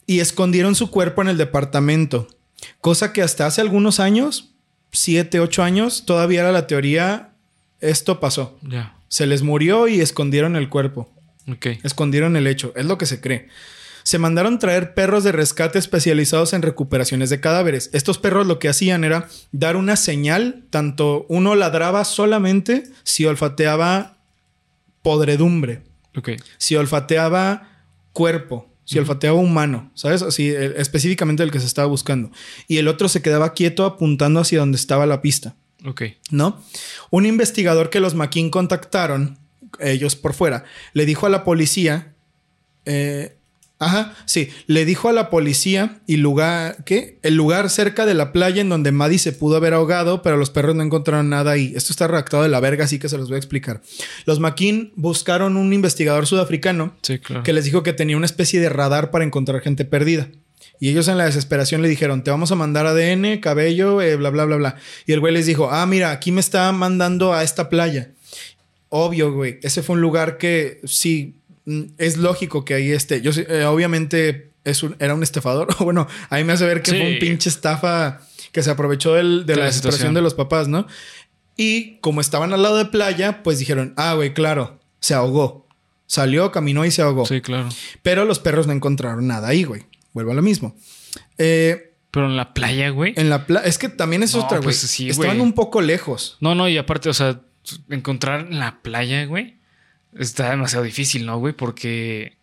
Y 0.07 0.19
escondieron 0.19 0.75
su 0.75 0.91
cuerpo 0.91 1.21
en 1.21 1.29
el 1.29 1.37
departamento, 1.37 2.27
cosa 2.81 3.13
que 3.13 3.21
hasta 3.21 3.45
hace 3.47 3.61
algunos 3.61 3.99
años, 3.99 4.51
siete, 4.91 5.39
ocho 5.39 5.63
años, 5.63 6.05
todavía 6.05 6.41
era 6.41 6.51
la 6.51 6.67
teoría, 6.67 7.31
esto 7.89 8.19
pasó. 8.19 8.57
Ya. 8.61 8.97
Se 9.07 9.25
les 9.25 9.43
murió 9.43 9.87
y 9.87 10.01
escondieron 10.01 10.55
el 10.55 10.69
cuerpo, 10.69 11.09
escondieron 11.83 12.35
el 12.35 12.47
hecho, 12.47 12.73
es 12.75 12.85
lo 12.85 12.97
que 12.97 13.05
se 13.05 13.21
cree. 13.21 13.47
Se 14.03 14.19
mandaron 14.19 14.59
traer 14.59 14.93
perros 14.93 15.23
de 15.23 15.31
rescate 15.31 15.79
especializados 15.79 16.53
en 16.53 16.61
recuperaciones 16.61 17.31
de 17.31 17.39
cadáveres. 17.39 17.89
Estos 17.91 18.19
perros 18.19 18.45
lo 18.45 18.59
que 18.59 18.69
hacían 18.69 19.03
era 19.03 19.29
dar 19.51 19.75
una 19.75 19.95
señal, 19.95 20.63
tanto 20.69 21.25
uno 21.27 21.55
ladraba 21.55 22.05
solamente 22.05 22.83
si 23.03 23.25
olfateaba 23.25 24.17
podredumbre, 25.01 25.81
si 26.57 26.75
olfateaba 26.75 27.67
cuerpo, 28.13 28.69
si 28.83 28.99
olfateaba 28.99 29.39
humano, 29.39 29.91
¿sabes? 29.95 30.21
Así, 30.21 30.51
eh, 30.51 30.75
específicamente 30.77 31.41
el 31.41 31.51
que 31.51 31.59
se 31.59 31.65
estaba 31.65 31.87
buscando. 31.87 32.29
Y 32.67 32.77
el 32.77 32.87
otro 32.87 33.09
se 33.09 33.23
quedaba 33.23 33.53
quieto 33.53 33.85
apuntando 33.85 34.39
hacia 34.39 34.59
donde 34.59 34.77
estaba 34.77 35.07
la 35.07 35.21
pista. 35.23 35.55
Ok. 35.85 36.03
¿no? 36.31 36.61
Un 37.11 37.25
investigador 37.25 37.89
que 37.89 37.99
los 37.99 38.15
McKean 38.15 38.49
contactaron, 38.49 39.37
ellos 39.79 40.15
por 40.15 40.33
fuera, 40.33 40.63
le 40.93 41.05
dijo 41.05 41.25
a 41.25 41.29
la 41.29 41.43
policía, 41.43 42.13
eh, 42.85 43.35
ajá, 43.79 44.15
sí, 44.25 44.49
le 44.67 44.85
dijo 44.85 45.09
a 45.09 45.13
la 45.13 45.29
policía 45.29 45.99
y 46.07 46.17
lugar, 46.17 46.77
¿qué? 46.85 47.19
El 47.23 47.35
lugar 47.35 47.69
cerca 47.69 48.05
de 48.05 48.13
la 48.13 48.31
playa 48.31 48.61
en 48.61 48.69
donde 48.69 48.91
Maddie 48.91 49.19
se 49.19 49.33
pudo 49.33 49.57
haber 49.57 49.73
ahogado, 49.73 50.21
pero 50.21 50.37
los 50.37 50.49
perros 50.49 50.75
no 50.75 50.83
encontraron 50.83 51.29
nada 51.29 51.51
ahí. 51.51 51.73
Esto 51.75 51.91
está 51.91 52.07
redactado 52.07 52.43
de 52.43 52.49
la 52.49 52.59
verga, 52.59 52.85
así 52.85 52.99
que 52.99 53.09
se 53.09 53.17
los 53.17 53.27
voy 53.27 53.35
a 53.35 53.39
explicar. 53.39 53.81
Los 54.25 54.39
McKean 54.39 54.91
buscaron 54.95 55.57
un 55.57 55.73
investigador 55.73 56.25
sudafricano 56.25 56.95
Sí, 57.01 57.19
claro. 57.19 57.43
que 57.43 57.53
les 57.53 57.65
dijo 57.65 57.83
que 57.83 57.93
tenía 57.93 58.17
una 58.17 58.25
especie 58.25 58.59
de 58.61 58.69
radar 58.69 59.11
para 59.11 59.25
encontrar 59.25 59.61
gente 59.61 59.83
perdida. 59.85 60.29
Y 60.79 60.89
ellos 60.89 61.07
en 61.07 61.17
la 61.17 61.25
desesperación 61.25 61.81
le 61.81 61.87
dijeron, 61.87 62.23
te 62.23 62.31
vamos 62.31 62.51
a 62.51 62.55
mandar 62.55 62.85
ADN, 62.85 63.39
cabello, 63.39 64.01
eh, 64.01 64.15
bla, 64.17 64.29
bla, 64.29 64.45
bla, 64.45 64.55
bla. 64.57 64.75
Y 65.05 65.13
el 65.13 65.19
güey 65.19 65.33
les 65.33 65.45
dijo, 65.45 65.69
ah, 65.71 65.85
mira, 65.85 66.11
aquí 66.11 66.31
me 66.31 66.41
está 66.41 66.71
mandando 66.71 67.33
a 67.33 67.43
esta 67.43 67.69
playa. 67.69 68.11
Obvio, 68.89 69.31
güey. 69.33 69.59
Ese 69.63 69.83
fue 69.83 69.95
un 69.95 70.01
lugar 70.01 70.37
que 70.37 70.79
sí, 70.85 71.35
mm, 71.65 71.81
es 71.97 72.17
lógico 72.17 72.65
que 72.65 72.73
ahí 72.75 72.91
esté. 72.91 73.21
Yo 73.21 73.31
eh, 73.35 73.65
obviamente 73.65 74.51
es 74.63 74.83
un- 74.83 74.95
era 74.99 75.13
un 75.15 75.23
estafador. 75.23 75.67
bueno, 75.83 76.07
ahí 76.29 76.43
me 76.43 76.53
hace 76.53 76.65
ver 76.65 76.81
que 76.81 76.91
Sí. 76.91 76.97
fue 76.97 77.13
un 77.13 77.19
pinche 77.19 77.49
estafa 77.49 78.21
que 78.51 78.63
se 78.63 78.69
aprovechó 78.71 79.13
del- 79.13 79.45
de, 79.45 79.53
De 79.53 79.55
la 79.55 79.59
la 79.61 79.65
desesperación 79.67 80.13
de 80.13 80.21
los 80.21 80.33
papás, 80.33 80.67
¿no? 80.67 80.87
Y 81.57 81.97
como 81.99 82.19
estaban 82.21 82.51
al 82.53 82.61
lado 82.63 82.77
de 82.77 82.85
playa, 82.85 83.41
pues 83.43 83.59
dijeron, 83.59 83.93
ah, 83.97 84.13
güey, 84.13 84.33
claro, 84.33 84.79
se 84.99 85.13
ahogó. 85.13 85.65
Salió, 86.07 86.51
caminó 86.51 86.85
y 86.85 86.91
se 86.91 87.01
ahogó. 87.01 87.25
Sí, 87.25 87.41
claro. 87.41 87.69
Pero 88.03 88.25
los 88.25 88.39
perros 88.39 88.67
no 88.67 88.73
encontraron 88.73 89.25
nada 89.27 89.47
ahí, 89.47 89.63
güey. 89.63 89.83
Vuelvo 90.15 90.31
a 90.31 90.35
lo 90.35 90.41
mismo. 90.41 90.75
Eh, 91.37 91.93
Pero 92.09 92.25
en 92.27 92.37
la 92.37 92.53
playa, 92.53 92.89
güey. 92.89 93.13
en 93.17 93.29
la 93.29 93.45
playa. 93.45 93.67
Es 93.67 93.77
que 93.77 93.89
también 93.89 94.23
es 94.23 94.33
No, 94.33 94.43
otra, 94.45 94.57
güey. 94.57 94.63
pues 94.67 94.77
sí, 94.77 95.09
Estaban 95.09 95.41
un 95.41 95.51
poco 95.51 95.81
lejos. 95.81 96.37
No, 96.39 96.55
no, 96.55 96.69
y 96.69 96.77
aparte, 96.77 97.09
o 97.09 97.13
sea, 97.13 97.41
encontrar 97.89 98.47
en 98.47 98.57
la 98.59 98.81
playa, 98.81 99.25
güey, 99.25 99.57
está 100.17 100.49
demasiado 100.51 100.85
difícil, 100.85 101.25
¿no, 101.25 101.37
güey? 101.37 101.53
Porque, 101.53 102.37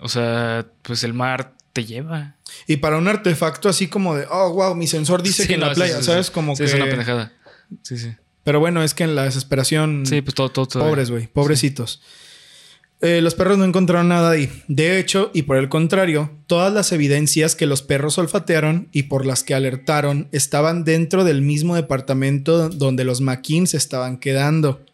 o 0.00 0.08
sea, 0.08 0.66
pues 0.82 1.02
el 1.02 1.14
mar 1.14 1.54
te 1.72 1.86
lleva. 1.86 2.36
Y 2.66 2.76
para 2.76 2.98
un 2.98 3.08
artefacto 3.08 3.70
así 3.70 3.88
como 3.88 4.14
de, 4.14 4.26
oh, 4.30 4.52
wow, 4.52 4.74
mi 4.74 4.86
sensor 4.86 5.22
dice 5.22 5.42
Sí, 5.44 5.48
que 5.48 5.54
en 5.54 5.60
no, 5.60 5.68
la 5.68 5.74
playa, 5.74 5.96
sí. 5.96 6.04
¿sabes? 6.04 6.30
Como 6.30 6.54
que. 6.54 6.64
es 6.64 6.74
una 6.74 6.84
pendejada. 6.84 7.32
Sí, 7.82 7.96
sí. 7.96 8.12
Pero 8.44 8.60
bueno, 8.60 8.82
es 8.82 8.92
que 8.92 9.04
en 9.04 9.14
la 9.14 9.24
desesperación. 9.24 10.04
Sí, 10.04 10.20
pues 10.20 10.34
todo, 10.34 10.50
todo. 10.50 10.66
todo. 10.66 10.86
pobres, 10.86 11.10
güey. 11.10 11.28
Pobrecitos. 11.28 12.02
Eh, 13.04 13.20
los 13.20 13.34
perros 13.34 13.58
no 13.58 13.64
encontraron 13.64 14.08
nada 14.08 14.30
ahí. 14.30 14.48
De 14.68 15.00
hecho, 15.00 15.32
y 15.34 15.42
por 15.42 15.56
el 15.56 15.68
contrario, 15.68 16.30
todas 16.46 16.72
las 16.72 16.92
evidencias 16.92 17.56
que 17.56 17.66
los 17.66 17.82
perros 17.82 18.16
olfatearon 18.16 18.88
y 18.92 19.04
por 19.04 19.26
las 19.26 19.42
que 19.42 19.54
alertaron 19.54 20.28
estaban 20.30 20.84
dentro 20.84 21.24
del 21.24 21.42
mismo 21.42 21.74
departamento 21.74 22.68
donde 22.68 23.04
los 23.04 23.20
McKean 23.20 23.66
se 23.66 23.76
estaban 23.76 24.18
quedando. 24.18 24.86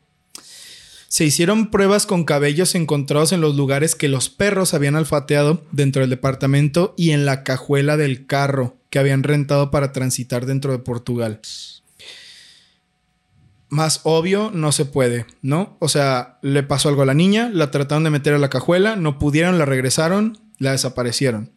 Se 1.09 1.27
hicieron 1.27 1.71
pruebas 1.71 2.07
con 2.07 2.25
cabellos 2.25 2.75
encontrados 2.75 3.33
en 3.33 3.43
los 3.43 3.57
lugares 3.57 3.95
que 3.95 4.09
los 4.09 4.31
perros 4.31 4.73
habían 4.73 4.95
olfateado 4.95 5.63
dentro 5.73 6.01
del 6.01 6.11
departamento 6.11 6.95
y 6.97 7.11
en 7.11 7.27
la 7.27 7.45
cajuela 7.45 7.99
del 7.99 8.27
carro 8.27 8.77
que 8.89 8.99
habían 8.99 9.23
rentado 9.23 9.71
para 9.71 9.93
transitar 9.93 10.47
dentro 10.47 10.73
de 10.73 10.79
Portugal. 10.79 11.41
Más 13.71 14.01
obvio 14.05 14.51
no 14.53 14.73
se 14.73 14.85
puede, 14.87 15.27
¿no? 15.43 15.77
O 15.79 15.89
sea, 15.89 16.39
le 16.43 16.63
pasó 16.63 16.89
algo 16.89 17.03
a 17.03 17.07
la 17.07 17.15
niña, 17.15 17.51
la 17.53 17.71
trataron 17.71 18.05
de 18.05 18.11
meter 18.11 18.33
a 18.35 18.39
la 18.39 18.49
cajuela, 18.49 18.97
no 18.97 19.19
pudieron, 19.19 19.59
la 19.59 19.67
regresaron, 19.67 20.39
la 20.59 20.73
desaparecieron. 20.73 21.51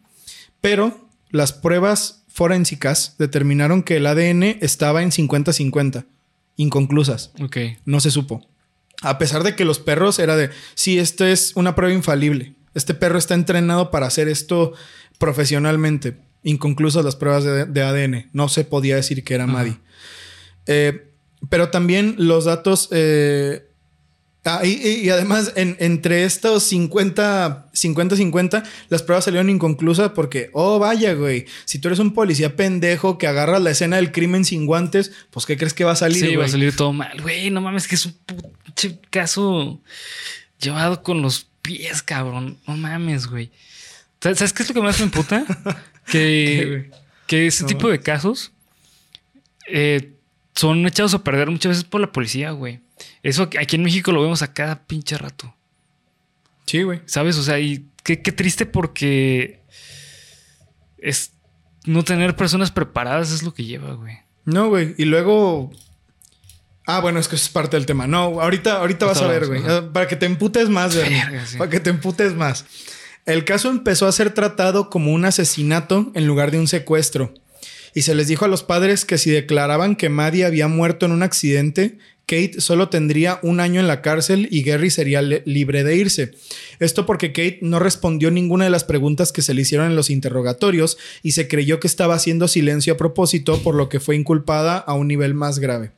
Pero 0.60 1.08
las 1.30 1.52
pruebas 1.54 2.24
forensicas 2.28 3.14
determinaron 3.18 3.82
que 3.82 3.96
el 3.96 4.06
ADN 4.06 4.42
estaba 4.60 5.02
en 5.02 5.10
50-50, 5.10 6.04
inconclusas, 6.56 7.32
Ok. 7.42 7.56
no 7.86 8.00
se 8.00 8.10
supo. 8.10 8.46
A 9.00 9.18
pesar 9.18 9.42
de 9.42 9.56
que 9.56 9.64
los 9.64 9.78
perros 9.78 10.18
era 10.18 10.36
de, 10.36 10.50
sí, 10.74 10.98
esto 10.98 11.24
es 11.26 11.52
una 11.56 11.74
prueba 11.74 11.94
infalible. 11.94 12.54
Este 12.74 12.94
perro 12.94 13.18
está 13.18 13.34
entrenado 13.34 13.90
para 13.90 14.06
hacer 14.06 14.28
esto 14.28 14.74
profesionalmente. 15.18 16.18
Inconclusas 16.42 17.04
las 17.04 17.16
pruebas 17.16 17.44
de, 17.44 17.64
de 17.64 17.82
ADN. 17.82 18.30
No 18.32 18.48
se 18.48 18.64
podía 18.64 18.96
decir 18.96 19.24
que 19.24 19.34
era. 19.34 19.46
Maddie. 19.46 19.78
Eh, 20.66 21.11
pero 21.48 21.68
también 21.70 22.14
los 22.18 22.44
datos... 22.44 22.88
eh, 22.92 23.66
ah, 24.44 24.64
y, 24.64 25.08
además, 25.10 25.52
en- 25.56 25.76
entre 25.80 26.24
estos 26.24 26.62
50, 26.64 27.70
50-50, 27.72 28.64
las 28.88 29.02
pruebas 29.02 29.24
salieron 29.24 29.50
inconclusas 29.50 30.10
porque, 30.12 30.50
oh, 30.52 30.78
vaya, 30.78 31.14
güey, 31.14 31.46
si 31.64 31.78
tú 31.78 31.88
eres 31.88 31.98
un 32.00 32.12
policía 32.14 32.56
pendejo 32.56 33.18
que 33.18 33.26
agarras 33.26 33.62
la 33.62 33.70
escena 33.70 33.96
del 33.96 34.12
crimen 34.12 34.44
sin 34.44 34.66
guantes, 34.66 35.12
pues, 35.30 35.46
¿qué 35.46 35.56
crees 35.56 35.74
que 35.74 35.84
va 35.84 35.92
a 35.92 35.96
salir, 35.96 36.24
Sí, 36.26 36.36
va 36.36 36.44
a 36.44 36.48
salir 36.48 36.74
todo 36.74 36.92
mal. 36.92 37.20
Güey, 37.20 37.50
no 37.50 37.60
mames, 37.60 37.86
que 37.88 37.94
es 37.96 38.06
un 38.06 38.14
pinche 38.26 38.98
caso 39.10 39.80
llevado 40.60 41.02
con 41.02 41.22
los 41.22 41.46
pies, 41.62 42.02
cabrón. 42.02 42.58
No 42.66 42.76
mames, 42.76 43.26
güey. 43.26 43.50
¿Sabes 44.20 44.52
qué 44.52 44.62
es 44.62 44.68
lo 44.68 44.74
que 44.74 44.82
más 44.82 44.98
me 45.00 45.04
emputa? 45.06 45.44
¿Qué, 46.06 46.88
que, 46.88 46.90
que 47.26 47.46
ese 47.48 47.62
No. 47.62 47.68
tipo 47.68 47.88
de 47.88 48.00
casos 48.00 48.50
eh, 49.68 50.12
son 50.54 50.86
echados 50.86 51.14
a 51.14 51.24
perder 51.24 51.50
muchas 51.50 51.70
veces 51.70 51.84
por 51.84 52.00
la 52.00 52.12
policía, 52.12 52.50
güey. 52.50 52.80
Eso 53.22 53.48
aquí 53.58 53.76
en 53.76 53.82
México 53.82 54.12
lo 54.12 54.22
vemos 54.22 54.42
a 54.42 54.52
cada 54.52 54.86
pinche 54.86 55.16
rato. 55.18 55.54
Sí, 56.66 56.82
güey. 56.82 57.00
¿Sabes? 57.06 57.36
O 57.38 57.42
sea, 57.42 57.58
y 57.58 57.86
qué, 58.04 58.22
qué 58.22 58.32
triste 58.32 58.66
porque 58.66 59.60
es 60.98 61.32
no 61.84 62.04
tener 62.04 62.36
personas 62.36 62.70
preparadas 62.70 63.32
es 63.32 63.42
lo 63.42 63.52
que 63.54 63.64
lleva, 63.64 63.94
güey. 63.94 64.18
No, 64.44 64.68
güey. 64.68 64.94
Y 64.98 65.04
luego. 65.04 65.70
Ah, 66.86 67.00
bueno, 67.00 67.20
es 67.20 67.28
que 67.28 67.36
eso 67.36 67.44
es 67.44 67.50
parte 67.50 67.76
del 67.76 67.86
tema. 67.86 68.06
No, 68.06 68.40
ahorita, 68.40 68.78
ahorita 68.78 69.06
vas 69.06 69.22
a 69.22 69.28
ver, 69.28 69.46
güey. 69.46 69.62
Ah, 69.66 69.88
Para 69.92 70.08
que 70.08 70.16
te 70.16 70.26
emputes 70.26 70.68
más, 70.68 70.96
güey. 70.96 71.08
Sí. 71.46 71.56
Para 71.56 71.70
que 71.70 71.80
te 71.80 71.90
emputes 71.90 72.34
más. 72.34 72.64
El 73.24 73.44
caso 73.44 73.70
empezó 73.70 74.08
a 74.08 74.12
ser 74.12 74.34
tratado 74.34 74.90
como 74.90 75.12
un 75.12 75.24
asesinato 75.24 76.10
en 76.14 76.26
lugar 76.26 76.50
de 76.50 76.58
un 76.58 76.66
secuestro. 76.66 77.32
Y 77.94 78.02
se 78.02 78.14
les 78.14 78.28
dijo 78.28 78.44
a 78.44 78.48
los 78.48 78.62
padres 78.62 79.04
que 79.04 79.18
si 79.18 79.30
declaraban 79.30 79.96
que 79.96 80.08
Maddie 80.08 80.44
había 80.44 80.68
muerto 80.68 81.06
en 81.06 81.12
un 81.12 81.22
accidente, 81.22 81.98
Kate 82.26 82.60
solo 82.60 82.88
tendría 82.88 83.38
un 83.42 83.60
año 83.60 83.80
en 83.80 83.88
la 83.88 84.00
cárcel 84.00 84.48
y 84.50 84.62
Gary 84.62 84.90
sería 84.90 85.20
libre 85.20 85.84
de 85.84 85.96
irse. 85.96 86.32
Esto 86.78 87.04
porque 87.04 87.32
Kate 87.32 87.58
no 87.62 87.78
respondió 87.78 88.30
ninguna 88.30 88.64
de 88.64 88.70
las 88.70 88.84
preguntas 88.84 89.32
que 89.32 89.42
se 89.42 89.54
le 89.54 89.62
hicieron 89.62 89.88
en 89.88 89.96
los 89.96 90.08
interrogatorios 90.08 90.96
y 91.22 91.32
se 91.32 91.48
creyó 91.48 91.80
que 91.80 91.88
estaba 91.88 92.14
haciendo 92.14 92.48
silencio 92.48 92.94
a 92.94 92.96
propósito, 92.96 93.62
por 93.62 93.74
lo 93.74 93.88
que 93.88 94.00
fue 94.00 94.16
inculpada 94.16 94.78
a 94.78 94.94
un 94.94 95.08
nivel 95.08 95.34
más 95.34 95.58
grave. 95.58 95.92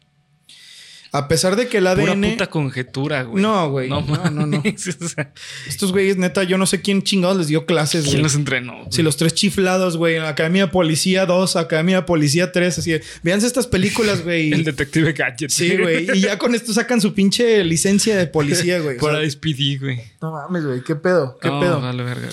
A 1.14 1.28
pesar 1.28 1.54
de 1.54 1.68
que 1.68 1.78
el 1.78 1.86
ADN. 1.86 2.00
Pura 2.00 2.30
puta 2.30 2.46
conjetura, 2.48 3.22
güey. 3.22 3.40
No, 3.40 3.70
güey. 3.70 3.88
No, 3.88 4.00
no, 4.32 4.46
no. 4.46 4.62
Estos 5.68 5.92
güeyes, 5.92 6.16
neta, 6.16 6.42
yo 6.42 6.58
no 6.58 6.66
sé 6.66 6.82
quién 6.82 7.04
chingados 7.04 7.36
les 7.36 7.46
dio 7.46 7.66
clases, 7.66 8.00
güey. 8.00 8.14
¿Quién 8.14 8.24
los 8.24 8.34
entrenó? 8.34 8.88
Si 8.90 9.00
los 9.00 9.16
tres 9.16 9.32
chiflados, 9.32 9.96
güey. 9.96 10.16
Academia 10.16 10.72
Policía 10.72 11.24
2, 11.24 11.54
Academia 11.54 12.04
Policía 12.04 12.50
3. 12.50 12.78
Así. 12.78 12.96
Véanse 13.22 13.46
estas 13.46 13.68
películas, 13.68 14.24
güey. 14.24 14.52
El 14.54 14.64
detective 14.64 15.12
Gadget. 15.12 15.50
Sí, 15.50 15.76
güey. 15.76 16.08
Y 16.14 16.20
ya 16.22 16.36
con 16.36 16.52
esto 16.52 16.72
sacan 16.72 17.00
su 17.00 17.14
pinche 17.14 17.62
licencia 17.62 18.16
de 18.16 18.26
policía, 18.26 18.80
güey. 18.80 18.98
Para 19.00 19.20
despedir, 19.20 19.78
güey. 19.78 20.00
No 20.20 20.32
mames, 20.32 20.64
güey. 20.64 20.82
¿Qué 20.82 20.96
pedo? 20.96 21.38
¿Qué 21.40 21.46
no, 21.46 21.60
pedo? 21.60 21.80
Vale, 21.80 22.02
verga. 22.02 22.28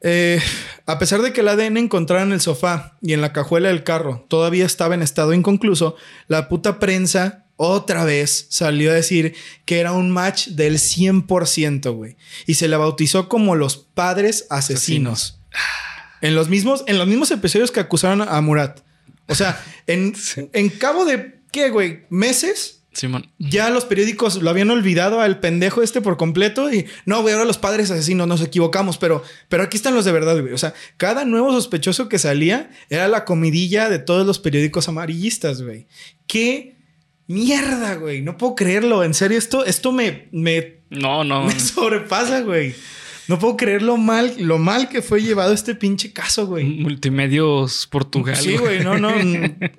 Eh, 0.00 0.40
a 0.86 0.98
pesar 0.98 1.22
de 1.22 1.32
que 1.32 1.42
el 1.42 1.48
ADN 1.48 1.76
encontrado 1.76 2.24
en 2.24 2.32
el 2.32 2.40
sofá 2.40 2.98
y 3.00 3.12
en 3.12 3.20
la 3.20 3.32
cajuela 3.32 3.68
del 3.68 3.84
carro 3.84 4.26
todavía 4.28 4.66
estaba 4.66 4.96
en 4.96 5.02
estado 5.02 5.32
inconcluso, 5.32 5.94
la 6.26 6.48
puta 6.48 6.80
prensa 6.80 7.43
otra 7.56 8.04
vez 8.04 8.46
salió 8.50 8.90
a 8.90 8.94
decir 8.94 9.34
que 9.64 9.78
era 9.78 9.92
un 9.92 10.10
match 10.10 10.48
del 10.48 10.78
100%, 10.78 11.94
güey. 11.94 12.16
Y 12.46 12.54
se 12.54 12.68
le 12.68 12.76
bautizó 12.76 13.28
como 13.28 13.54
los 13.54 13.76
padres 13.76 14.46
asesinos. 14.50 15.38
En 16.20 16.34
los 16.34 16.48
mismos, 16.48 16.84
en 16.86 16.98
los 16.98 17.06
mismos 17.06 17.30
episodios 17.30 17.70
que 17.70 17.80
acusaron 17.80 18.22
a 18.22 18.40
Murat. 18.40 18.80
O 19.28 19.34
sea, 19.34 19.62
en, 19.86 20.14
en 20.52 20.68
cabo 20.68 21.04
de, 21.04 21.40
¿qué, 21.52 21.70
güey? 21.70 22.06
Meses. 22.10 22.80
Simón. 22.92 23.32
Ya 23.38 23.70
los 23.70 23.84
periódicos 23.84 24.40
lo 24.40 24.50
habían 24.50 24.70
olvidado 24.70 25.20
al 25.20 25.40
pendejo 25.40 25.82
este 25.82 26.00
por 26.00 26.16
completo 26.16 26.72
y 26.72 26.86
no, 27.06 27.22
güey, 27.22 27.34
ahora 27.34 27.44
los 27.44 27.58
padres 27.58 27.90
asesinos 27.90 28.28
nos 28.28 28.40
equivocamos, 28.40 28.98
pero, 28.98 29.24
pero 29.48 29.64
aquí 29.64 29.76
están 29.76 29.96
los 29.96 30.04
de 30.04 30.12
verdad, 30.12 30.40
güey. 30.40 30.52
O 30.52 30.58
sea, 30.58 30.74
cada 30.96 31.24
nuevo 31.24 31.50
sospechoso 31.50 32.08
que 32.08 32.20
salía 32.20 32.70
era 32.90 33.08
la 33.08 33.24
comidilla 33.24 33.88
de 33.88 33.98
todos 33.98 34.24
los 34.24 34.38
periódicos 34.38 34.88
amarillistas, 34.88 35.62
güey. 35.62 35.88
¿Qué 36.28 36.73
Mierda, 37.26 37.94
güey. 37.94 38.22
No 38.22 38.36
puedo 38.36 38.54
creerlo. 38.54 39.02
En 39.02 39.14
serio, 39.14 39.38
esto, 39.38 39.64
esto 39.64 39.92
me, 39.92 40.28
me, 40.32 40.80
no, 40.90 41.24
no. 41.24 41.44
me 41.44 41.58
sobrepasa, 41.58 42.40
güey. 42.40 42.74
No 43.26 43.38
puedo 43.38 43.56
creer 43.56 43.82
lo 43.82 43.96
mal, 43.96 44.34
lo 44.38 44.58
mal 44.58 44.88
que 44.88 45.00
fue 45.00 45.22
llevado 45.22 45.52
este 45.52 45.74
pinche 45.74 46.12
caso, 46.12 46.46
güey. 46.46 46.64
Multimedios 46.64 47.86
Portugal. 47.86 48.36
Sí, 48.36 48.56
güey, 48.56 48.84
no, 48.84 48.98
no. 48.98 49.10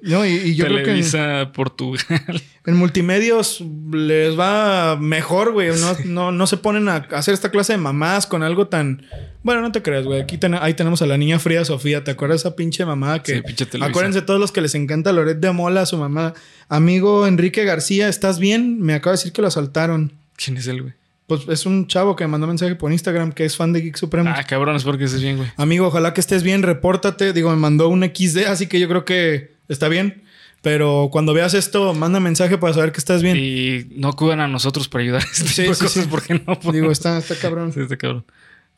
no 0.02 0.26
y, 0.26 0.56
yo 0.56 0.66
Televisa 0.66 1.18
creo 1.18 1.46
que 1.46 1.54
Portugal. 1.54 2.42
En 2.66 2.76
multimedios 2.78 3.64
les 3.92 4.38
va 4.40 4.98
mejor, 5.00 5.54
güey. 5.54 5.70
No, 5.80 5.96
no, 6.06 6.32
no, 6.32 6.48
se 6.48 6.58
ponen 6.58 6.90
a 6.90 6.96
hacer 7.12 7.36
esta 7.36 7.52
clase 7.52 7.74
de 7.74 7.78
mamás 7.78 8.26
con 8.26 8.42
algo 8.42 8.68
tan. 8.68 9.06
Bueno, 9.44 9.62
no 9.62 9.72
te 9.72 9.84
creas, 9.84 10.06
güey. 10.06 10.22
Aquí 10.22 10.40
ahí 10.60 10.74
tenemos 10.74 11.04
a 11.04 11.06
la 11.06 11.18
niña 11.18 11.38
fría 11.38 11.64
Sofía. 11.64 12.04
¿Te 12.04 12.12
acuerdas 12.12 12.42
de 12.42 12.50
esa 12.50 12.56
pinche 12.56 12.84
mamá 12.84 13.22
que. 13.22 13.36
Sí, 13.36 13.42
pinche. 13.42 13.68
Acuérdense 13.82 14.24
todos 14.24 14.40
los 14.40 14.52
que 14.52 14.62
les 14.62 14.74
encanta 14.74 15.12
Loret 15.12 15.40
de 15.40 15.52
Mola, 15.52 15.86
su 15.86 15.98
mamá. 15.98 16.34
Amigo 16.68 17.28
Enrique 17.28 17.64
García, 17.66 18.10
¿estás 18.10 18.40
bien? 18.40 18.82
Me 18.82 18.96
acaba 18.96 19.12
de 19.12 19.20
decir 19.20 19.32
que 19.32 19.44
lo 19.44 19.48
asaltaron. 19.50 20.14
¿Quién 20.36 20.58
es 20.58 20.66
él, 20.66 20.82
güey? 20.82 20.94
Pues 21.28 21.42
es 21.50 21.66
un 21.66 21.88
chavo 21.88 22.16
que 22.16 22.24
me 22.24 22.28
mandó 22.30 22.46
mensaje 22.46 22.76
por 22.76 22.92
Instagram 22.92 23.32
que 23.32 23.46
es 23.46 23.56
fan 23.58 23.74
de 23.74 23.82
Geek 23.82 23.96
Supremo. 23.98 24.30
Ah, 24.36 24.44
cabrón, 24.44 24.76
es 24.76 24.84
porque 24.84 25.06
estés 25.06 25.22
bien, 25.22 25.38
güey. 25.38 25.50
Amigo, 25.58 25.88
ojalá 25.88 26.14
que 26.14 26.22
estés 26.22 26.44
bien, 26.44 26.62
repórtate. 26.62 27.34
Digo, 27.34 27.50
me 27.50 27.56
mandó 27.56 27.90
un 27.90 28.04
XD, 28.04 28.46
así 28.48 28.68
que 28.68 28.80
yo 28.80 28.88
creo 28.88 29.06
que 29.06 29.56
está 29.68 29.88
bien. 29.88 30.22
Pero 30.62 31.10
cuando 31.12 31.34
veas 31.34 31.54
esto, 31.54 31.94
manda 31.94 32.20
mensaje 32.20 32.58
para 32.58 32.74
saber 32.74 32.92
que 32.92 33.00
estás 33.00 33.22
bien. 33.24 33.38
Y 33.38 33.86
no 34.00 34.08
acudan 34.10 34.40
a 34.40 34.48
nosotros 34.48 34.88
para 34.88 35.04
ayudar 35.04 35.22
a 35.22 35.26
este 35.26 35.48
Sí, 35.48 35.56
tipo 35.62 35.70
de 35.70 35.76
sí, 35.76 35.84
cosas 35.84 36.04
sí. 36.04 36.10
porque 36.12 36.34
no. 36.46 36.60
pues. 36.60 36.74
Digo, 36.74 36.92
está, 36.92 37.18
está 37.18 37.36
cabrón. 37.36 37.72
Sí, 37.74 37.80
está 37.82 37.98
cabrón. 37.98 38.26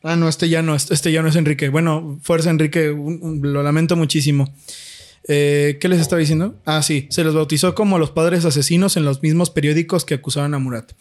Ah, 0.02 0.14
no, 0.16 0.28
este 0.28 0.48
ya 0.48 0.62
no, 0.62 0.74
este 0.74 1.10
ya 1.12 1.22
no 1.22 1.28
es 1.28 1.36
Enrique. 1.36 1.68
Bueno, 1.70 2.18
fuerza 2.22 2.50
Enrique, 2.50 2.90
un- 2.90 3.18
un- 3.20 3.52
lo 3.52 3.62
lamento 3.62 3.96
muchísimo. 3.96 4.54
Eh, 5.30 5.76
¿Qué 5.80 5.88
les 5.88 6.00
estaba 6.00 6.20
diciendo? 6.20 6.58
Ah, 6.64 6.82
sí, 6.82 7.06
se 7.10 7.22
los 7.22 7.34
bautizó 7.34 7.74
como 7.74 7.98
los 7.98 8.10
padres 8.10 8.46
asesinos 8.46 8.96
en 8.96 9.04
los 9.04 9.22
mismos 9.22 9.50
periódicos 9.50 10.04
que 10.06 10.14
acusaban 10.14 10.54
a 10.54 10.58
Murat. 10.58 10.92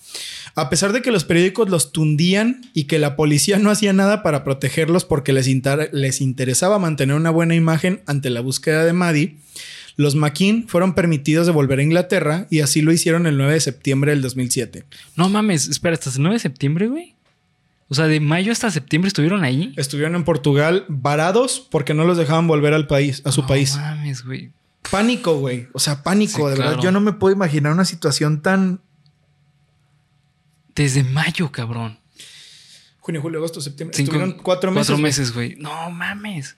A 0.55 0.69
pesar 0.69 0.91
de 0.91 1.01
que 1.01 1.11
los 1.11 1.23
periódicos 1.23 1.69
los 1.69 1.93
tundían 1.93 2.61
y 2.73 2.83
que 2.85 2.99
la 2.99 3.15
policía 3.15 3.57
no 3.57 3.71
hacía 3.71 3.93
nada 3.93 4.23
para 4.23 4.43
protegerlos 4.43 5.05
porque 5.05 5.31
les, 5.31 5.47
intar- 5.47 5.89
les 5.93 6.19
interesaba 6.19 6.77
mantener 6.77 7.15
una 7.15 7.29
buena 7.29 7.55
imagen 7.55 8.01
ante 8.05 8.29
la 8.29 8.41
búsqueda 8.41 8.83
de 8.83 8.93
Maddie, 8.93 9.37
los 9.95 10.13
McKean 10.15 10.65
fueron 10.67 10.93
permitidos 10.93 11.47
de 11.47 11.53
volver 11.53 11.79
a 11.79 11.83
Inglaterra 11.83 12.47
y 12.51 12.59
así 12.59 12.81
lo 12.81 12.91
hicieron 12.91 13.25
el 13.27 13.37
9 13.37 13.53
de 13.53 13.59
septiembre 13.61 14.11
del 14.11 14.21
2007. 14.21 14.83
No 15.15 15.27
mames, 15.29 15.67
espera, 15.69 15.95
hasta 15.95 16.09
el 16.11 16.21
9 16.21 16.35
de 16.35 16.39
septiembre, 16.39 16.87
güey. 16.87 17.15
O 17.89 17.95
sea, 17.95 18.05
de 18.05 18.19
mayo 18.19 18.51
hasta 18.51 18.69
septiembre 18.69 19.07
estuvieron 19.07 19.43
ahí. 19.43 19.73
Estuvieron 19.77 20.15
en 20.15 20.23
Portugal 20.25 20.85
varados 20.89 21.65
porque 21.71 21.93
no 21.93 22.03
los 22.03 22.17
dejaban 22.17 22.47
volver 22.47 22.73
al 22.73 22.87
país, 22.87 23.21
a 23.25 23.31
su 23.31 23.41
no 23.41 23.47
país. 23.47 23.75
mames, 23.77 24.23
güey. 24.25 24.51
Pánico, 24.91 25.37
güey. 25.39 25.67
O 25.73 25.79
sea, 25.79 26.03
pánico, 26.03 26.49
Sí, 26.49 26.55
de 26.55 26.59
verdad. 26.63 26.79
Yo 26.81 26.91
no 26.91 26.99
me 27.01 27.13
puedo 27.13 27.33
imaginar 27.35 27.71
una 27.73 27.85
situación 27.85 28.41
tan. 28.41 28.81
Desde 30.75 31.03
mayo, 31.03 31.51
cabrón. 31.51 31.99
Junio, 32.99 33.21
julio, 33.21 33.39
agosto, 33.39 33.61
septiembre. 33.61 33.95
Cinco- 33.97 34.11
Estuvieron 34.11 34.41
cuatro 34.43 34.71
meses. 34.71 34.87
Cuatro 34.87 35.01
meses, 35.01 35.33
güey. 35.33 35.55
No 35.57 35.89
mames. 35.89 36.57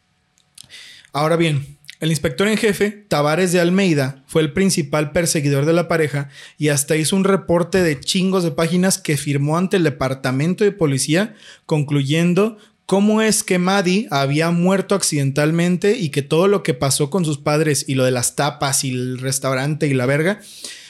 Ahora 1.13 1.36
bien, 1.38 1.77
el 2.00 2.12
inspector 2.12 2.47
en 2.47 2.58
jefe, 2.58 2.91
Tavares 2.91 3.52
de 3.52 3.60
Almeida, 3.60 4.24
fue 4.26 4.41
el 4.41 4.54
principal 4.54 5.12
perseguidor 5.12 5.66
de 5.66 5.74
la 5.74 5.89
pareja 5.89 6.30
y 6.58 6.70
hasta 6.70 6.95
hizo 6.95 7.16
un 7.16 7.26
reporte 7.26 7.84
de 7.84 8.00
chingos 8.00 8.43
de 8.43 8.52
páginas 8.52 8.97
que 8.97 9.18
firmó 9.18 9.58
ante 9.58 9.78
el 9.78 9.84
departamento 9.84 10.64
de 10.64 10.72
policía, 10.72 11.36
concluyendo 11.66 12.58
cómo 12.86 13.22
es 13.22 13.43
que 13.43 13.60
Maddie 13.60 14.08
había 14.12 14.50
muerto 14.50 14.95
accidentalmente 14.95 15.97
y 15.97 16.10
que 16.10 16.22
todo 16.22 16.47
lo 16.47 16.64
que 16.64 16.74
pasó 16.74 17.10
con 17.10 17.26
sus 17.26 17.38
padres 17.38 17.84
y 17.88 17.95
lo 17.95 18.06
de 18.06 18.12
las 18.12 18.36
tapas 18.36 18.86
y 18.86 18.91
el 18.91 19.20
restaurante 19.20 19.88
y 19.88 19.93
la 19.93 20.06
verga 20.06 20.39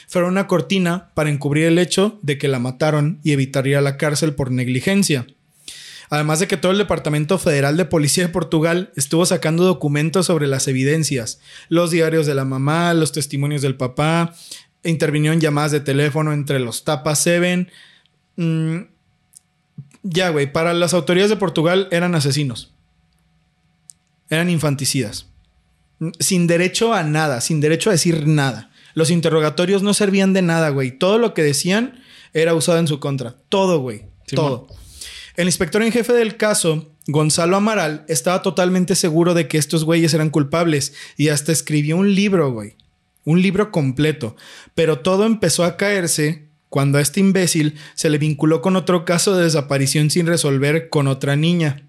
fue 0.06 0.24
una 0.24 0.46
cortina 0.46 1.10
para 1.14 1.30
encubrir 1.30 1.66
el 1.66 1.78
hecho 1.78 2.18
de 2.22 2.38
que 2.38 2.48
la 2.48 2.58
mataron 2.58 3.20
y 3.22 3.32
evitar 3.32 3.66
ir 3.66 3.76
a 3.76 3.80
la 3.80 3.96
cárcel 3.96 4.34
por 4.34 4.50
negligencia. 4.50 5.26
Además 6.10 6.40
de 6.40 6.48
que 6.48 6.56
todo 6.56 6.72
el 6.72 6.78
Departamento 6.78 7.38
Federal 7.38 7.76
de 7.76 7.84
Policía 7.84 8.26
de 8.26 8.32
Portugal 8.32 8.92
estuvo 8.96 9.24
sacando 9.24 9.62
documentos 9.62 10.26
sobre 10.26 10.48
las 10.48 10.66
evidencias, 10.66 11.40
los 11.68 11.92
diarios 11.92 12.26
de 12.26 12.34
la 12.34 12.44
mamá, 12.44 12.92
los 12.94 13.12
testimonios 13.12 13.62
del 13.62 13.76
papá, 13.76 14.34
intervinieron 14.82 15.40
llamadas 15.40 15.70
de 15.70 15.78
teléfono 15.78 16.32
entre 16.32 16.58
los 16.58 16.82
tapas 16.82 17.20
Seven. 17.20 17.70
Mm, 18.34 18.78
ya, 20.02 20.30
güey, 20.30 20.52
para 20.52 20.74
las 20.74 20.94
autoridades 20.94 21.30
de 21.30 21.36
Portugal 21.36 21.86
eran 21.92 22.16
asesinos. 22.16 22.72
Eran 24.28 24.50
infanticidas. 24.50 25.26
Mm, 26.00 26.10
Sin 26.18 26.48
derecho 26.48 26.92
a 26.92 27.04
nada, 27.04 27.40
sin 27.40 27.60
derecho 27.60 27.88
a 27.88 27.92
decir 27.92 28.26
nada. 28.26 28.72
Los 28.94 29.10
interrogatorios 29.12 29.84
no 29.84 29.94
servían 29.94 30.32
de 30.32 30.42
nada, 30.42 30.70
güey. 30.70 30.90
Todo 30.90 31.18
lo 31.18 31.34
que 31.34 31.44
decían 31.44 32.02
era 32.32 32.52
usado 32.54 32.78
en 32.78 32.88
su 32.88 32.98
contra. 32.98 33.36
Todo, 33.48 33.78
güey. 33.78 34.06
Todo. 34.34 34.66
El 35.40 35.48
inspector 35.48 35.82
en 35.82 35.90
jefe 35.90 36.12
del 36.12 36.36
caso, 36.36 36.92
Gonzalo 37.06 37.56
Amaral, 37.56 38.04
estaba 38.08 38.42
totalmente 38.42 38.94
seguro 38.94 39.32
de 39.32 39.48
que 39.48 39.56
estos 39.56 39.84
güeyes 39.84 40.12
eran 40.12 40.28
culpables 40.28 40.92
y 41.16 41.30
hasta 41.30 41.50
escribió 41.50 41.96
un 41.96 42.14
libro, 42.14 42.52
güey. 42.52 42.76
Un 43.24 43.40
libro 43.40 43.70
completo. 43.70 44.36
Pero 44.74 44.98
todo 44.98 45.24
empezó 45.24 45.64
a 45.64 45.78
caerse 45.78 46.48
cuando 46.68 46.98
a 46.98 47.00
este 47.00 47.20
imbécil 47.20 47.78
se 47.94 48.10
le 48.10 48.18
vinculó 48.18 48.60
con 48.60 48.76
otro 48.76 49.06
caso 49.06 49.34
de 49.34 49.44
desaparición 49.44 50.10
sin 50.10 50.26
resolver 50.26 50.90
con 50.90 51.06
otra 51.06 51.36
niña. 51.36 51.88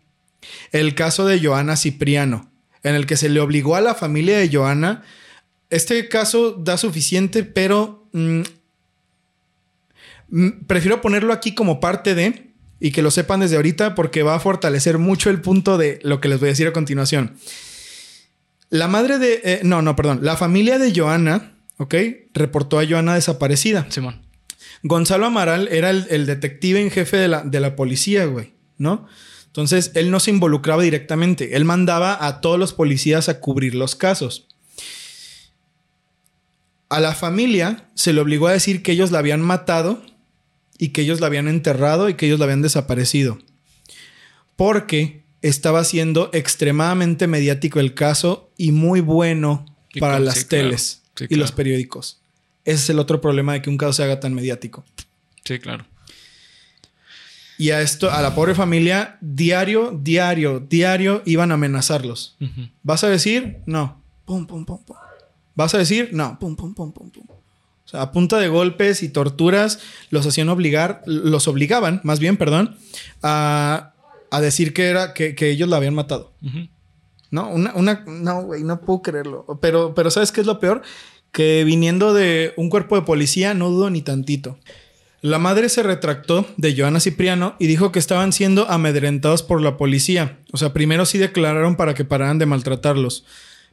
El 0.72 0.96
caso 0.96 1.26
de 1.26 1.46
Joana 1.46 1.76
Cipriano, 1.76 2.50
en 2.84 2.96
el 2.96 3.06
que 3.06 3.18
se 3.18 3.28
le 3.28 3.42
obligó 3.42 3.76
a 3.76 3.82
la 3.82 3.96
familia 3.96 4.38
de 4.38 4.50
Joana. 4.50 5.04
Este 5.70 6.08
caso 6.08 6.54
da 6.54 6.78
suficiente, 6.78 7.44
pero 7.44 8.08
mm, 8.14 8.44
mm, 10.30 10.50
prefiero 10.68 11.02
ponerlo 11.02 11.34
aquí 11.34 11.54
como 11.54 11.82
parte 11.82 12.16
de 12.16 12.51
y 12.82 12.92
que 12.92 13.04
lo 13.04 13.12
sepan 13.12 13.40
desde 13.40 13.56
ahorita 13.56 13.96
porque 13.96 14.24
va 14.24 14.36
a 14.36 14.40
fortalecer 14.40 14.98
mucho 14.98 15.30
el 15.30 15.40
punto 15.40 15.78
de 15.78 16.00
lo 16.02 16.20
que 16.20 16.28
les 16.28 16.40
voy 16.40 16.48
a 16.48 16.52
decir 16.52 16.68
a 16.68 16.74
continuación. 16.74 17.38
La 18.70 18.88
madre 18.88 19.20
de... 19.20 19.40
eh, 19.44 19.60
no, 19.64 19.82
no, 19.82 19.96
perdón. 19.96 20.20
La 20.24 20.36
familia 20.36 20.80
de 20.80 20.92
Joana, 20.94 21.54
¿ok? 21.78 21.96
Reportó 22.34 22.80
a 22.80 22.88
Joana 22.88 23.14
desaparecida. 23.14 23.86
Simón. 23.90 24.26
Gonzalo 24.82 25.28
Amaral 25.28 25.68
era 25.68 25.92
el, 25.92 26.08
el 26.10 26.26
detective 26.26 26.82
en 26.82 26.90
jefe 26.90 27.18
de 27.18 27.28
la, 27.28 27.44
de 27.44 27.60
la 27.60 27.76
policía, 27.76 28.26
güey, 28.26 28.54
¿no? 28.80 29.08
Entonces, 29.46 29.92
él 29.94 30.10
no 30.10 30.20
se 30.20 30.32
involucraba 30.32 30.82
directamente. 30.82 31.56
Él 31.56 31.66
mandaba 31.66 32.26
a 32.26 32.42
todos 32.42 32.58
los 32.58 32.74
policías 32.74 33.30
a 33.30 33.40
cubrir 33.40 33.76
los 33.76 33.96
casos. 33.96 34.48
A 36.90 37.00
la 37.00 37.14
familia 37.14 37.90
se 37.94 38.12
le 38.12 38.22
obligó 38.22 38.48
a 38.48 38.54
decir 38.54 38.82
que 38.82 38.94
ellos 38.94 39.12
la 39.12 39.20
habían 39.20 39.42
matado 39.42 40.02
y 40.82 40.90
que 40.90 41.02
ellos 41.04 41.22
la 41.22 41.28
habían 41.28 41.48
enterrado 41.48 42.10
y 42.10 42.16
que 42.16 42.26
ellos 42.26 42.40
la 42.40 42.46
habían 42.46 42.62
desaparecido. 42.62 43.38
porque 44.56 45.24
estaba 45.42 45.84
siendo 45.84 46.30
extremadamente 46.34 47.26
mediático 47.28 47.80
el 47.80 47.94
caso 47.96 48.52
y 48.58 48.72
muy 48.72 49.00
bueno 49.02 49.66
Y 49.94 50.00
para 50.00 50.16
con- 50.18 50.26
las 50.26 50.36
sí, 50.40 50.46
claro. 50.46 50.66
teles 50.66 51.02
Sí, 51.16 51.26
y 51.30 51.36
los 51.36 51.52
periódicos. 51.52 52.20
Ese 52.64 52.76
es 52.84 52.90
el 52.92 53.00
otro 53.00 53.22
problema 53.22 53.54
de 53.54 53.62
que 53.62 53.70
un 53.70 53.78
caso 53.78 53.94
se 53.94 54.04
haga 54.04 54.20
tan 54.20 54.34
mediático. 54.34 54.86
Sí, 55.44 55.58
claro. 55.60 55.86
Y 57.58 57.72
a 57.72 57.82
esto, 57.82 58.12
a 58.12 58.22
la 58.22 58.34
pobre 58.36 58.56
familia, 58.56 59.18
diario, 59.22 60.00
diario, 60.02 60.60
diario 60.60 61.22
iban 61.26 61.52
a 61.52 61.56
amenazarlos. 61.56 62.38
¿Vas 62.84 63.04
a 63.04 63.10
decir? 63.10 63.58
No. 63.66 64.02
Pum, 64.26 64.46
pum, 64.48 64.64
pum, 64.66 64.84
pum. 64.84 64.96
¿Vas 65.56 65.74
a 65.76 65.78
decir? 65.80 66.10
No. 66.14 66.38
Pum, 66.40 66.56
pum, 66.56 66.74
pum, 66.74 66.92
pum, 66.92 67.10
pum. 67.12 67.26
Sea, 67.92 68.02
a 68.02 68.12
punta 68.12 68.40
de 68.40 68.48
golpes 68.48 69.04
y 69.04 69.10
torturas 69.10 69.80
los 70.10 70.26
hacían 70.26 70.50
obligar, 70.50 71.02
los 71.06 71.48
obligaban, 71.48 72.02
más 72.04 72.20
bien, 72.20 72.38
perdón, 72.38 72.78
a, 73.22 73.94
a 74.32 74.42
decir 74.42 74.74
que 74.74 74.88
era 74.88 75.14
que, 75.14 75.36
que 75.36 75.50
ellos 75.50 75.70
la 75.70 75.78
habían 75.78 75.94
matado. 75.94 76.34
No, 77.30 77.50
una, 77.50 77.74
una, 77.76 78.04
no, 78.08 78.44
güey, 78.44 78.64
no 78.64 78.82
puedo 78.82 79.02
creerlo. 79.02 79.46
Pero, 79.62 79.94
pero 79.94 80.10
¿sabes 80.10 80.32
qué 80.32 80.42
es 80.42 80.48
lo 80.48 80.60
peor? 80.60 80.82
Que 81.32 81.64
viniendo 81.64 82.14
de 82.14 82.54
un 82.58 82.70
cuerpo 82.70 82.96
de 82.96 83.04
policía, 83.04 83.54
no 83.54 83.70
dudo 83.70 83.90
ni 83.90 84.02
tantito. 84.02 84.58
La 85.22 85.38
madre 85.38 85.70
se 85.70 85.84
retractó 85.84 86.48
de 86.58 86.76
Joana 86.76 87.00
Cipriano 87.00 87.56
y 87.60 87.68
dijo 87.68 87.92
que 87.92 88.00
estaban 88.00 88.34
siendo 88.34 88.70
amedrentados 88.70 89.44
por 89.44 89.62
la 89.62 89.78
policía. 89.78 90.40
O 90.52 90.58
sea, 90.58 90.74
primero 90.74 91.06
sí 91.06 91.20
declararon 91.20 91.76
para 91.76 91.94
que 91.94 92.06
pararan 92.06 92.40
de 92.40 92.48
maltratarlos. 92.48 93.24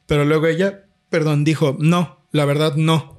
Pero 0.06 0.24
luego 0.24 0.46
ella, 0.46 0.84
perdón, 1.08 1.44
dijo, 1.44 1.76
no, 1.80 2.20
la 2.32 2.44
verdad 2.44 2.74
no. 2.76 3.17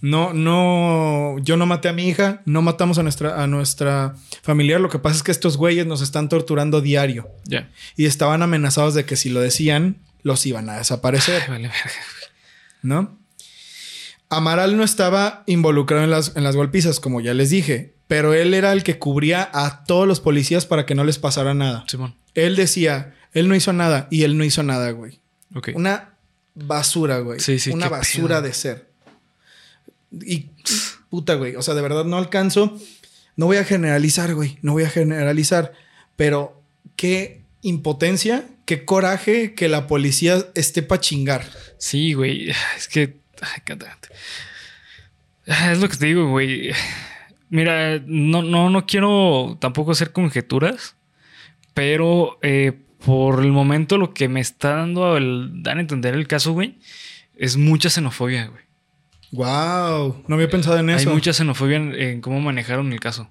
No, 0.00 0.32
no, 0.32 1.36
yo 1.40 1.56
no 1.56 1.66
maté 1.66 1.88
a 1.88 1.92
mi 1.92 2.06
hija, 2.08 2.40
no 2.44 2.62
matamos 2.62 2.98
a 2.98 3.02
nuestra, 3.02 3.42
a 3.42 3.46
nuestra 3.46 4.14
familiar. 4.42 4.80
Lo 4.80 4.88
que 4.90 4.98
pasa 4.98 5.16
es 5.16 5.22
que 5.22 5.32
estos 5.32 5.56
güeyes 5.56 5.86
nos 5.86 6.02
están 6.02 6.28
torturando 6.28 6.80
diario 6.80 7.28
Ya. 7.44 7.68
y 7.96 8.06
estaban 8.06 8.42
amenazados 8.42 8.94
de 8.94 9.04
que 9.04 9.16
si 9.16 9.28
lo 9.28 9.40
decían, 9.40 9.96
los 10.22 10.46
iban 10.46 10.68
a 10.70 10.76
desaparecer, 10.78 11.42
Ay, 11.42 11.48
vale, 11.50 11.68
verga. 11.68 11.90
¿no? 12.82 13.18
Amaral 14.30 14.76
no 14.76 14.84
estaba 14.84 15.42
involucrado 15.46 16.04
en 16.04 16.10
las, 16.10 16.36
en 16.36 16.44
las 16.44 16.54
golpizas, 16.54 17.00
como 17.00 17.20
ya 17.20 17.32
les 17.34 17.50
dije, 17.50 17.94
pero 18.08 18.34
él 18.34 18.52
era 18.54 18.72
el 18.72 18.82
que 18.82 18.98
cubría 18.98 19.48
a 19.52 19.84
todos 19.84 20.06
los 20.06 20.20
policías 20.20 20.66
para 20.66 20.84
que 20.86 20.94
no 20.94 21.04
les 21.04 21.18
pasara 21.18 21.54
nada. 21.54 21.84
Simón. 21.88 22.14
Él 22.34 22.54
decía, 22.54 23.14
él 23.32 23.48
no 23.48 23.54
hizo 23.54 23.72
nada 23.72 24.06
y 24.10 24.24
él 24.24 24.36
no 24.36 24.44
hizo 24.44 24.62
nada, 24.62 24.90
güey. 24.90 25.20
Ok. 25.54 25.70
Una 25.74 26.10
basura, 26.54 27.18
güey. 27.20 27.40
Sí, 27.40 27.58
sí, 27.58 27.70
Una 27.70 27.88
basura 27.88 28.42
de 28.42 28.52
ser. 28.52 28.87
Y 30.10 30.46
puta, 31.10 31.34
güey. 31.34 31.56
O 31.56 31.62
sea, 31.62 31.74
de 31.74 31.82
verdad 31.82 32.04
no 32.04 32.18
alcanzo. 32.18 32.78
No 33.36 33.46
voy 33.46 33.58
a 33.58 33.64
generalizar, 33.64 34.34
güey. 34.34 34.58
No 34.62 34.72
voy 34.72 34.84
a 34.84 34.90
generalizar. 34.90 35.72
Pero 36.16 36.60
qué 36.96 37.42
impotencia, 37.62 38.48
qué 38.64 38.84
coraje 38.84 39.54
que 39.54 39.68
la 39.68 39.86
policía 39.86 40.46
esté 40.54 40.82
para 40.82 41.00
chingar. 41.00 41.44
Sí, 41.78 42.14
güey. 42.14 42.50
Es 42.76 42.88
que. 42.88 43.16
Ah, 43.40 43.62
Es 45.72 45.78
lo 45.78 45.88
que 45.88 45.96
te 45.96 46.06
digo, 46.06 46.28
güey. 46.28 46.72
Mira, 47.50 48.02
no, 48.06 48.42
no, 48.42 48.68
no 48.68 48.86
quiero 48.86 49.56
tampoco 49.60 49.92
hacer 49.92 50.12
conjeturas, 50.12 50.96
pero 51.72 52.38
eh, 52.42 52.72
por 53.04 53.42
el 53.42 53.52
momento 53.52 53.96
lo 53.96 54.12
que 54.12 54.28
me 54.28 54.40
está 54.40 54.76
dando 54.76 55.18
dar 55.62 55.78
a 55.78 55.80
entender 55.80 56.14
el 56.14 56.26
caso, 56.26 56.52
güey, 56.52 56.78
es 57.36 57.56
mucha 57.56 57.88
xenofobia, 57.88 58.48
güey. 58.48 58.67
Wow. 59.32 60.24
No 60.26 60.34
había 60.34 60.48
pensado 60.48 60.78
en 60.78 60.88
Hay 60.90 60.96
eso. 60.96 61.10
mucha 61.10 61.32
xenofobia 61.32 61.76
en, 61.76 61.94
en 61.94 62.20
cómo 62.20 62.40
manejaron 62.40 62.92
el 62.92 63.00
caso. 63.00 63.30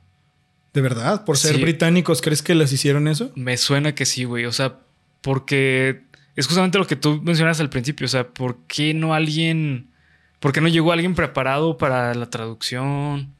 De 0.73 0.81
verdad, 0.81 1.25
por 1.25 1.37
ser 1.37 1.55
Sí. 1.55 1.61
británicos, 1.61 2.21
¿crees 2.21 2.41
que 2.43 2.53
les 2.53 2.71
hicieron 2.71 3.07
eso? 3.07 3.31
Me 3.35 3.57
suena 3.57 3.95
que 3.95 4.05
sí, 4.05 4.25
güey. 4.25 4.45
O 4.45 4.51
sea, 4.51 4.77
porque 5.21 6.03
es 6.35 6.45
justamente 6.45 6.77
lo 6.77 6.85
que 6.85 6.95
tú 6.95 7.21
mencionas 7.23 7.59
al 7.59 7.69
principio. 7.69 8.05
O 8.05 8.09
sea, 8.09 8.27
¿por 8.27 8.57
qué 8.67 8.93
no 8.93 9.13
alguien... 9.13 9.89
¿Por 10.39 10.51
qué 10.53 10.61
no 10.61 10.67
llegó 10.67 10.91
alguien 10.91 11.15
preparado 11.15 11.77
para 11.79 12.13
la 12.13 12.29
traducción 12.29 13.33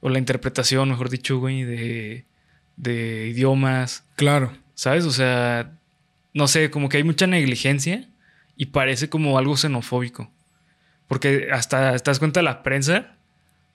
o 0.00 0.08
la 0.08 0.18
interpretación, 0.18 0.88
mejor 0.88 1.10
dicho, 1.10 1.38
güey, 1.38 1.62
de, 1.64 2.24
de 2.78 3.28
idiomas? 3.28 4.04
Claro. 4.16 4.52
¿Sabes? 4.74 5.04
O 5.04 5.10
sea, 5.12 5.72
no 6.32 6.48
sé, 6.48 6.70
como 6.70 6.88
que 6.88 6.96
hay 6.96 7.04
mucha 7.04 7.26
negligencia 7.26 8.08
y 8.56 8.66
parece 8.66 9.10
como 9.10 9.36
algo 9.36 9.58
xenofóbico. 9.58 10.32
Porque 11.08 11.48
hasta 11.52 11.96
te 11.98 12.10
das 12.10 12.18
cuenta 12.18 12.42
la 12.42 12.62
prensa, 12.62 13.16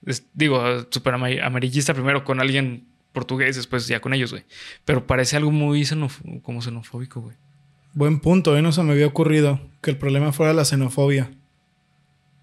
es- 0.06 0.24
digo, 0.34 0.62
súper 0.90 1.14
ama- 1.14 1.28
amarillista 1.42 1.92
primero 1.94 2.24
con 2.24 2.40
alguien 2.40 2.86
portugués, 3.12 3.56
después 3.56 3.86
ya 3.86 4.00
con 4.00 4.14
ellos, 4.14 4.30
güey. 4.30 4.44
Pero 4.84 5.06
parece 5.06 5.36
algo 5.36 5.50
muy 5.50 5.82
xenofo- 5.82 6.40
como 6.42 6.62
xenofóbico, 6.62 7.20
güey. 7.20 7.36
Buen 7.92 8.18
punto, 8.20 8.56
¿eh? 8.56 8.62
No 8.62 8.72
se 8.72 8.82
me 8.82 8.92
había 8.92 9.06
ocurrido 9.06 9.60
que 9.82 9.90
el 9.90 9.96
problema 9.98 10.32
fuera 10.32 10.52
la 10.52 10.64
xenofobia. 10.64 11.30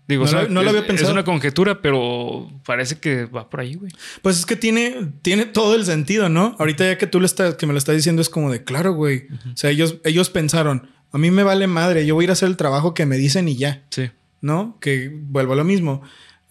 Digo, 0.07 0.23
No 0.23 0.27
o 0.29 0.31
sea, 0.31 0.41
lo- 0.43 0.49
no 0.49 0.61
lo 0.63 0.69
es- 0.71 0.75
había 0.75 0.87
pensado. 0.87 1.09
Es 1.09 1.13
una 1.13 1.23
conjetura, 1.23 1.81
pero 1.81 2.49
parece 2.65 2.99
que 2.99 3.25
va 3.25 3.49
por 3.49 3.59
ahí, 3.61 3.75
güey. 3.75 3.91
Pues 4.21 4.39
es 4.39 4.45
que 4.45 4.55
tiene, 4.55 5.09
tiene 5.21 5.45
todo 5.45 5.75
el 5.75 5.85
sentido, 5.85 6.27
¿no? 6.27 6.55
Ahorita 6.59 6.85
ya 6.85 6.97
que 6.97 7.07
tú 7.07 7.19
lo 7.19 7.25
estás, 7.25 7.55
que 7.55 7.65
me 7.65 7.73
lo 7.73 7.77
estás 7.79 7.95
diciendo 7.95 8.21
es 8.21 8.29
como 8.29 8.51
de 8.51 8.63
claro, 8.63 8.93
güey. 8.93 9.27
O 9.53 9.55
sea, 9.57 9.69
ellos, 9.69 9.97
ellos 10.03 10.29
pensaron, 10.29 10.89
a 11.13 11.17
mí 11.17 11.31
me 11.31 11.43
vale 11.43 11.67
madre, 11.67 12.05
yo 12.05 12.15
voy 12.15 12.23
a 12.23 12.25
ir 12.25 12.29
a 12.31 12.33
hacer 12.33 12.49
el 12.49 12.57
trabajo 12.57 12.93
que 12.93 13.05
me 13.05 13.15
dicen 13.17 13.47
y 13.47 13.55
ya, 13.55 13.83
Sí. 13.89 14.09
¿No? 14.41 14.77
Que 14.81 15.09
vuelvo 15.13 15.53
a 15.53 15.55
lo 15.55 15.63
mismo. 15.63 16.01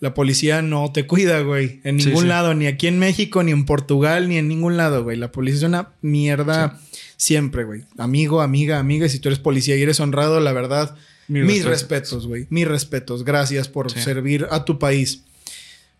La 0.01 0.15
policía 0.15 0.63
no 0.63 0.91
te 0.93 1.07
cuida, 1.07 1.41
güey. 1.41 1.81
En 1.85 1.97
ningún 1.97 2.23
sí. 2.23 2.29
lado, 2.29 2.55
ni 2.55 2.67
aquí 2.67 2.87
en 2.87 2.99
México, 2.99 3.43
ni 3.43 3.53
en 3.53 3.67
Portugal, 3.67 4.29
ni 4.31 4.39
en 4.39 4.49
ningún 4.49 4.79
lado, 4.79 5.03
güey. 5.05 5.19
La 5.19 5.31
policía 5.31 5.59
es 5.59 5.65
una 5.65 5.91
mierda 6.01 6.81
siempre, 7.19 7.65
güey. 7.65 7.85
Amigo, 7.99 8.41
amiga, 8.41 8.79
amiga. 8.79 9.05
Y 9.05 9.11
si 9.11 9.19
tú 9.19 9.29
eres 9.29 9.39
policía 9.39 9.77
y 9.77 9.83
eres 9.83 10.01
honrado, 10.01 10.41
la 10.41 10.53
verdad, 10.55 10.97
Mis 11.29 11.45
mis, 11.45 11.65
respetos. 11.67 12.27
güey. 12.27 12.47
Mis 12.49 12.67
respetos. 12.67 13.25
Gracias 13.25 13.69
por 13.69 13.91
servir 13.91 14.47
a 14.51 14.65
tu 14.65 14.79
país. 14.79 15.23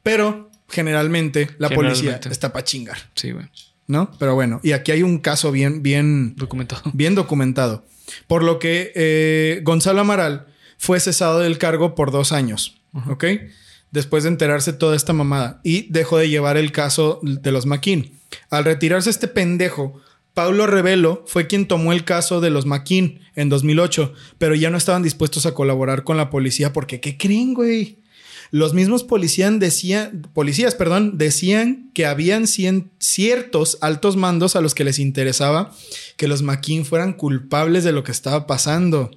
Pero 0.03 0.51
generalmente 0.71 1.51
la 1.59 1.69
policía 1.69 2.19
está 2.31 2.53
para 2.53 2.65
chingar, 2.65 2.97
Sí, 3.15 3.33
güey. 3.33 3.47
¿no? 3.87 4.11
Pero 4.19 4.35
bueno, 4.35 4.61
y 4.63 4.73
aquí 4.73 4.93
hay 4.93 5.03
un 5.03 5.19
caso 5.19 5.51
bien, 5.53 5.83
bien, 5.83 6.35
Documentado. 6.37 6.83
bien 6.95 7.15
documentado. 7.15 7.85
Por 8.29 8.45
lo 8.45 8.59
que 8.59 8.93
eh, 8.95 9.61
Gonzalo 9.65 10.01
Amaral 10.01 10.47
fue 10.83 10.99
cesado 10.99 11.41
del 11.41 11.59
cargo 11.59 11.95
por 11.95 12.11
dos 12.11 12.33
años, 12.33 12.81
¿ok? 13.11 13.25
Después 13.91 14.23
de 14.23 14.31
enterarse 14.31 14.73
toda 14.73 14.97
esta 14.97 15.13
mamada 15.13 15.61
y 15.63 15.83
dejó 15.93 16.17
de 16.17 16.31
llevar 16.31 16.57
el 16.57 16.73
caso 16.73 17.21
de 17.23 17.53
los 17.53 17.67
Maquin. 17.67 18.19
Al 18.49 18.65
retirarse 18.65 19.11
este 19.11 19.29
pendejo, 19.29 20.01
Paulo 20.33 20.67
Revelo 20.67 21.23
fue 21.27 21.47
quien 21.47 21.67
tomó 21.67 21.93
el 21.93 22.05
caso 22.05 22.41
de 22.41 22.49
los 22.49 22.65
Maquin 22.65 23.21
en 23.35 23.51
2008, 23.51 24.15
pero 24.39 24.55
ya 24.55 24.71
no 24.71 24.79
estaban 24.79 25.03
dispuestos 25.03 25.45
a 25.45 25.53
colaborar 25.53 26.03
con 26.05 26.17
la 26.17 26.31
policía 26.31 26.73
porque 26.73 26.99
¿qué 27.01 27.19
creen, 27.19 27.53
güey? 27.53 27.99
Los 28.53 28.73
mismos 28.73 29.05
policías 29.05 29.59
decían, 29.61 30.23
policías, 30.33 30.75
perdón, 30.75 31.19
decían 31.19 31.91
que 31.95 32.07
habían 32.07 32.45
cien- 32.45 32.91
ciertos 32.99 33.77
altos 33.81 34.17
mandos 34.17 34.57
a 34.57 34.61
los 34.61 34.75
que 34.75 34.85
les 34.85 34.99
interesaba 34.99 35.73
que 36.17 36.27
los 36.27 36.43
Maquin 36.43 36.85
fueran 36.87 37.13
culpables 37.13 37.85
de 37.85 37.93
lo 37.93 38.03
que 38.03 38.13
estaba 38.13 38.47
pasando. 38.47 39.11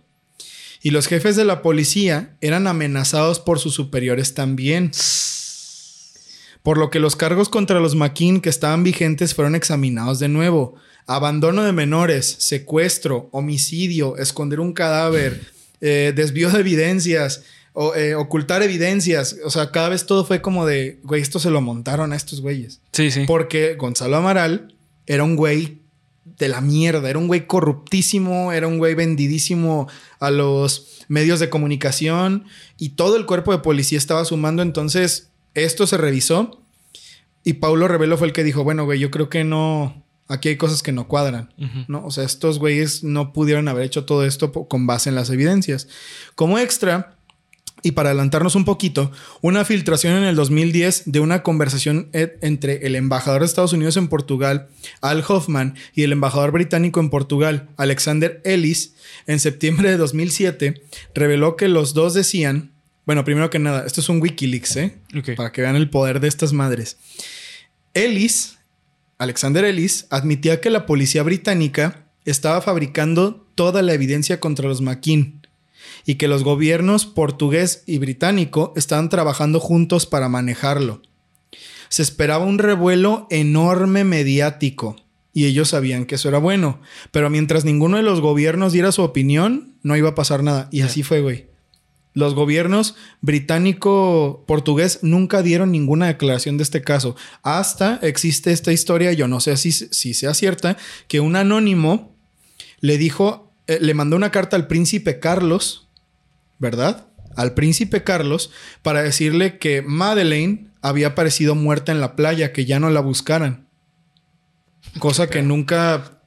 Y 0.83 0.91
los 0.91 1.07
jefes 1.07 1.37
de 1.37 1.45
la 1.45 1.61
policía 1.61 2.35
eran 2.41 2.67
amenazados 2.67 3.39
por 3.39 3.57
sus 3.57 3.73
superiores 3.73 4.33
también. 4.33 4.91
Por 6.61 6.77
lo 6.77 6.89
que 6.89 6.99
los 6.99 7.15
cargos 7.15 7.47
contra 7.47 7.79
los 7.79 7.95
Maquin 7.95 8.41
que 8.41 8.49
estaban 8.49 8.83
vigentes 8.83 9.33
fueron 9.33 9.55
examinados 9.55 10.19
de 10.19 10.27
nuevo. 10.27 10.75
Abandono 11.07 11.63
de 11.63 11.71
menores, 11.71 12.35
secuestro, 12.37 13.29
homicidio, 13.31 14.17
esconder 14.17 14.59
un 14.59 14.73
cadáver, 14.73 15.39
eh, 15.81 16.11
desvío 16.13 16.49
de 16.49 16.59
evidencias, 16.59 17.43
o, 17.71 17.95
eh, 17.95 18.15
ocultar 18.15 18.61
evidencias. 18.61 19.37
O 19.45 19.49
sea, 19.49 19.71
cada 19.71 19.87
vez 19.87 20.05
todo 20.05 20.25
fue 20.25 20.41
como 20.41 20.65
de, 20.65 20.99
güey, 21.03 21.21
esto 21.21 21.39
se 21.39 21.49
lo 21.49 21.61
montaron 21.61 22.11
a 22.11 22.17
estos 22.17 22.41
güeyes. 22.41 22.81
Sí, 22.91 23.09
sí. 23.09 23.23
Porque 23.25 23.75
Gonzalo 23.75 24.17
Amaral 24.17 24.75
era 25.05 25.23
un 25.23 25.37
güey 25.37 25.82
de 26.25 26.47
la 26.47 26.61
mierda, 26.61 27.09
era 27.09 27.19
un 27.19 27.27
güey 27.27 27.47
corruptísimo, 27.47 28.51
era 28.51 28.67
un 28.67 28.77
güey 28.77 28.95
vendidísimo 28.95 29.87
a 30.19 30.31
los 30.31 31.03
medios 31.07 31.39
de 31.39 31.49
comunicación 31.49 32.45
y 32.77 32.89
todo 32.89 33.17
el 33.17 33.25
cuerpo 33.25 33.51
de 33.51 33.59
policía 33.59 33.97
estaba 33.97 34.25
sumando. 34.25 34.61
Entonces, 34.61 35.31
esto 35.53 35.85
se 35.85 35.97
revisó 35.97 36.61
y 37.43 37.53
Paulo 37.53 37.87
Revelo 37.87 38.17
fue 38.17 38.27
el 38.27 38.33
que 38.33 38.43
dijo, 38.43 38.63
bueno, 38.63 38.85
güey, 38.85 38.99
yo 38.99 39.11
creo 39.11 39.29
que 39.29 39.43
no, 39.43 40.03
aquí 40.27 40.49
hay 40.49 40.57
cosas 40.57 40.81
que 40.81 40.91
no 40.91 41.07
cuadran. 41.07 41.53
¿no? 41.87 42.05
O 42.05 42.11
sea, 42.11 42.23
estos 42.23 42.59
güeyes 42.59 43.03
no 43.03 43.33
pudieron 43.33 43.67
haber 43.67 43.83
hecho 43.83 44.05
todo 44.05 44.25
esto 44.25 44.51
con 44.51 44.87
base 44.87 45.09
en 45.09 45.15
las 45.15 45.29
evidencias. 45.29 45.87
Como 46.35 46.57
extra, 46.57 47.12
y 47.83 47.91
para 47.91 48.09
adelantarnos 48.09 48.55
un 48.55 48.65
poquito, 48.65 49.11
una 49.41 49.65
filtración 49.65 50.15
en 50.15 50.23
el 50.23 50.35
2010 50.35 51.03
de 51.05 51.19
una 51.19 51.43
conversación 51.43 52.09
e- 52.13 52.37
entre 52.41 52.87
el 52.87 52.95
embajador 52.95 53.41
de 53.41 53.45
Estados 53.45 53.73
Unidos 53.73 53.97
en 53.97 54.07
Portugal, 54.07 54.69
Al 55.01 55.23
Hoffman, 55.27 55.75
y 55.93 56.03
el 56.03 56.13
embajador 56.13 56.51
británico 56.51 56.99
en 57.01 57.09
Portugal, 57.09 57.69
Alexander 57.77 58.41
Ellis, 58.45 58.95
en 59.27 59.39
septiembre 59.39 59.91
de 59.91 59.97
2007, 59.97 60.81
reveló 61.13 61.55
que 61.57 61.67
los 61.67 61.93
dos 61.93 62.13
decían, 62.13 62.71
bueno, 63.05 63.25
primero 63.25 63.49
que 63.49 63.59
nada, 63.59 63.85
esto 63.85 63.99
es 63.99 64.07
un 64.07 64.21
Wikileaks, 64.21 64.77
¿eh? 64.77 64.97
Para 65.35 65.51
que 65.51 65.61
vean 65.61 65.75
el 65.75 65.89
poder 65.89 66.21
de 66.21 66.29
estas 66.29 66.53
madres. 66.53 66.97
Ellis, 67.93 68.57
Alexander 69.17 69.65
Ellis, 69.65 70.07
admitía 70.09 70.61
que 70.61 70.69
la 70.69 70.85
policía 70.85 71.21
británica 71.23 72.05
estaba 72.25 72.61
fabricando 72.61 73.45
toda 73.55 73.81
la 73.81 73.93
evidencia 73.93 74.39
contra 74.39 74.67
los 74.67 74.81
McKean 74.81 75.42
y 76.05 76.15
que 76.15 76.27
los 76.27 76.43
gobiernos 76.43 77.05
portugués 77.05 77.83
y 77.85 77.97
británico 77.97 78.73
estaban 78.75 79.09
trabajando 79.09 79.59
juntos 79.59 80.05
para 80.05 80.29
manejarlo. 80.29 81.01
Se 81.89 82.01
esperaba 82.01 82.45
un 82.45 82.59
revuelo 82.59 83.27
enorme 83.29 84.03
mediático 84.03 84.95
y 85.33 85.45
ellos 85.45 85.69
sabían 85.69 86.05
que 86.05 86.15
eso 86.15 86.29
era 86.29 86.37
bueno, 86.37 86.79
pero 87.11 87.29
mientras 87.29 87.65
ninguno 87.65 87.97
de 87.97 88.03
los 88.03 88.21
gobiernos 88.21 88.73
diera 88.73 88.91
su 88.91 89.01
opinión, 89.01 89.75
no 89.81 89.97
iba 89.97 90.09
a 90.09 90.15
pasar 90.15 90.43
nada 90.43 90.69
y 90.71 90.81
así 90.81 91.03
fue, 91.03 91.21
güey. 91.21 91.47
Los 92.15 92.35
gobiernos 92.35 92.95
británico, 93.21 94.43
portugués 94.47 94.99
nunca 95.01 95.41
dieron 95.41 95.71
ninguna 95.71 96.05
declaración 96.05 96.57
de 96.57 96.63
este 96.63 96.83
caso. 96.83 97.15
Hasta 97.41 97.99
existe 98.03 98.51
esta 98.51 98.71
historia, 98.71 99.13
yo 99.13 99.27
no 99.27 99.39
sé 99.39 99.57
si, 99.57 99.71
si 99.71 100.13
sea 100.13 100.35
cierta, 100.35 100.77
que 101.07 101.19
un 101.19 101.35
anónimo 101.35 102.15
le 102.81 102.99
dijo, 102.99 103.51
eh, 103.65 103.79
le 103.81 103.95
mandó 103.95 104.15
una 104.15 104.29
carta 104.29 104.55
al 104.55 104.67
príncipe 104.67 105.19
Carlos, 105.19 105.82
¿verdad? 106.59 107.07
Al 107.35 107.53
príncipe 107.53 108.03
Carlos 108.03 108.51
para 108.81 109.01
decirle 109.01 109.57
que 109.57 109.81
Madeleine 109.81 110.71
había 110.81 111.07
aparecido 111.07 111.55
muerta 111.55 111.91
en 111.91 112.01
la 112.01 112.15
playa, 112.15 112.53
que 112.53 112.65
ya 112.65 112.79
no 112.79 112.89
la 112.89 112.99
buscaran. 112.99 113.67
Cosa 114.99 115.29
que 115.29 115.41
nunca, 115.41 116.19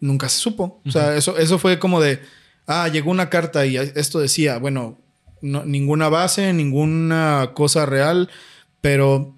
nunca 0.00 0.28
se 0.28 0.38
supo. 0.38 0.80
O 0.86 0.90
sea, 0.90 1.16
eso, 1.16 1.36
eso 1.38 1.58
fue 1.58 1.78
como 1.78 2.00
de, 2.00 2.20
ah, 2.66 2.88
llegó 2.88 3.10
una 3.10 3.28
carta 3.30 3.66
y 3.66 3.76
esto 3.76 4.20
decía, 4.20 4.58
bueno, 4.58 4.98
ninguna 5.42 6.08
base, 6.08 6.52
ninguna 6.52 7.50
cosa 7.54 7.84
real, 7.84 8.30
pero 8.80 9.36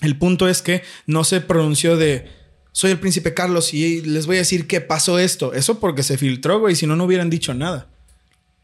el 0.00 0.18
punto 0.18 0.48
es 0.48 0.62
que 0.62 0.82
no 1.06 1.24
se 1.24 1.40
pronunció 1.40 1.96
de, 1.96 2.28
soy 2.72 2.92
el 2.92 2.98
príncipe 2.98 3.34
Carlos 3.34 3.74
y 3.74 4.02
les 4.02 4.26
voy 4.26 4.36
a 4.36 4.40
decir 4.40 4.66
qué 4.66 4.80
pasó 4.80 5.18
esto. 5.18 5.52
Eso 5.52 5.78
porque 5.78 6.02
se 6.02 6.16
filtró, 6.18 6.60
güey, 6.60 6.74
si 6.74 6.86
no, 6.86 6.96
no 6.96 7.04
hubieran 7.04 7.30
dicho 7.30 7.54
nada. 7.54 7.88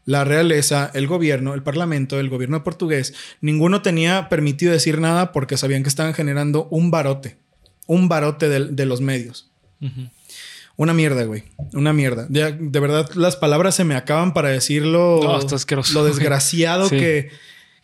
La 0.05 0.23
realeza, 0.23 0.91
el 0.93 1.07
gobierno, 1.07 1.55
el 1.55 1.63
parlamento, 1.63 2.19
el 2.19 2.29
gobierno 2.29 2.63
portugués, 2.63 3.15
ninguno 3.41 3.81
tenía 3.81 4.29
permitido 4.29 4.71
decir 4.71 4.99
nada 4.99 5.31
porque 5.31 5.57
sabían 5.57 5.81
que 5.81 5.89
estaban 5.89 6.13
generando 6.13 6.67
un 6.69 6.91
barote, 6.91 7.37
un 7.87 8.07
barote 8.07 8.47
de, 8.47 8.85
los 8.85 9.01
medios. 9.01 9.49
Una 10.77 10.93
mierda, 10.93 11.23
güey. 11.23 11.43
Una 11.73 11.91
mierda. 11.91 12.27
De, 12.29 12.79
verdad, 12.79 13.09
las 13.15 13.35
palabras 13.35 13.75
se 13.75 13.83
me 13.83 13.95
acaban 13.95 14.33
para 14.33 14.49
decirlo. 14.49 15.21
lo 15.93 16.05
desgraciado 16.05 16.89
que, 16.89 17.29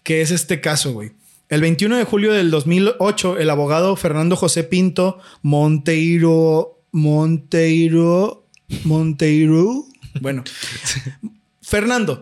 que, 0.03 0.21
es 0.21 0.29
este 0.29 0.61
caso, 0.61 0.93
güey. 0.93 1.13
El 1.49 1.61
21 1.61 1.97
de 1.97 2.03
julio 2.03 2.33
del 2.33 2.51
2008, 2.51 3.39
el 3.39 3.49
abogado 3.49 3.95
Fernando 3.95 4.35
José 4.35 4.63
Pinto 4.63 5.19
Monteiro. 5.41 6.79
Monteiro. 6.91 8.45
Monteiro. 8.83 9.85
Bueno. 10.21 10.43
Fernando 11.71 12.21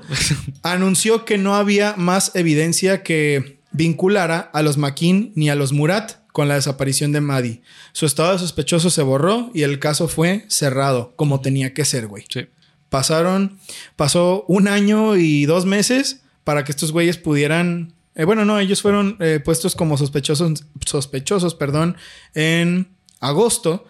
anunció 0.62 1.26
que 1.26 1.40
no 1.40 1.56
había 1.56 1.96
más 1.98 2.36
evidencia 2.36 3.02
que 3.02 3.58
vinculara 3.72 4.52
a 4.54 4.62
los 4.62 4.78
Maquin 4.78 5.34
ni 5.36 5.50
a 5.50 5.56
los 5.56 5.74
Murat 5.74 6.18
con 6.32 6.48
la 6.48 6.54
desaparición 6.54 7.14
de 7.14 7.22
Maddie. 7.22 7.64
Su 7.92 8.06
estado 8.06 8.34
de 8.34 8.38
sospechoso 8.38 8.92
se 8.92 9.02
borró 9.02 9.50
y 9.56 9.64
el 9.64 9.80
caso 9.80 10.08
fue 10.08 10.46
cerrado, 10.50 11.14
como 11.16 11.42
tenía 11.42 11.74
que 11.74 11.84
ser, 11.84 12.06
güey. 12.06 12.26
Sí. 12.30 12.46
Pasaron, 12.90 13.58
pasó 13.96 14.46
un 14.48 14.68
año 14.68 15.16
y 15.16 15.46
dos 15.46 15.66
meses 15.66 16.22
para 16.44 16.64
que 16.64 16.72
estos 16.72 16.92
güeyes 16.92 17.18
pudieran. 17.18 17.94
Eh, 18.14 18.26
bueno, 18.26 18.46
no, 18.46 18.60
ellos 18.60 18.84
fueron 18.84 19.18
eh, 19.20 19.42
puestos 19.44 19.76
como 19.76 19.98
sospechosos, 19.98 20.64
sospechosos, 20.86 21.56
perdón, 21.56 21.98
en 22.36 22.90
agosto. 23.20 23.88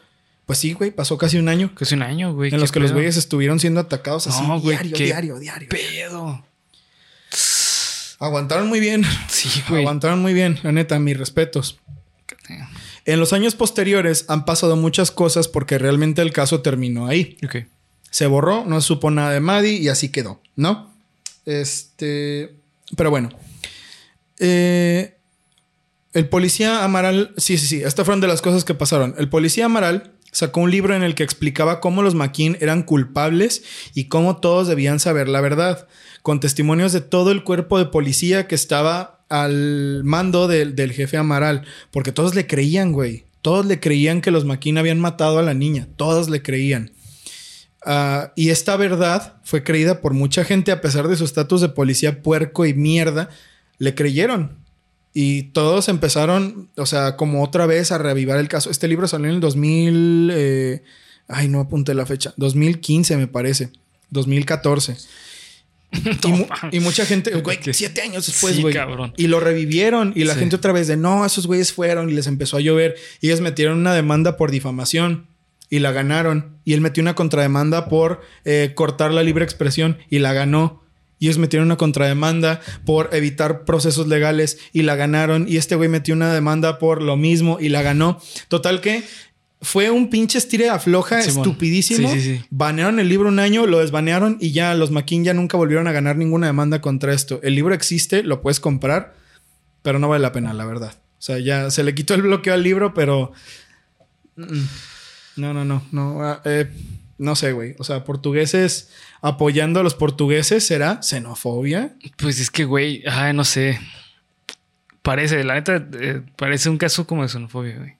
Pues 0.49 0.57
sí, 0.57 0.73
güey, 0.73 0.89
pasó 0.89 1.15
casi 1.15 1.37
un 1.37 1.47
año. 1.47 1.75
Casi 1.75 1.93
un 1.93 2.01
año, 2.01 2.33
güey. 2.33 2.51
En 2.51 2.59
los 2.59 2.71
que 2.71 2.79
los 2.79 2.91
güeyes 2.91 3.17
estuvieron 3.17 3.59
siendo 3.59 3.81
atacados 3.81 4.25
así 4.25 4.43
diario, 4.63 4.97
diario, 4.97 5.37
diario. 5.37 5.69
Pedo. 5.69 6.43
Aguantaron 8.17 8.67
muy 8.67 8.79
bien. 8.79 9.03
Sí, 9.29 9.47
güey. 9.69 9.83
Aguantaron 9.83 10.23
muy 10.23 10.33
bien, 10.33 10.57
la 10.63 10.71
neta, 10.71 10.97
mis 10.97 11.15
respetos. 11.15 11.79
En 13.05 13.19
los 13.19 13.31
años 13.31 13.53
posteriores 13.53 14.25
han 14.27 14.45
pasado 14.45 14.75
muchas 14.75 15.11
cosas 15.11 15.47
porque 15.47 15.77
realmente 15.77 16.23
el 16.23 16.33
caso 16.33 16.61
terminó 16.63 17.05
ahí. 17.05 17.37
Se 18.09 18.25
borró, 18.25 18.65
no 18.65 18.81
se 18.81 18.87
supo 18.87 19.11
nada 19.11 19.29
de 19.29 19.41
Maddie 19.41 19.77
y 19.77 19.89
así 19.89 20.09
quedó, 20.09 20.41
¿no? 20.55 20.91
Este. 21.45 22.55
Pero 22.97 23.11
bueno. 23.11 23.29
Eh, 24.39 25.15
el 26.13 26.27
policía 26.27 26.83
Amaral. 26.83 27.35
Sí, 27.37 27.59
sí, 27.59 27.67
sí. 27.67 27.83
Estas 27.83 28.03
fueron 28.03 28.19
de 28.19 28.27
las 28.27 28.41
cosas 28.41 28.65
que 28.65 28.73
pasaron. 28.73 29.13
El 29.19 29.29
policía 29.29 29.65
Amaral 29.65 30.15
sacó 30.31 30.61
un 30.61 30.71
libro 30.71 30.95
en 30.95 31.03
el 31.03 31.15
que 31.15 31.23
explicaba 31.23 31.79
cómo 31.79 32.01
los 32.01 32.15
McKean 32.15 32.57
eran 32.59 32.83
culpables 32.83 33.63
y 33.93 34.05
cómo 34.05 34.37
todos 34.37 34.67
debían 34.67 34.99
saber 34.99 35.27
la 35.27 35.41
verdad, 35.41 35.87
con 36.21 36.39
testimonios 36.39 36.93
de 36.93 37.01
todo 37.01 37.31
el 37.31 37.43
cuerpo 37.43 37.77
de 37.77 37.85
policía 37.85 38.47
que 38.47 38.55
estaba 38.55 39.19
al 39.29 40.03
mando 40.03 40.47
del, 40.47 40.91
jefe 40.91 41.17
Amaral, 41.17 41.65
porque 41.91 42.11
todos 42.11 42.35
le 42.35 42.47
creían, 42.47 42.91
güey. 42.91 43.25
Todos 43.41 43.65
le 43.65 43.79
creían 43.79 44.21
que 44.21 44.31
los 44.31 44.43
Maquin 44.43 44.77
habían 44.77 44.99
matado 44.99 45.39
a 45.39 45.43
la 45.43 45.53
niña, 45.53 45.87
todos 45.95 46.29
le 46.29 46.41
creían. 46.41 46.91
Ah, 47.85 48.33
y 48.35 48.49
esta 48.49 48.75
verdad 48.75 49.35
fue 49.43 49.63
creída 49.63 50.01
por 50.01 50.13
mucha 50.13 50.43
gente 50.43 50.73
a 50.73 50.81
pesar 50.81 51.07
de 51.07 51.15
su 51.15 51.23
estatus 51.23 51.61
de 51.61 51.69
policía 51.69 52.21
puerco 52.21 52.65
y 52.65 52.73
mierda, 52.73 53.29
le 53.77 53.95
creyeron. 53.95 54.57
Y 55.21 55.43
todos 55.51 55.89
empezaron, 55.89 56.69
o 56.77 56.85
sea, 56.85 57.17
como 57.17 57.43
otra 57.43 57.65
vez 57.65 57.91
a 57.91 57.97
reavivar 57.97 58.39
el 58.39 58.47
caso. 58.47 58.71
Este 58.71 58.87
libro 58.87 59.05
salió 59.05 59.27
en 59.27 59.35
el 59.35 59.41
2000, 59.41 60.31
eh, 60.33 60.83
ay, 61.27 61.49
no 61.49 61.59
apunté 61.59 61.93
la 61.93 62.05
fecha, 62.05 62.33
2015 62.37 63.17
me 63.17 63.27
parece, 63.27 63.69
2014. 64.11 64.95
y, 66.71 66.79
mucha 66.79 67.05
gente, 67.05 67.35
güey, 67.41 67.59
siete 67.73 68.01
años 68.01 68.27
después, 68.27 68.61
güey. 68.61 68.73
y 69.17 69.27
lo 69.27 69.41
revivieron 69.41 70.13
y 70.15 70.23
la 70.23 70.35
gente 70.35 70.55
otra 70.55 70.71
vez 70.71 70.87
de 70.87 70.95
no, 70.95 71.25
esos 71.25 71.47
güeyes 71.47 71.73
fueron 71.73 72.09
y 72.09 72.13
les 72.13 72.27
empezó 72.27 72.55
a 72.55 72.61
llover. 72.61 72.95
Y 73.19 73.27
ellos 73.27 73.41
metieron 73.41 73.77
una 73.77 73.93
demanda 73.93 74.37
por 74.37 74.51
difamación 74.51 75.27
y 75.69 75.79
la 75.79 75.91
ganaron. 75.91 76.55
Y 76.63 76.75
él 76.75 76.79
metió 76.79 77.01
una 77.01 77.15
contrademanda 77.15 77.89
por 77.89 78.21
eh, 78.45 78.71
cortar 78.73 79.11
la 79.11 79.23
libre 79.23 79.43
expresión 79.43 79.97
y 80.09 80.19
la 80.19 80.31
ganó. 80.31 80.81
Y 81.19 81.27
ellos 81.27 81.37
metieron 81.37 81.67
una 81.67 81.77
contrademanda 81.77 82.61
por 82.85 83.09
evitar 83.13 83.65
procesos 83.65 84.07
legales 84.07 84.57
y 84.71 84.83
la 84.83 84.95
ganaron. 84.95 85.45
Y 85.47 85.57
este 85.57 85.75
güey 85.75 85.89
metió 85.89 86.15
una 86.15 86.33
demanda 86.33 86.79
por 86.79 87.01
lo 87.01 87.17
mismo 87.17 87.57
y 87.59 87.69
la 87.69 87.81
ganó. 87.81 88.19
Total 88.47 88.79
que 88.79 89.03
fue 89.61 89.91
un 89.91 90.09
pinche 90.09 90.37
estire 90.37 90.69
afloja 90.69 91.19
estupidísimo. 91.19 92.09
Banearon 92.49 92.99
el 92.99 93.09
libro 93.09 93.27
un 93.27 93.39
año, 93.39 93.65
lo 93.65 93.79
desbanearon 93.79 94.37
y 94.39 94.51
ya 94.51 94.73
los 94.75 94.91
McKean 94.91 95.25
ya 95.25 95.33
nunca 95.33 95.57
volvieron 95.57 95.87
a 95.87 95.91
ganar 95.91 96.15
ninguna 96.15 96.47
demanda 96.47 96.79
contra 96.79 97.13
esto. 97.13 97.39
El 97.43 97.55
libro 97.55 97.73
existe, 97.73 98.23
lo 98.23 98.41
puedes 98.41 98.59
comprar, 98.59 99.15
pero 99.81 99.99
no 99.99 100.07
vale 100.07 100.21
la 100.21 100.31
pena, 100.31 100.53
la 100.53 100.65
verdad. 100.65 100.93
O 100.95 101.21
sea, 101.21 101.39
ya 101.39 101.69
se 101.71 101.83
le 101.83 101.93
quitó 101.93 102.13
el 102.13 102.21
bloqueo 102.21 102.53
al 102.53 102.63
libro, 102.63 102.93
pero. 102.93 103.33
No, 105.35 105.53
no, 105.53 105.65
no, 105.65 105.83
no. 105.91 106.23
Ah, 106.23 106.41
eh, 106.45 106.71
no 107.19 107.35
sé, 107.35 107.51
güey. 107.51 107.75
O 107.77 107.83
sea, 107.83 108.03
portugueses 108.03 108.89
apoyando 109.21 109.79
a 109.79 109.83
los 109.83 109.93
portugueses, 109.93 110.65
¿será 110.65 111.03
xenofobia? 111.03 111.95
Pues 112.17 112.39
es 112.39 112.49
que, 112.49 112.65
güey, 112.65 113.03
ay, 113.07 113.33
no 113.33 113.43
sé. 113.43 113.79
Parece, 115.03 115.43
la 115.43 115.53
neta, 115.53 115.85
eh, 115.99 116.21
parece 116.35 116.69
un 116.69 116.77
caso 116.77 117.05
como 117.05 117.21
de 117.21 117.29
xenofobia, 117.29 117.77
güey. 117.77 117.93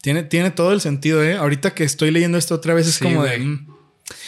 Tiene, 0.00 0.22
tiene 0.24 0.50
todo 0.50 0.72
el 0.72 0.80
sentido, 0.80 1.22
¿eh? 1.22 1.36
Ahorita 1.36 1.74
que 1.74 1.84
estoy 1.84 2.10
leyendo 2.10 2.38
esto 2.38 2.54
otra 2.54 2.74
vez 2.74 2.88
es 2.88 2.98
como 2.98 3.22
de... 3.22 3.38
Mm". 3.38 3.66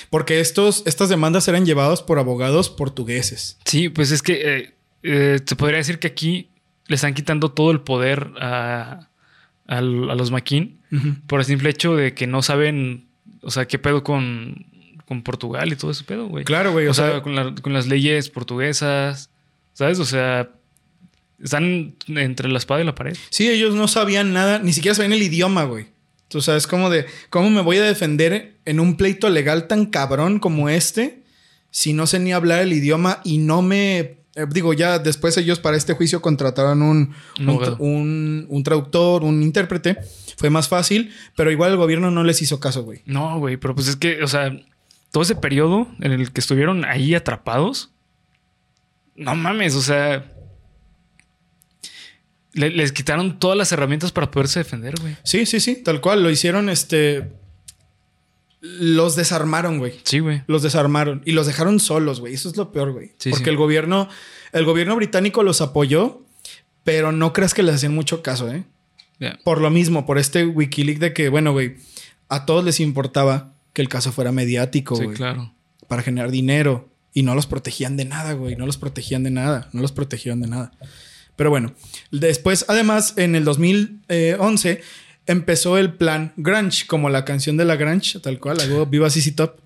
porque 0.09 0.40
estos, 0.40 0.82
estas 0.86 1.09
demandas 1.09 1.49
eran 1.49 1.66
llevadas 1.66 2.03
por 2.03 2.18
abogados 2.18 2.70
portugueses. 2.70 3.59
Sí, 3.64 3.88
pues 3.88 4.12
es 4.12 4.22
que 4.22 4.59
eh, 4.59 4.74
eh, 5.03 5.40
se 5.45 5.57
podría 5.57 5.78
decir 5.78 5.99
que 5.99 6.07
aquí 6.07 6.49
le 6.86 6.97
están 6.97 7.14
quitando 7.14 7.51
todo 7.53 7.70
el 7.70 7.80
poder 7.80 8.32
a, 8.40 9.09
a, 9.66 9.80
los 9.80 10.30
maquín 10.30 10.80
por 11.26 11.40
el 11.40 11.47
simple 11.47 11.70
hecho 11.70 11.97
de 11.97 12.14
que 12.14 12.26
no 12.26 12.40
saben, 12.42 13.09
o 13.45 13.51
sea, 13.51 13.66
qué 13.66 13.78
pedo 13.78 14.03
con, 14.03 14.66
con 15.07 15.22
Portugal 15.22 15.72
y 15.72 15.76
todo 15.76 15.90
ese 15.90 16.05
pedo, 16.05 16.26
güey. 16.26 16.45
Claro, 16.45 16.72
güey. 16.72 16.86
O, 16.86 16.95
sea, 16.95 17.22
con, 17.22 17.57
con 17.57 17.72
las 17.72 17.86
leyes 17.86 18.30
portuguesas, 18.30 19.30
¿sabes? 19.72 19.99
O 19.99 20.05
sea, 20.05 20.51
están 21.42 21.95
entre 22.09 22.49
la 22.49 22.59
espada 22.59 22.80
y 22.80 22.84
la 22.84 22.95
pared. 22.95 23.16
Sí, 23.30 23.49
ellos 23.49 23.74
no 23.74 23.88
sabían 23.88 24.32
nada, 24.32 24.59
ni 24.59 24.72
siquiera 24.72 24.95
sabían 24.95 25.12
el 25.12 25.22
idioma, 25.22 25.64
güey. 25.64 25.86
Tú 26.28 26.40
sabes, 26.40 26.66
como 26.66 26.90
de, 26.90 27.07
¿cómo 27.30 27.51
me 27.51 27.61
voy 27.61 27.76
a 27.76 27.82
defender 27.82 28.57
en 28.64 28.80
un 28.80 28.97
pleito 28.97 29.28
legal 29.28 29.68
tan 29.68 29.86
cabrón 29.86 30.38
como 30.40 30.68
este 30.68 31.22
si 31.70 31.92
no 31.92 32.07
sé 32.07 32.18
ni 32.18 32.32
hablar 32.32 32.62
el 32.62 32.72
idioma 32.72 33.20
y 33.24 33.38
no 33.38 33.61
me... 33.61 34.18
Eh, 34.37 34.47
digo, 34.51 34.72
ya 34.72 34.99
después 34.99 35.37
ellos 35.37 35.61
para 35.61 35.76
este 35.76 35.95
juicio 35.95 36.20
contrataron 36.20 36.82
un, 36.82 37.14
un, 37.78 38.47
un, 38.49 38.62
traductor, 38.64 39.22
un 39.22 39.43
intérprete. 39.43 39.99
Fue 40.37 40.51
más 40.51 40.68
fácil, 40.68 41.12
pero 41.37 41.51
igual 41.53 41.70
el 41.72 41.76
gobierno 41.76 42.11
no 42.11 42.24
les 42.24 42.43
hizo 42.43 42.59
caso, 42.59 42.82
güey. 42.82 43.03
No, 43.07 43.39
güey, 43.39 43.57
pero 43.57 43.74
pues 43.74 43.87
es 43.87 43.97
que, 43.97 44.22
o 44.22 44.26
sea, 44.26 44.51
todo 45.12 45.22
ese 45.22 45.37
periodo 45.37 45.87
en 46.01 46.11
el 46.12 46.32
que 46.32 46.41
estuvieron 46.41 46.85
ahí 46.85 47.14
atrapados, 47.14 47.93
no 49.14 49.37
mames, 49.37 49.76
o 49.76 49.82
sea, 49.82 50.32
le- 52.53 52.70
les 52.70 52.93
quitaron 52.93 53.39
todas 53.39 53.57
las 53.57 53.70
herramientas 53.72 54.12
para 54.12 54.30
poderse 54.30 54.59
defender, 54.61 54.95
güey. 55.01 55.16
Sí, 55.22 55.47
sí, 55.47 55.61
sí, 55.61 55.76
tal 55.82 56.01
cual. 56.01 56.22
Lo 56.22 56.30
hicieron, 56.30 56.68
este. 56.68 57.32
Los 58.67 59.15
desarmaron, 59.15 59.79
güey. 59.79 59.95
Sí, 60.05 60.21
güey. 60.21 60.43
Los 60.47 60.62
desarmaron 60.62 61.21
y 61.27 61.33
los 61.33 61.47
dejaron 61.47 61.81
solos, 61.81 62.21
güey. 62.21 62.33
Eso 62.33 62.49
es 62.49 62.57
lo 62.57 62.73
peor, 62.73 62.93
güey. 62.93 63.12
Sí, 63.19 63.29
Porque 63.31 63.45
sí. 63.45 63.51
el 63.51 63.57
gobierno, 63.59 64.09
el 64.53 64.65
gobierno 64.65 64.97
británico 64.97 65.43
los 65.43 65.61
apoyó, 65.61 66.23
pero 66.83 67.12
no 67.12 67.33
creas 67.35 67.53
que 67.53 67.62
les 67.62 67.75
hacían 67.75 67.95
mucho 67.95 68.23
caso, 68.23 68.51
¿eh? 68.51 68.65
Por 69.45 69.61
lo 69.61 69.71
mismo, 69.71 70.07
por 70.07 70.19
este 70.19 70.45
Wikileaks 70.47 71.01
de 71.01 71.12
que, 71.12 71.29
bueno, 71.29 71.53
güey, 71.53 71.77
a 72.29 72.47
todos 72.47 72.65
les 72.65 72.81
importaba 72.81 73.53
que 73.73 73.81
el 73.83 73.89
caso 73.89 74.12
fuera 74.12 74.33
mediático, 74.33 74.97
Sí, 74.97 75.05
güey. 75.05 75.17
claro. 75.17 75.53
Para 75.89 76.03
generar 76.03 76.31
dinero. 76.31 76.89
Y 77.12 77.23
no 77.23 77.35
los 77.35 77.47
protegían 77.47 77.97
de 77.97 78.05
nada, 78.07 78.33
güey. 78.33 78.57
No 78.57 78.67
los 78.67 78.77
protegían 78.77 79.23
de 79.25 79.31
nada. 79.31 79.69
No 79.73 79.83
los 79.83 79.93
protegían 79.93 80.41
de 80.41 80.49
nada. 80.49 80.73
Pero 81.37 81.49
bueno, 81.51 81.75
después, 82.11 82.65
además, 82.69 83.15
en 83.17 83.35
el 83.37 83.45
2011 83.45 84.83
empezó 85.27 85.79
el 85.79 85.95
plan 85.95 86.33
Grunge, 86.37 86.87
como 86.87 87.11
la 87.11 87.25
canción 87.25 87.57
de 87.57 87.64
la 87.64 87.77
Grunge, 87.77 88.20
tal 88.20 88.39
cual, 88.39 88.61
algo 88.61 88.87
Viva 88.87 89.11
CC 89.11 89.33
Top, 89.33 89.57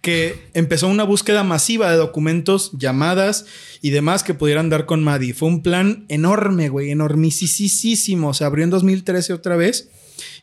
que 0.00 0.48
empezó 0.54 0.88
una 0.88 1.04
búsqueda 1.04 1.44
masiva 1.44 1.90
de 1.90 1.96
documentos, 1.96 2.70
llamadas 2.72 3.46
y 3.82 3.90
demás 3.90 4.22
que 4.22 4.34
pudieran 4.34 4.70
dar 4.70 4.86
con 4.86 5.02
Maddie. 5.02 5.34
Fue 5.34 5.48
un 5.48 5.62
plan 5.62 6.04
enorme, 6.08 6.68
güey, 6.68 6.90
enormisísimo. 6.90 8.32
Se 8.32 8.44
abrió 8.44 8.64
en 8.64 8.70
2013 8.70 9.32
otra 9.32 9.56
vez 9.56 9.90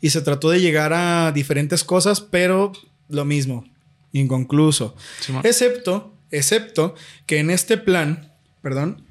y 0.01 0.09
se 0.09 0.21
trató 0.21 0.49
de 0.49 0.61
llegar 0.61 0.93
a 0.93 1.31
diferentes 1.31 1.83
cosas, 1.83 2.21
pero 2.21 2.73
lo 3.09 3.25
mismo, 3.25 3.65
inconcluso. 4.11 4.95
Excepto, 5.43 6.13
excepto 6.31 6.95
que 7.25 7.39
en 7.39 7.49
este 7.49 7.77
plan, 7.77 8.33
perdón. 8.61 9.04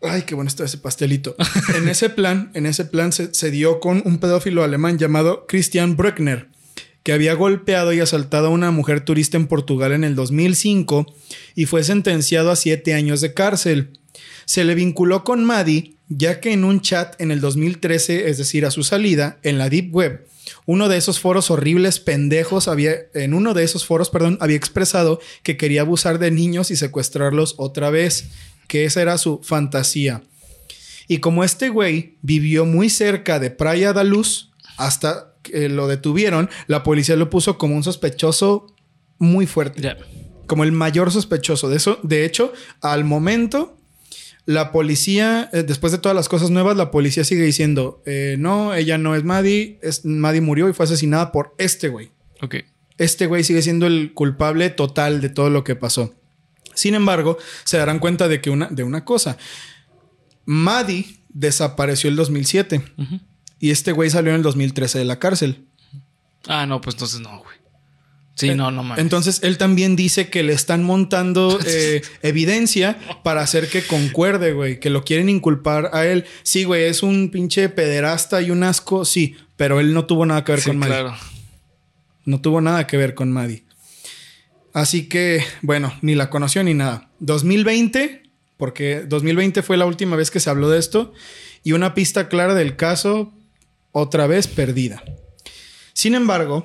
Ay, 0.00 0.22
qué 0.22 0.34
bueno 0.34 0.48
está 0.48 0.64
ese 0.64 0.78
pastelito. 0.78 1.34
en 1.76 1.88
ese 1.88 2.08
plan, 2.08 2.50
en 2.54 2.66
ese 2.66 2.84
plan 2.84 3.12
se, 3.12 3.50
dio 3.50 3.80
con 3.80 4.02
un 4.04 4.18
pedófilo 4.18 4.62
alemán 4.62 4.98
llamado 4.98 5.46
Christian 5.46 5.96
Brückner, 5.96 6.48
que 7.02 7.12
había 7.12 7.34
golpeado 7.34 7.92
y 7.92 8.00
asaltado 8.00 8.48
a 8.48 8.50
una 8.50 8.70
mujer 8.70 9.00
turista 9.04 9.36
en 9.36 9.48
Portugal 9.48 9.92
en 9.92 10.04
el 10.04 10.14
2005 10.14 11.06
y 11.54 11.66
fue 11.66 11.82
sentenciado 11.82 12.50
a 12.50 12.56
siete 12.56 12.94
años 12.94 13.20
de 13.20 13.34
cárcel. 13.34 13.98
Se 14.44 14.64
le 14.64 14.74
vinculó 14.74 15.24
con 15.24 15.44
Maddie, 15.44 15.94
ya 16.08 16.40
que 16.40 16.52
en 16.52 16.64
un 16.64 16.80
chat 16.80 17.20
en 17.20 17.30
el 17.30 17.40
2013, 17.40 18.30
es 18.30 18.38
decir, 18.38 18.66
a 18.66 18.70
su 18.70 18.82
salida, 18.82 19.38
en 19.42 19.58
la 19.58 19.68
Deep 19.68 19.94
Web, 19.94 20.26
uno 20.64 20.88
de 20.88 20.96
esos 20.96 21.20
foros 21.20 21.50
horribles 21.50 22.00
pendejos 22.00 22.68
había, 22.68 22.94
en 23.14 23.34
uno 23.34 23.52
de 23.52 23.64
esos 23.64 23.84
foros, 23.84 24.10
perdón, 24.10 24.38
había 24.40 24.56
expresado 24.56 25.20
que 25.42 25.56
quería 25.56 25.82
abusar 25.82 26.18
de 26.18 26.30
niños 26.30 26.70
y 26.70 26.76
secuestrarlos 26.76 27.54
otra 27.58 27.90
vez, 27.90 28.28
que 28.68 28.84
esa 28.84 29.02
era 29.02 29.18
su 29.18 29.40
fantasía. 29.42 30.22
Y 31.08 31.18
como 31.18 31.42
este 31.42 31.68
güey 31.70 32.18
vivió 32.22 32.64
muy 32.64 32.88
cerca 32.88 33.40
de 33.40 33.50
Praia 33.50 33.92
da 33.92 34.04
Luz, 34.04 34.52
hasta 34.76 35.34
que 35.42 35.68
lo 35.68 35.88
detuvieron, 35.88 36.48
la 36.68 36.84
policía 36.84 37.16
lo 37.16 37.30
puso 37.30 37.58
como 37.58 37.74
un 37.74 37.82
sospechoso 37.82 38.72
muy 39.18 39.46
fuerte 39.46 39.96
como 40.48 40.64
el 40.64 40.72
mayor 40.72 41.12
sospechoso 41.12 41.68
de 41.68 41.76
eso. 41.76 42.00
De 42.02 42.24
hecho, 42.24 42.52
al 42.80 43.04
momento, 43.04 43.76
la 44.46 44.72
policía, 44.72 45.48
eh, 45.52 45.62
después 45.62 45.92
de 45.92 45.98
todas 45.98 46.16
las 46.16 46.28
cosas 46.28 46.50
nuevas, 46.50 46.76
la 46.76 46.90
policía 46.90 47.22
sigue 47.22 47.44
diciendo, 47.44 48.02
eh, 48.06 48.34
no, 48.38 48.74
ella 48.74 48.98
no 48.98 49.14
es 49.14 49.22
Maddie, 49.22 49.78
es, 49.82 50.04
Maddie 50.04 50.40
murió 50.40 50.68
y 50.68 50.72
fue 50.72 50.86
asesinada 50.86 51.30
por 51.30 51.54
este 51.58 51.88
güey. 51.88 52.10
Ok. 52.42 52.56
Este 52.96 53.26
güey 53.26 53.44
sigue 53.44 53.62
siendo 53.62 53.86
el 53.86 54.12
culpable 54.14 54.70
total 54.70 55.20
de 55.20 55.28
todo 55.28 55.50
lo 55.50 55.62
que 55.62 55.76
pasó. 55.76 56.14
Sin 56.78 56.94
embargo, 56.94 57.38
se 57.64 57.76
darán 57.76 57.98
cuenta 57.98 58.28
de 58.28 58.40
que 58.40 58.50
una, 58.50 58.68
de 58.68 58.84
una 58.84 59.04
cosa. 59.04 59.36
Maddie 60.44 61.06
desapareció 61.28 62.08
el 62.08 62.16
2007 62.16 62.82
Ujú. 62.96 63.20
y 63.58 63.70
este 63.70 63.92
güey 63.92 64.10
salió 64.10 64.30
en 64.30 64.36
el 64.36 64.42
2013 64.42 64.98
de 65.00 65.04
la 65.04 65.18
cárcel. 65.18 65.64
Ah, 66.46 66.66
no, 66.66 66.80
pues 66.80 66.94
entonces 66.94 67.20
no, 67.20 67.38
güey. 67.40 67.56
Sí, 68.36 68.54
no, 68.54 68.70
no 68.70 68.84
mames. 68.84 69.02
Entonces 69.02 69.40
él 69.42 69.58
también 69.58 69.96
dice 69.96 70.30
que 70.30 70.44
le 70.44 70.52
están 70.52 70.84
montando 70.84 71.58
eh, 71.66 72.02
evidencia 72.22 72.96
para 73.24 73.40
hacer 73.42 73.68
que 73.68 73.82
concuerde, 73.82 74.52
güey, 74.52 74.78
que 74.78 74.90
lo 74.90 75.04
quieren 75.04 75.28
inculpar 75.28 75.90
a 75.92 76.06
él. 76.06 76.24
Sí, 76.44 76.62
güey, 76.62 76.84
es 76.84 77.02
un 77.02 77.30
pinche 77.30 77.68
pederasta 77.68 78.40
y 78.40 78.52
un 78.52 78.62
asco, 78.62 79.04
sí, 79.04 79.34
pero 79.56 79.80
él 79.80 79.92
no 79.92 80.06
tuvo 80.06 80.24
nada 80.24 80.44
que 80.44 80.52
ver 80.52 80.60
Sí, 80.60 80.68
con 80.68 80.78
Maddie. 80.78 80.94
claro. 80.94 81.16
No 82.24 82.40
tuvo 82.40 82.60
nada 82.60 82.86
que 82.86 82.96
ver 82.96 83.14
con 83.14 83.32
Maddie. 83.32 83.64
Así 84.78 85.08
que, 85.08 85.44
bueno, 85.60 85.92
ni 86.02 86.14
la 86.14 86.30
conoció 86.30 86.62
ni 86.62 86.72
nada. 86.72 87.10
2020, 87.18 88.22
porque 88.56 89.00
2020 89.00 89.64
fue 89.64 89.76
la 89.76 89.86
última 89.86 90.14
vez 90.14 90.30
que 90.30 90.38
se 90.38 90.50
habló 90.50 90.70
de 90.70 90.78
esto, 90.78 91.12
y 91.64 91.72
una 91.72 91.94
pista 91.94 92.28
clara 92.28 92.54
del 92.54 92.76
caso, 92.76 93.32
otra 93.90 94.28
vez 94.28 94.46
perdida. 94.46 95.02
Sin 95.94 96.14
embargo, 96.14 96.64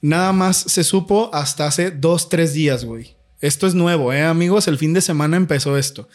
nada 0.00 0.32
más 0.32 0.58
se 0.58 0.84
supo 0.84 1.28
hasta 1.34 1.66
hace 1.66 1.90
dos, 1.90 2.28
tres 2.28 2.52
días, 2.52 2.84
güey. 2.84 3.16
Esto 3.40 3.66
es 3.66 3.74
nuevo, 3.74 4.12
¿eh, 4.12 4.22
amigos? 4.22 4.68
El 4.68 4.78
fin 4.78 4.92
de 4.92 5.00
semana 5.00 5.36
empezó 5.36 5.76
esto. 5.76 6.08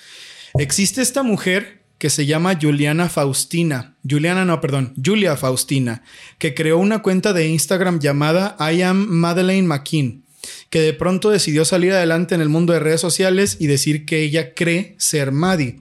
Existe 0.58 1.02
esta 1.02 1.22
mujer 1.22 1.84
que 1.98 2.10
se 2.10 2.26
llama 2.26 2.58
Juliana 2.62 3.10
Faustina. 3.10 3.98
Juliana, 4.10 4.46
no, 4.46 4.62
perdón, 4.62 4.94
Julia 5.04 5.36
Faustina, 5.36 6.02
que 6.40 6.54
creó 6.54 6.78
una 6.78 7.02
cuenta 7.02 7.34
de 7.34 7.50
Instagram 7.50 8.00
llamada 8.00 8.56
I 8.58 8.84
am 8.84 9.06
Madeleine 9.10 9.68
McKean, 9.68 10.25
que 10.70 10.82
de 10.82 10.94
pronto 10.94 11.30
decidió 11.30 11.64
salir 11.66 11.94
adelante 11.94 12.36
en 12.36 12.42
el 12.42 12.50
mundo 12.50 12.74
de 12.74 12.80
redes 12.80 13.02
sociales 13.02 13.58
y 13.60 13.68
decir 13.68 14.06
que 14.06 14.22
ella 14.22 14.54
cree 14.54 14.96
ser 14.98 15.32
Maddie. 15.32 15.80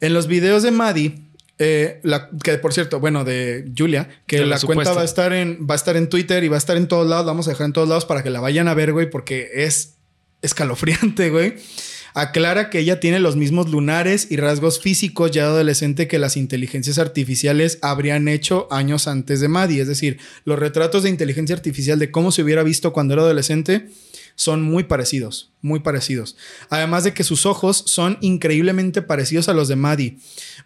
En 0.00 0.14
los 0.14 0.26
videos 0.26 0.62
de 0.62 0.70
Maddie, 0.70 1.18
eh, 1.58 2.00
la- 2.02 2.28
que 2.42 2.58
por 2.58 2.72
cierto, 2.72 2.98
bueno, 2.98 3.24
de 3.24 3.70
Julia, 3.76 4.08
que 4.26 4.38
De 4.38 4.46
la 4.46 4.56
la, 4.56 4.60
cuenta 4.60 4.92
va 4.92 5.02
a 5.02 5.04
estar 5.04 5.32
en 5.32 5.66
va 5.68 5.74
a 5.74 5.76
estar 5.76 5.96
en 5.96 6.08
Twitter 6.08 6.42
y 6.42 6.48
va 6.48 6.56
a 6.56 6.58
estar 6.58 6.76
en 6.76 6.88
todos 6.88 7.06
lados, 7.08 7.24
la 7.26 7.32
vamos 7.32 7.46
a 7.46 7.50
dejar 7.50 7.66
en 7.66 7.72
todos 7.72 7.88
lados 7.88 8.04
para 8.04 8.22
que 8.22 8.30
la 8.30 8.40
vayan 8.40 8.66
a 8.68 8.74
ver, 8.74 8.92
güey, 8.92 9.08
porque 9.08 9.48
es 9.54 9.94
escalofriante, 10.42 11.30
güey. 11.30 11.54
Aclara 12.16 12.70
que 12.70 12.78
ella 12.78 13.00
tiene 13.00 13.18
los 13.18 13.34
mismos 13.34 13.68
lunares 13.70 14.28
y 14.30 14.36
rasgos 14.36 14.80
físicos 14.80 15.32
ya 15.32 15.46
adolescente 15.46 16.06
que 16.06 16.20
las 16.20 16.36
inteligencias 16.36 16.98
artificiales 16.98 17.80
habrían 17.82 18.28
hecho 18.28 18.68
años 18.70 19.08
antes 19.08 19.40
de 19.40 19.48
Maddie. 19.48 19.82
Es 19.82 19.88
decir, 19.88 20.18
los 20.44 20.56
retratos 20.56 21.02
de 21.02 21.10
inteligencia 21.10 21.56
artificial 21.56 21.98
de 21.98 22.12
cómo 22.12 22.30
se 22.30 22.42
hubiera 22.42 22.62
visto 22.62 22.92
cuando 22.92 23.14
era 23.14 23.22
adolescente 23.24 23.88
son 24.36 24.62
muy 24.62 24.84
parecidos, 24.84 25.52
muy 25.60 25.80
parecidos. 25.80 26.36
Además 26.70 27.02
de 27.02 27.14
que 27.14 27.24
sus 27.24 27.46
ojos 27.46 27.82
son 27.86 28.16
increíblemente 28.20 29.02
parecidos 29.02 29.48
a 29.48 29.54
los 29.54 29.66
de 29.66 29.74
Maddie. 29.74 30.18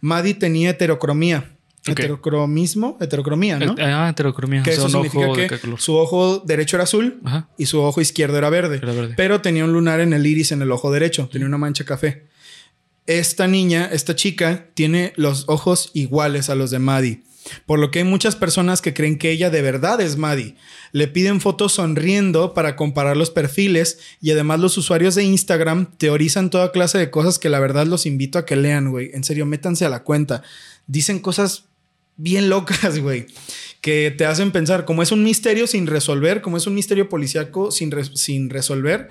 Maddie 0.02 0.34
tenía 0.34 0.70
heterocromía. 0.70 1.57
Ok. 1.92 1.98
Heterocromismo, 2.00 2.96
heterocromía, 3.00 3.58
¿no? 3.58 3.74
Ah, 3.78 4.08
heterocromía. 4.10 4.62
que 4.62 4.70
O 4.70 4.74
sea, 4.74 4.86
eso 4.86 4.88
significa 4.90 5.26
ojo 5.26 5.34
que 5.34 5.60
su 5.78 5.96
ojo 5.96 6.38
derecho 6.44 6.76
era 6.76 6.84
azul 6.84 7.20
Ajá. 7.24 7.48
y 7.58 7.66
su 7.66 7.80
ojo 7.80 8.00
izquierdo 8.00 8.38
era 8.38 8.50
verde, 8.50 8.76
Era 8.76 8.92
verde. 8.92 9.14
Pero 9.16 9.40
tenía 9.40 9.64
un 9.64 9.72
lunar 9.72 10.00
en 10.00 10.12
el 10.12 10.26
iris 10.26 10.52
en 10.52 10.62
el 10.62 10.70
ojo 10.72 10.90
derecho, 10.90 11.28
tenía 11.30 11.46
una 11.46 11.58
mancha 11.58 11.84
café. 11.84 12.26
Esta 13.06 13.46
niña, 13.46 13.88
esta 13.90 14.14
chica, 14.14 14.66
tiene 14.74 15.12
los 15.16 15.44
ojos 15.48 15.90
iguales 15.94 16.50
a 16.50 16.54
los 16.54 16.70
de 16.70 16.78
Maddie. 16.78 17.22
Por 17.66 17.78
lo 17.78 17.90
que 17.90 18.00
hay 18.00 18.04
muchas 18.04 18.36
personas 18.36 18.82
que 18.82 18.94
creen 18.94 19.18
que 19.18 19.30
ella 19.30 19.50
de 19.50 19.62
verdad 19.62 20.00
es 20.00 20.16
Maddie. 20.16 20.56
Le 20.92 21.08
piden 21.08 21.40
fotos 21.40 21.72
sonriendo 21.72 22.54
para 22.54 22.76
comparar 22.76 23.16
los 23.16 23.30
perfiles 23.30 23.98
y 24.20 24.30
además 24.30 24.60
los 24.60 24.76
usuarios 24.76 25.14
de 25.14 25.24
Instagram 25.24 25.96
teorizan 25.96 26.50
toda 26.50 26.72
clase 26.72 26.98
de 26.98 27.10
cosas 27.10 27.38
que 27.38 27.48
la 27.48 27.60
verdad 27.60 27.86
los 27.86 28.06
invito 28.06 28.38
a 28.38 28.44
que 28.44 28.56
lean, 28.56 28.90
güey. 28.90 29.10
En 29.14 29.24
serio, 29.24 29.46
métanse 29.46 29.84
a 29.84 29.88
la 29.88 30.02
cuenta. 30.02 30.42
Dicen 30.86 31.20
cosas 31.20 31.64
bien 32.18 32.50
locas, 32.50 32.98
güey, 33.00 33.26
que 33.80 34.14
te 34.16 34.26
hacen 34.26 34.50
pensar, 34.52 34.84
como 34.84 35.02
es 35.02 35.10
un 35.12 35.24
misterio 35.24 35.66
sin 35.66 35.86
resolver, 35.86 36.42
como 36.42 36.58
es 36.58 36.66
un 36.66 36.74
misterio 36.74 37.08
policíaco 37.08 37.70
sin, 37.70 37.90
re- 37.90 38.04
sin 38.16 38.50
resolver, 38.50 39.08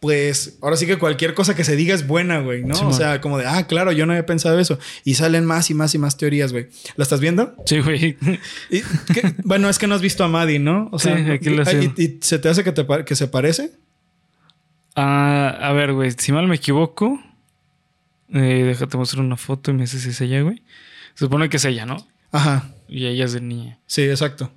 pues 0.00 0.56
ahora 0.62 0.76
sí 0.76 0.86
que 0.86 0.96
cualquier 0.96 1.34
cosa 1.34 1.56
que 1.56 1.64
se 1.64 1.74
diga 1.74 1.92
es 1.92 2.06
buena, 2.06 2.38
güey, 2.38 2.62
¿no? 2.62 2.76
Sí, 2.76 2.84
o 2.86 2.92
sea, 2.92 3.20
como 3.20 3.36
de, 3.36 3.46
ah, 3.46 3.66
claro, 3.66 3.90
yo 3.90 4.06
no 4.06 4.12
había 4.12 4.24
pensado 4.26 4.60
eso. 4.60 4.78
Y 5.04 5.14
salen 5.14 5.44
más 5.44 5.70
y 5.70 5.74
más 5.74 5.92
y 5.96 5.98
más 5.98 6.16
teorías, 6.16 6.52
güey. 6.52 6.68
¿La 6.94 7.02
estás 7.02 7.18
viendo? 7.18 7.56
Sí, 7.66 7.80
güey. 7.80 8.16
Bueno, 9.42 9.68
es 9.68 9.76
que 9.80 9.88
no 9.88 9.96
has 9.96 10.00
visto 10.00 10.22
a 10.22 10.28
Maddie, 10.28 10.60
¿no? 10.60 10.88
O 10.92 11.00
Sí, 11.00 11.08
aquí 11.08 11.50
lo 11.50 11.64
y- 11.64 11.92
y, 12.00 12.18
se 12.20 12.38
te 12.38 12.48
hace 12.48 12.62
que, 12.62 12.70
te 12.70 12.86
que 13.04 13.16
se 13.16 13.26
parece? 13.26 13.72
Ah, 14.94 15.56
a 15.60 15.72
ver, 15.72 15.92
güey, 15.92 16.12
si 16.16 16.32
mal 16.32 16.46
me 16.46 16.56
equivoco, 16.56 17.20
eh, 18.32 18.64
déjate 18.66 18.96
mostrar 18.96 19.24
una 19.24 19.36
foto 19.36 19.70
y 19.70 19.74
me 19.74 19.82
dices 19.82 20.02
si 20.02 20.10
es 20.10 20.20
ella, 20.20 20.42
güey. 20.42 20.62
Se 21.14 21.24
supone 21.24 21.48
que 21.48 21.56
es 21.56 21.64
ella, 21.64 21.86
¿no? 21.86 22.06
Ajá, 22.30 22.74
Y 22.88 23.06
ella 23.06 23.24
es 23.24 23.32
de 23.32 23.40
niña. 23.40 23.78
sí, 23.86 24.02
exacto. 24.02 24.52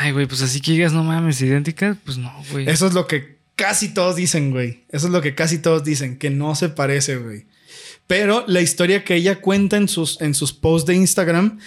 Ay, 0.00 0.12
güey, 0.12 0.26
pues 0.26 0.40
así 0.40 0.60
que 0.60 0.72
digas, 0.72 0.92
no 0.94 1.04
mames, 1.04 1.40
idéntica, 1.42 1.98
pues 2.04 2.16
no, 2.16 2.32
güey. 2.50 2.68
Eso 2.68 2.86
es 2.86 2.94
lo 2.94 3.06
que 3.06 3.38
casi 3.54 3.92
todos 3.92 4.16
dicen, 4.16 4.50
güey. 4.50 4.84
Eso 4.88 5.06
es 5.06 5.12
lo 5.12 5.20
que 5.20 5.34
casi 5.34 5.58
todos 5.58 5.84
dicen, 5.84 6.18
que 6.18 6.30
no 6.30 6.54
se 6.54 6.70
parece, 6.70 7.16
güey. 7.16 7.46
Pero 8.06 8.44
la 8.46 8.60
historia 8.60 9.04
que 9.04 9.14
ella 9.14 9.40
cuenta 9.40 9.76
en 9.76 9.88
sus, 9.88 10.20
en 10.20 10.34
sus 10.34 10.52
posts 10.52 10.86
de 10.86 10.94
Instagram 10.94 11.58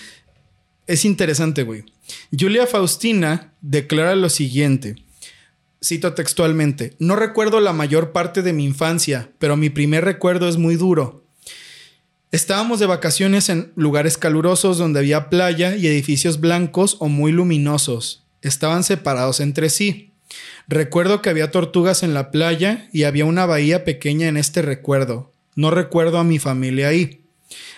es 0.88 1.06
interesante, 1.06 1.64
güey. 1.64 1.84
Julia 2.38 2.66
Faustina 2.66 3.54
declara 3.62 4.16
lo 4.16 4.30
siguiente. 4.30 4.96
Cito 5.84 6.14
textualmente, 6.14 6.96
no 6.98 7.16
recuerdo 7.16 7.60
la 7.60 7.72
mayor 7.74 8.12
parte 8.12 8.42
de 8.42 8.52
mi 8.52 8.66
infancia, 8.66 9.30
pero 9.38 9.58
mi 9.58 9.70
primer 9.70 10.06
recuerdo 10.06 10.50
es 10.50 10.58
muy 10.58 10.76
duro. 10.76 11.27
Estábamos 12.32 12.80
de 12.80 12.88
vacaciones 12.88 13.48
en 13.48 13.72
lugares 13.76 14.18
calurosos 14.18 14.78
donde 14.78 15.00
había 15.00 15.30
playa 15.30 15.78
y 15.78 15.88
edificios 15.88 16.42
blancos 16.42 16.98
o 17.00 17.08
muy 17.08 17.32
luminosos. 17.32 18.24
Estaban 18.42 18.84
separados 18.84 19.40
entre 19.40 19.70
sí. 19.70 20.12
Recuerdo 20.68 21.22
que 21.22 21.30
había 21.30 21.52
tortugas 21.52 22.04
en 22.04 22.14
la 22.14 22.30
playa 22.30 22.90
y 22.92 23.04
había 23.04 23.24
una 23.24 23.46
bahía 23.46 23.86
pequeña 23.86 24.28
en 24.28 24.36
este 24.36 24.62
recuerdo. 24.62 25.32
No 25.56 25.72
recuerdo 25.72 26.18
a 26.18 26.26
mi 26.26 26.38
familia 26.38 26.90
ahí. 26.90 27.22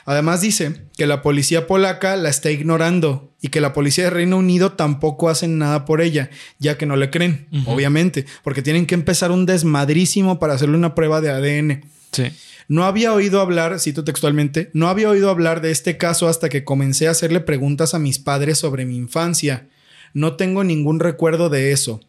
Además 0.06 0.42
dice 0.42 0.82
que 0.98 1.06
la 1.06 1.22
policía 1.22 1.68
polaca 1.68 2.16
la 2.16 2.30
está 2.30 2.50
ignorando 2.50 3.32
y 3.42 3.50
que 3.50 3.62
la 3.62 3.74
policía 3.74 4.06
de 4.06 4.10
Reino 4.10 4.38
Unido 4.38 4.72
tampoco 4.72 5.30
hacen 5.30 5.60
nada 5.60 5.86
por 5.86 6.02
ella, 6.02 6.32
ya 6.58 6.76
que 6.76 6.88
no 6.88 6.96
le 6.96 7.12
creen, 7.12 7.48
obviamente, 7.68 8.26
porque 8.44 8.64
tienen 8.64 8.88
que 8.88 8.96
empezar 8.96 9.30
un 9.30 9.46
desmadrísimo 9.46 10.40
para 10.40 10.56
hacerle 10.56 10.76
una 10.78 10.96
prueba 10.96 11.22
de 11.22 11.30
ADN. 11.30 11.86
Sí. 12.12 12.32
No 12.70 12.84
había 12.84 13.14
oído 13.14 13.42
hablar, 13.42 13.80
cito 13.80 14.04
textualmente, 14.04 14.70
no 14.74 14.90
había 14.90 15.10
oído 15.10 15.32
hablar 15.32 15.60
de 15.60 15.72
este 15.72 15.98
caso 15.98 16.28
hasta 16.28 16.50
que 16.50 16.64
comencé 16.64 17.08
a 17.08 17.12
hacerle 17.12 17.40
preguntas 17.40 17.96
a 17.96 18.00
mis 18.00 18.20
padres 18.20 18.60
sobre 18.60 18.86
mi 18.86 18.96
infancia. 18.96 19.68
No 20.14 20.36
tengo 20.36 20.64
ningún 20.64 21.00
recuerdo 21.00 21.50
de 21.50 21.72
eso. 21.72 22.00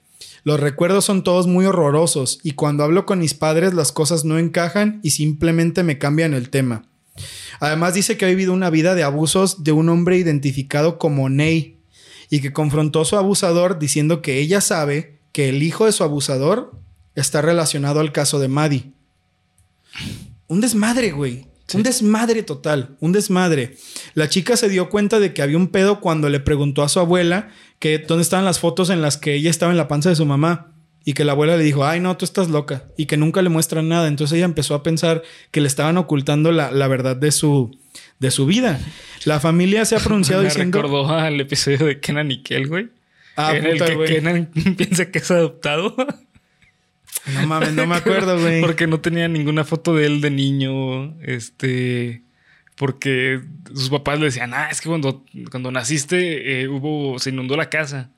Los 0.44 0.60
recuerdos 0.60 1.06
son 1.06 1.24
todos 1.24 1.46
muy 1.46 1.64
horrorosos 1.64 2.40
y 2.42 2.52
cuando 2.52 2.84
hablo 2.84 3.06
con 3.06 3.20
mis 3.20 3.32
padres 3.32 3.72
las 3.72 3.90
cosas 3.90 4.26
no 4.26 4.38
encajan 4.38 5.00
y 5.02 5.12
simplemente 5.12 5.82
me 5.82 5.96
cambian 5.96 6.34
el 6.34 6.50
tema. 6.50 6.84
Además 7.58 7.94
dice 7.94 8.18
que 8.18 8.26
ha 8.26 8.28
vivido 8.28 8.52
una 8.52 8.68
vida 8.68 8.94
de 8.94 9.02
abusos 9.02 9.64
de 9.64 9.72
un 9.72 9.88
hombre 9.88 10.18
identificado 10.18 10.98
como 10.98 11.30
Ney 11.30 11.78
y 12.28 12.42
que 12.42 12.52
confrontó 12.52 13.00
a 13.00 13.06
su 13.06 13.16
abusador 13.16 13.78
diciendo 13.78 14.20
que 14.20 14.38
ella 14.40 14.60
sabe 14.60 15.20
que 15.32 15.48
el 15.48 15.62
hijo 15.62 15.86
de 15.86 15.92
su 15.92 16.04
abusador 16.04 16.74
está 17.14 17.40
relacionado 17.40 18.00
al 18.00 18.12
caso 18.12 18.38
de 18.38 18.48
Maddie. 18.48 18.92
Un 20.50 20.60
desmadre, 20.60 21.12
güey. 21.12 21.46
Un 21.74 21.84
desmadre 21.84 22.42
total, 22.42 22.96
un 22.98 23.12
desmadre. 23.12 23.76
La 24.14 24.28
chica 24.28 24.56
se 24.56 24.68
dio 24.68 24.88
cuenta 24.88 25.20
de 25.20 25.32
que 25.32 25.42
había 25.42 25.56
un 25.56 25.68
pedo 25.68 26.00
cuando 26.00 26.28
le 26.28 26.40
preguntó 26.40 26.82
a 26.82 26.88
su 26.88 26.98
abuela 26.98 27.50
que 27.78 27.98
dónde 27.98 28.22
estaban 28.22 28.44
las 28.44 28.58
fotos 28.58 28.90
en 28.90 29.00
las 29.00 29.16
que 29.16 29.34
ella 29.34 29.48
estaba 29.48 29.70
en 29.70 29.78
la 29.78 29.86
panza 29.86 30.08
de 30.08 30.16
su 30.16 30.26
mamá 30.26 30.72
y 31.04 31.12
que 31.12 31.24
la 31.24 31.32
abuela 31.32 31.56
le 31.56 31.62
dijo, 31.62 31.84
ay 31.84 32.00
no, 32.00 32.16
tú 32.16 32.24
estás 32.24 32.48
loca 32.48 32.86
y 32.96 33.06
que 33.06 33.16
nunca 33.16 33.42
le 33.42 33.48
muestran 33.48 33.86
nada. 33.86 34.08
Entonces 34.08 34.38
ella 34.38 34.44
empezó 34.44 34.74
a 34.74 34.82
pensar 34.82 35.22
que 35.52 35.60
le 35.60 35.68
estaban 35.68 35.96
ocultando 35.98 36.50
la, 36.50 36.88
verdad 36.88 37.14
de 37.14 37.30
su, 37.30 37.78
de 38.18 38.32
su 38.32 38.44
vida. 38.44 38.80
La 39.24 39.38
familia 39.38 39.84
se 39.84 39.94
ha 39.94 40.00
pronunciado 40.00 40.42
Me 40.42 40.48
diciendo... 40.48 40.82
recordó 40.82 41.08
al 41.10 41.40
episodio 41.40 41.86
de 41.86 42.00
Kenan 42.00 42.32
y 42.32 42.42
Kel, 42.42 42.66
güey. 42.66 42.88
Ah, 43.36 43.56
en 43.56 43.66
el 43.66 43.72
puta, 43.74 43.86
que 43.86 43.94
güey. 43.94 44.08
Kenan 44.08 44.46
piensa 44.76 45.12
que 45.12 45.20
es 45.20 45.30
adoptado. 45.30 45.94
No 47.34 47.46
mames, 47.46 47.72
no 47.74 47.86
me 47.86 47.96
acuerdo, 47.96 48.38
güey. 48.40 48.60
Porque 48.60 48.86
no 48.86 49.00
tenía 49.00 49.28
ninguna 49.28 49.64
foto 49.64 49.94
de 49.94 50.06
él 50.06 50.20
de 50.20 50.30
niño. 50.30 51.14
Este. 51.22 52.22
Porque 52.76 53.40
sus 53.74 53.90
papás 53.90 54.18
le 54.18 54.26
decían, 54.26 54.54
ah, 54.54 54.68
es 54.70 54.80
que 54.80 54.88
cuando, 54.88 55.24
cuando 55.50 55.70
naciste 55.70 56.62
eh, 56.62 56.68
hubo, 56.68 57.18
se 57.18 57.30
inundó 57.30 57.56
la 57.56 57.68
casa. 57.68 58.10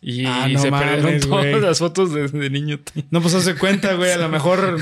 Y 0.00 0.24
Ah, 0.26 0.46
no 0.50 0.58
se 0.58 0.70
mames, 0.70 1.02
perdieron 1.02 1.20
todas 1.28 1.62
las 1.62 1.78
fotos 1.78 2.12
de, 2.12 2.28
de 2.28 2.50
niño. 2.50 2.78
No, 3.10 3.20
pues 3.20 3.34
hace 3.34 3.54
cuenta, 3.56 3.94
güey. 3.94 4.12
A 4.12 4.18
lo 4.18 4.28
mejor 4.28 4.78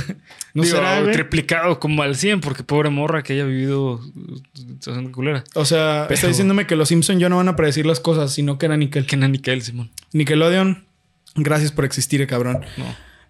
no 0.55 0.63
Digo, 0.63 0.77
será, 0.77 1.11
triplicado 1.11 1.79
como 1.81 2.03
al 2.03 2.15
100, 2.17 2.41
porque 2.41 2.63
pobre 2.63 2.91
morra 2.91 3.23
que 3.23 3.33
haya 3.33 3.45
vivido 3.45 4.01
situación 4.55 5.11
culera. 5.13 5.43
O 5.55 5.65
sea, 5.65 6.05
Pero- 6.09 6.15
está 6.15 6.27
diciéndome 6.29 6.67
que 6.67 6.77
los 6.77 6.89
Simpson 6.89 7.19
ya 7.19 7.29
no 7.29 7.37
van 7.37 7.49
a 7.49 7.57
predecir 7.57 7.87
las 7.87 8.01
cosas, 8.01 8.33
sino 8.35 8.59
que 8.59 8.67
era 8.67 8.77
Nickel. 8.77 9.07
Kenan 9.07 9.35
y 9.35 9.39
Kel, 9.39 9.63
Simón. 9.63 9.91
Nickelodeon, 10.13 10.85
gracias 11.37 11.73
por 11.73 11.85
existir, 11.85 12.25
cabrón. 12.27 12.61
No. 12.77 12.85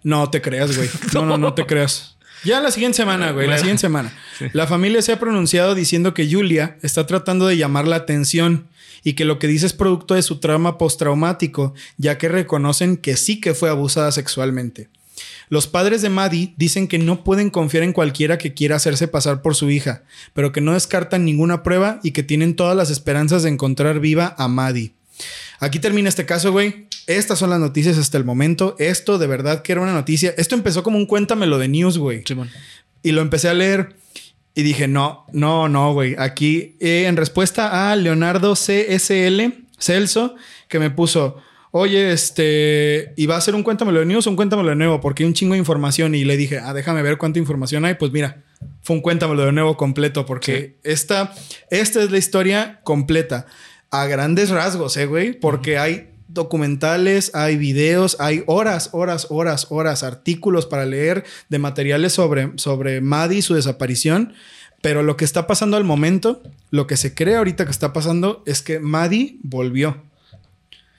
No 0.05 0.29
te 0.29 0.39
creas, 0.39 0.77
güey. 0.77 0.87
No, 1.13 1.25
no, 1.25 1.37
no 1.37 1.55
te 1.55 1.65
creas. 1.65 2.15
Ya 2.43 2.61
la 2.61 2.69
siguiente 2.69 2.97
semana, 2.97 3.31
güey. 3.31 3.47
La 3.47 3.57
siguiente 3.57 3.81
semana. 3.81 4.13
La 4.53 4.67
familia 4.67 5.01
se 5.01 5.11
ha 5.11 5.19
pronunciado 5.19 5.73
diciendo 5.73 6.13
que 6.13 6.31
Julia 6.31 6.77
está 6.83 7.07
tratando 7.07 7.47
de 7.47 7.57
llamar 7.57 7.87
la 7.87 7.95
atención 7.95 8.67
y 9.03 9.13
que 9.13 9.25
lo 9.25 9.39
que 9.39 9.47
dice 9.47 9.65
es 9.65 9.73
producto 9.73 10.13
de 10.13 10.21
su 10.21 10.39
trauma 10.39 10.77
postraumático, 10.77 11.73
ya 11.97 12.19
que 12.19 12.29
reconocen 12.29 12.97
que 12.97 13.17
sí 13.17 13.41
que 13.41 13.55
fue 13.55 13.71
abusada 13.71 14.11
sexualmente. 14.11 14.89
Los 15.49 15.65
padres 15.65 16.03
de 16.03 16.09
Maddie 16.09 16.53
dicen 16.55 16.87
que 16.87 16.99
no 16.99 17.23
pueden 17.23 17.49
confiar 17.49 17.81
en 17.81 17.93
cualquiera 17.93 18.37
que 18.37 18.53
quiera 18.53 18.75
hacerse 18.75 19.07
pasar 19.07 19.41
por 19.41 19.55
su 19.55 19.71
hija, 19.71 20.03
pero 20.33 20.51
que 20.51 20.61
no 20.61 20.73
descartan 20.73 21.25
ninguna 21.25 21.63
prueba 21.63 21.99
y 22.03 22.11
que 22.11 22.21
tienen 22.21 22.55
todas 22.55 22.77
las 22.77 22.91
esperanzas 22.91 23.41
de 23.41 23.49
encontrar 23.49 23.99
viva 23.99 24.35
a 24.37 24.47
Maddie. 24.47 24.93
Aquí 25.59 25.79
termina 25.79 26.09
este 26.09 26.25
caso, 26.25 26.51
güey. 26.51 26.87
Estas 27.07 27.39
son 27.39 27.49
las 27.49 27.59
noticias 27.59 27.97
hasta 27.97 28.17
el 28.17 28.25
momento. 28.25 28.75
Esto 28.79 29.17
de 29.17 29.27
verdad 29.27 29.61
que 29.61 29.71
era 29.71 29.81
una 29.81 29.93
noticia. 29.93 30.33
Esto 30.37 30.55
empezó 30.55 30.83
como 30.83 30.97
un 30.97 31.05
cuéntamelo 31.05 31.57
de 31.57 31.67
news, 31.67 31.97
güey. 31.97 32.23
Simón. 32.25 32.49
Y 33.03 33.11
lo 33.11 33.21
empecé 33.21 33.49
a 33.49 33.53
leer 33.53 33.95
y 34.55 34.63
dije, 34.63 34.87
no, 34.87 35.25
no, 35.33 35.69
no, 35.69 35.93
güey. 35.93 36.15
Aquí, 36.17 36.77
eh, 36.79 37.05
en 37.07 37.17
respuesta 37.17 37.91
a 37.91 37.95
Leonardo 37.95 38.53
CSL, 38.53 39.65
Celso, 39.77 40.35
que 40.69 40.79
me 40.79 40.89
puso, 40.89 41.37
oye, 41.71 42.11
este, 42.11 43.13
¿y 43.17 43.25
va 43.25 43.35
a 43.35 43.41
ser 43.41 43.53
un 43.53 43.63
cuéntamelo 43.63 43.99
de 43.99 44.05
news 44.05 44.25
o 44.25 44.29
un 44.29 44.37
cuéntamelo 44.37 44.69
de 44.69 44.75
nuevo? 44.75 45.01
Porque 45.01 45.23
hay 45.23 45.27
un 45.27 45.33
chingo 45.33 45.53
de 45.53 45.59
información. 45.59 46.15
Y 46.15 46.23
le 46.23 46.37
dije, 46.37 46.57
ah, 46.57 46.73
déjame 46.73 47.01
ver 47.01 47.17
cuánta 47.17 47.37
información 47.37 47.83
hay. 47.83 47.95
Pues 47.95 48.11
mira, 48.11 48.43
fue 48.81 48.95
un 48.95 49.01
cuéntamelo 49.01 49.45
de 49.45 49.51
nuevo 49.51 49.75
completo, 49.77 50.25
porque 50.25 50.77
esta, 50.83 51.33
esta 51.69 52.01
es 52.01 52.11
la 52.11 52.17
historia 52.17 52.79
completa. 52.83 53.47
A 53.95 54.07
grandes 54.07 54.49
rasgos, 54.49 54.97
eh, 54.97 55.05
güey, 55.05 55.39
porque 55.39 55.77
hay 55.77 56.09
documentales, 56.27 57.31
hay 57.33 57.55
videos, 57.55 58.17
hay 58.19 58.43
horas, 58.45 58.89
horas, 58.91 59.27
horas, 59.29 59.67
horas, 59.69 60.03
artículos 60.03 60.65
para 60.65 60.85
leer 60.85 61.23
de 61.49 61.59
materiales 61.59 62.11
sobre, 62.11 62.51
sobre 62.57 62.99
Maddie 62.99 63.37
y 63.37 63.41
su 63.41 63.55
desaparición. 63.55 64.33
Pero 64.81 65.01
lo 65.01 65.15
que 65.15 65.25
está 65.25 65.47
pasando 65.47 65.77
al 65.77 65.85
momento, 65.85 66.43
lo 66.71 66.87
que 66.87 66.97
se 66.97 67.15
cree 67.15 67.37
ahorita 67.37 67.63
que 67.65 67.71
está 67.71 67.93
pasando 67.93 68.43
es 68.45 68.61
que 68.61 68.79
Maddie 68.79 69.37
volvió. 69.41 70.03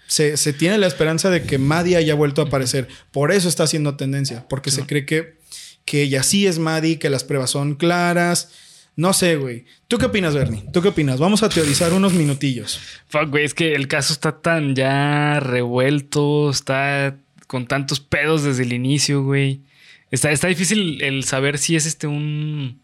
Se, 0.06 0.36
se 0.36 0.52
tiene 0.52 0.78
la 0.78 0.86
esperanza 0.86 1.30
de 1.30 1.42
que 1.42 1.58
Maddie 1.58 1.96
haya 1.96 2.14
vuelto 2.14 2.40
a 2.40 2.46
aparecer. 2.46 2.88
Por 3.12 3.30
eso 3.30 3.48
está 3.48 3.64
haciendo 3.64 3.96
tendencia, 3.96 4.46
porque 4.48 4.70
se 4.70 4.86
cree 4.86 5.04
que, 5.04 5.36
que 5.84 6.02
ella 6.02 6.22
sí 6.22 6.46
es 6.46 6.58
Maddie, 6.58 6.98
que 6.98 7.10
las 7.10 7.24
pruebas 7.24 7.50
son 7.50 7.74
claras. 7.74 8.50
No 8.96 9.12
sé, 9.12 9.36
güey. 9.36 9.66
¿Tú 9.88 9.98
qué 9.98 10.06
opinas, 10.06 10.34
Bernie? 10.34 10.64
¿Tú 10.72 10.80
qué 10.80 10.88
opinas? 10.88 11.20
Vamos 11.20 11.42
a 11.42 11.50
teorizar 11.50 11.92
unos 11.92 12.14
minutillos. 12.14 12.80
Fuck, 13.08 13.28
güey, 13.28 13.44
es 13.44 13.52
que 13.52 13.74
el 13.74 13.88
caso 13.88 14.14
está 14.14 14.40
tan 14.40 14.74
ya 14.74 15.38
revuelto, 15.38 16.48
está 16.50 17.16
con 17.46 17.66
tantos 17.66 18.00
pedos 18.00 18.42
desde 18.42 18.62
el 18.62 18.72
inicio, 18.72 19.22
güey. 19.22 19.60
Está, 20.10 20.30
está 20.30 20.48
difícil 20.48 21.02
el 21.02 21.24
saber 21.24 21.58
si 21.58 21.76
es 21.76 21.84
este 21.84 22.06
un. 22.06 22.80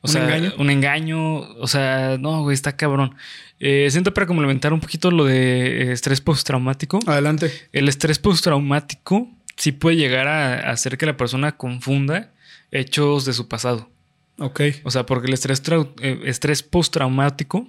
O 0.00 0.06
¿Un 0.06 0.12
sea, 0.12 0.24
engaño? 0.24 0.52
un 0.58 0.70
engaño. 0.70 1.36
O 1.58 1.66
sea, 1.66 2.16
no, 2.18 2.42
güey, 2.42 2.54
está 2.54 2.76
cabrón. 2.76 3.14
Eh, 3.60 3.88
siento 3.90 4.14
para 4.14 4.26
complementar 4.26 4.72
un 4.72 4.80
poquito 4.80 5.10
lo 5.10 5.26
de 5.26 5.92
estrés 5.92 6.22
postraumático. 6.22 7.00
Adelante. 7.06 7.52
El 7.72 7.88
estrés 7.88 8.18
postraumático 8.18 9.28
sí 9.56 9.72
puede 9.72 9.96
llegar 9.96 10.26
a 10.26 10.70
hacer 10.70 10.96
que 10.96 11.06
la 11.06 11.16
persona 11.18 11.56
confunda 11.56 12.32
hechos 12.70 13.24
de 13.26 13.34
su 13.34 13.46
pasado. 13.46 13.90
Ok. 14.38 14.60
O 14.84 14.90
sea, 14.90 15.06
porque 15.06 15.28
el 15.28 15.34
estrés, 15.34 15.62
eh, 16.00 16.20
estrés 16.24 16.62
postraumático. 16.62 17.68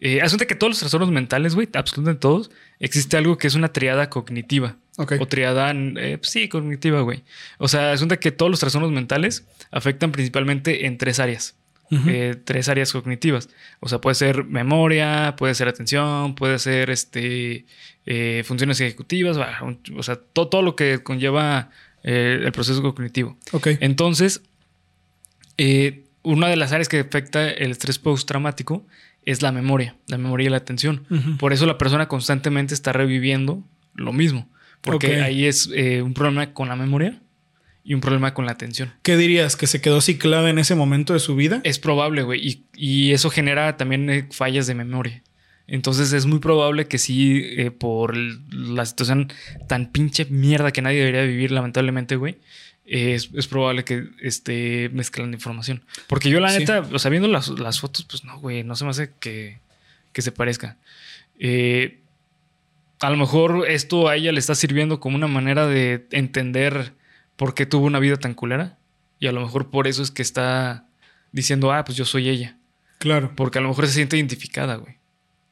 Eh, 0.00 0.20
asunta 0.20 0.44
que 0.46 0.54
todos 0.54 0.70
los 0.72 0.78
trastornos 0.80 1.10
mentales, 1.10 1.54
güey, 1.54 1.68
absolutamente 1.72 2.20
todos, 2.20 2.50
existe 2.78 3.16
algo 3.16 3.38
que 3.38 3.46
es 3.46 3.54
una 3.54 3.72
triada 3.72 4.10
cognitiva. 4.10 4.76
Ok. 4.98 5.14
O 5.18 5.26
triada, 5.26 5.72
eh, 5.74 6.18
sí, 6.22 6.48
cognitiva, 6.48 7.00
güey. 7.00 7.24
O 7.58 7.68
sea, 7.68 7.92
asunta 7.92 8.18
que 8.18 8.30
todos 8.30 8.50
los 8.50 8.60
trastornos 8.60 8.90
mentales 8.92 9.46
afectan 9.70 10.12
principalmente 10.12 10.86
en 10.86 10.98
tres 10.98 11.20
áreas. 11.20 11.56
Eh, 12.08 12.34
tres 12.44 12.68
áreas 12.68 12.90
cognitivas. 12.92 13.48
O 13.78 13.88
sea, 13.88 14.00
puede 14.00 14.16
ser 14.16 14.42
memoria, 14.44 15.36
puede 15.38 15.54
ser 15.54 15.68
atención, 15.68 16.34
puede 16.34 16.58
ser 16.58 16.90
este 16.90 17.66
eh, 18.04 18.42
funciones 18.44 18.80
ejecutivas, 18.80 19.36
o 19.36 20.02
sea, 20.02 20.16
to- 20.16 20.48
todo 20.48 20.62
lo 20.62 20.74
que 20.74 21.04
conlleva 21.04 21.70
eh, 22.02 22.40
el 22.44 22.50
proceso 22.52 22.82
cognitivo. 22.82 23.38
Ok. 23.52 23.68
Entonces, 23.80 24.42
eh, 25.58 26.04
una 26.22 26.48
de 26.48 26.56
las 26.56 26.72
áreas 26.72 26.88
que 26.88 27.00
afecta 27.00 27.50
el 27.50 27.70
estrés 27.70 27.98
postraumático 27.98 28.86
es 29.24 29.42
la 29.42 29.52
memoria, 29.52 29.96
la 30.08 30.18
memoria 30.18 30.46
y 30.46 30.50
la 30.50 30.56
atención. 30.58 31.06
Por 31.38 31.52
eso 31.52 31.66
la 31.66 31.78
persona 31.78 32.08
constantemente 32.08 32.74
está 32.74 32.92
reviviendo 32.92 33.62
lo 33.94 34.12
mismo, 34.12 34.48
porque 34.80 35.22
ahí 35.22 35.46
es 35.46 35.70
eh, 35.74 36.02
un 36.02 36.14
problema 36.14 36.52
con 36.52 36.68
la 36.68 36.76
memoria 36.76 37.20
y 37.84 37.94
un 37.94 38.00
problema 38.00 38.34
con 38.34 38.46
la 38.46 38.52
atención. 38.52 38.92
¿Qué 39.02 39.16
dirías? 39.16 39.56
¿Que 39.56 39.66
se 39.66 39.80
quedó 39.80 40.00
ciclada 40.00 40.50
en 40.50 40.58
ese 40.58 40.74
momento 40.74 41.12
de 41.12 41.20
su 41.20 41.36
vida? 41.36 41.60
Es 41.64 41.78
probable, 41.78 42.22
güey, 42.22 42.46
y, 42.46 42.64
y 42.74 43.12
eso 43.12 43.30
genera 43.30 43.76
también 43.76 44.10
eh, 44.10 44.26
fallas 44.30 44.66
de 44.66 44.74
memoria. 44.74 45.22
Entonces 45.66 46.12
es 46.12 46.26
muy 46.26 46.40
probable 46.40 46.86
que 46.88 46.98
sí, 46.98 47.42
eh, 47.56 47.70
por 47.70 48.16
la 48.16 48.84
situación 48.84 49.32
tan 49.66 49.90
pinche 49.90 50.26
mierda 50.26 50.72
que 50.72 50.82
nadie 50.82 50.98
debería 50.98 51.22
vivir, 51.22 51.50
lamentablemente, 51.52 52.16
güey, 52.16 52.36
eh, 52.86 53.14
es, 53.14 53.30
es 53.34 53.46
probable 53.46 53.84
que 53.84 54.08
esté 54.20 54.90
mezclando 54.92 55.36
información. 55.36 55.82
Porque 56.06 56.30
yo, 56.30 56.40
la 56.40 56.50
Sí. 56.50 56.60
neta, 56.60 56.80
o 56.80 56.98
sea, 56.98 57.10
viendo 57.10 57.28
las, 57.28 57.48
las 57.48 57.80
fotos, 57.80 58.04
pues 58.08 58.24
no, 58.24 58.38
güey, 58.40 58.62
no 58.64 58.76
se 58.76 58.84
me 58.84 58.90
hace 58.90 59.10
que, 59.20 59.58
que 60.12 60.22
se 60.22 60.32
parezca. 60.32 60.76
Eh, 61.38 61.98
a 63.00 63.10
lo 63.10 63.16
mejor 63.16 63.66
esto 63.68 64.08
a 64.08 64.16
ella 64.16 64.32
le 64.32 64.38
está 64.38 64.54
sirviendo 64.54 65.00
como 65.00 65.16
una 65.16 65.26
manera 65.26 65.66
de 65.66 66.06
entender 66.10 66.92
por 67.36 67.54
qué 67.54 67.66
tuvo 67.66 67.86
una 67.86 67.98
vida 67.98 68.16
tan 68.16 68.34
culera. 68.34 68.78
Y 69.20 69.26
a 69.26 69.32
lo 69.32 69.40
mejor 69.40 69.70
por 69.70 69.86
eso 69.88 70.02
es 70.02 70.10
que 70.10 70.22
está 70.22 70.86
diciendo, 71.32 71.72
ah, 71.72 71.84
pues 71.84 71.96
yo 71.98 72.04
soy 72.04 72.28
ella. 72.28 72.56
Claro. 72.98 73.32
Porque 73.36 73.58
a 73.58 73.60
lo 73.62 73.68
mejor 73.68 73.86
se 73.86 73.94
siente 73.94 74.16
identificada, 74.16 74.76
güey. 74.76 74.94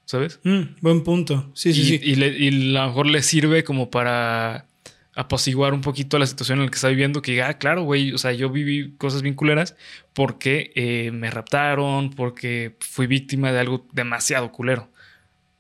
¿Sabes? 0.05 0.41
Mm, 0.45 0.63
buen 0.81 1.03
punto. 1.05 1.51
Sí, 1.55 1.73
sí, 1.73 1.85
sí. 1.85 2.01
Y, 2.03 2.17
le- 2.17 2.37
y 2.39 2.49
a 2.77 2.81
lo 2.83 2.87
mejor 2.89 3.07
le 3.07 3.23
sirve 3.23 3.65
como 3.65 3.91
para 3.91 4.67
apaciguar 5.15 5.75
un 5.75 5.81
poquito 5.81 6.19
la 6.19 6.27
situación 6.27 6.59
en 6.59 6.67
la 6.67 6.71
que 6.71 6.77
está 6.77 6.89
viviendo. 6.89 7.23
Que 7.23 7.33
diga, 7.33 7.49
ah, 7.49 7.59
claro, 7.59 7.83
güey, 7.85 8.13
o 8.13 8.19
sea, 8.19 8.33
yo 8.33 8.51
viví 8.51 8.95
cosas 8.99 9.23
bien 9.23 9.35
culeras 9.35 9.75
porque 10.13 10.73
eh, 10.75 11.11
me 11.13 11.31
raptaron, 11.31 12.11
porque 12.11 12.77
fui 12.81 13.07
víctima 13.07 13.53
de 13.53 13.61
algo 13.61 13.87
demasiado 13.93 14.53
culero. 14.53 14.89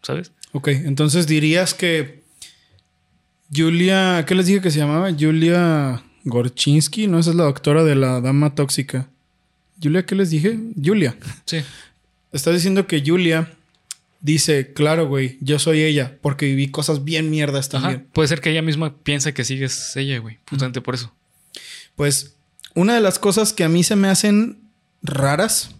¿Sabes? 0.02 0.32
Ok, 0.52 0.68
entonces 0.68 1.26
dirías 1.26 1.74
que 1.74 2.22
Julia, 3.54 4.24
¿qué 4.26 4.34
les 4.34 4.46
dije 4.46 4.60
que 4.60 4.70
se 4.70 4.78
llamaba? 4.78 5.10
Julia 5.18 6.02
Gorchinsky, 6.24 7.06
¿no? 7.06 7.18
Esa 7.18 7.30
es 7.30 7.36
la 7.36 7.44
doctora 7.44 7.84
de 7.84 7.94
la 7.94 8.20
dama 8.20 8.54
tóxica. 8.54 9.08
Julia, 9.82 10.06
¿qué 10.06 10.14
les 10.14 10.30
dije? 10.30 10.58
Julia. 10.82 11.16
Sí. 11.44 11.58
Estás 12.32 12.54
diciendo 12.54 12.86
que 12.86 13.02
Julia 13.04 13.50
dice, 14.22 14.72
claro, 14.72 15.06
güey, 15.06 15.36
yo 15.40 15.58
soy 15.58 15.82
ella, 15.82 16.16
porque 16.22 16.46
viví 16.46 16.70
cosas 16.70 17.04
bien 17.04 17.30
mierdas 17.30 17.68
también. 17.68 18.06
Puede 18.12 18.28
ser 18.28 18.40
que 18.40 18.50
ella 18.50 18.62
misma 18.62 18.96
piensa 18.96 19.32
que 19.32 19.44
sigues 19.44 19.94
ella, 19.96 20.18
güey. 20.18 20.38
Justamente 20.48 20.80
por 20.80 20.94
eso. 20.94 21.12
Pues 21.96 22.36
una 22.74 22.94
de 22.94 23.00
las 23.00 23.18
cosas 23.18 23.52
que 23.52 23.64
a 23.64 23.68
mí 23.68 23.82
se 23.84 23.96
me 23.96 24.08
hacen 24.08 24.60
raras 25.02 25.74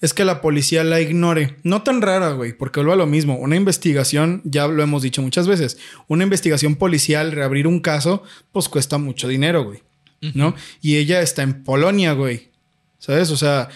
es 0.00 0.14
que 0.14 0.24
la 0.24 0.40
policía 0.40 0.84
la 0.84 1.00
ignore. 1.00 1.56
No 1.62 1.82
tan 1.82 2.00
rara, 2.02 2.32
güey, 2.32 2.52
porque 2.56 2.80
vuelvo 2.80 2.92
a 2.92 2.96
lo 2.96 3.06
mismo. 3.06 3.36
Una 3.36 3.56
investigación, 3.56 4.40
ya 4.44 4.66
lo 4.68 4.82
hemos 4.82 5.02
dicho 5.02 5.22
muchas 5.22 5.48
veces, 5.48 5.78
una 6.08 6.24
investigación 6.24 6.76
policial, 6.76 7.32
reabrir 7.32 7.66
un 7.66 7.80
caso, 7.80 8.22
pues 8.52 8.68
cuesta 8.68 8.98
mucho 8.98 9.28
dinero, 9.28 9.64
güey. 9.64 9.82
¿No? 10.34 10.54
Y 10.82 10.96
ella 10.98 11.22
está 11.22 11.42
en 11.42 11.64
Polonia, 11.64 12.12
güey. 12.12 12.50
¿Sabes? 12.98 13.30
O 13.30 13.38
sea, 13.38 13.70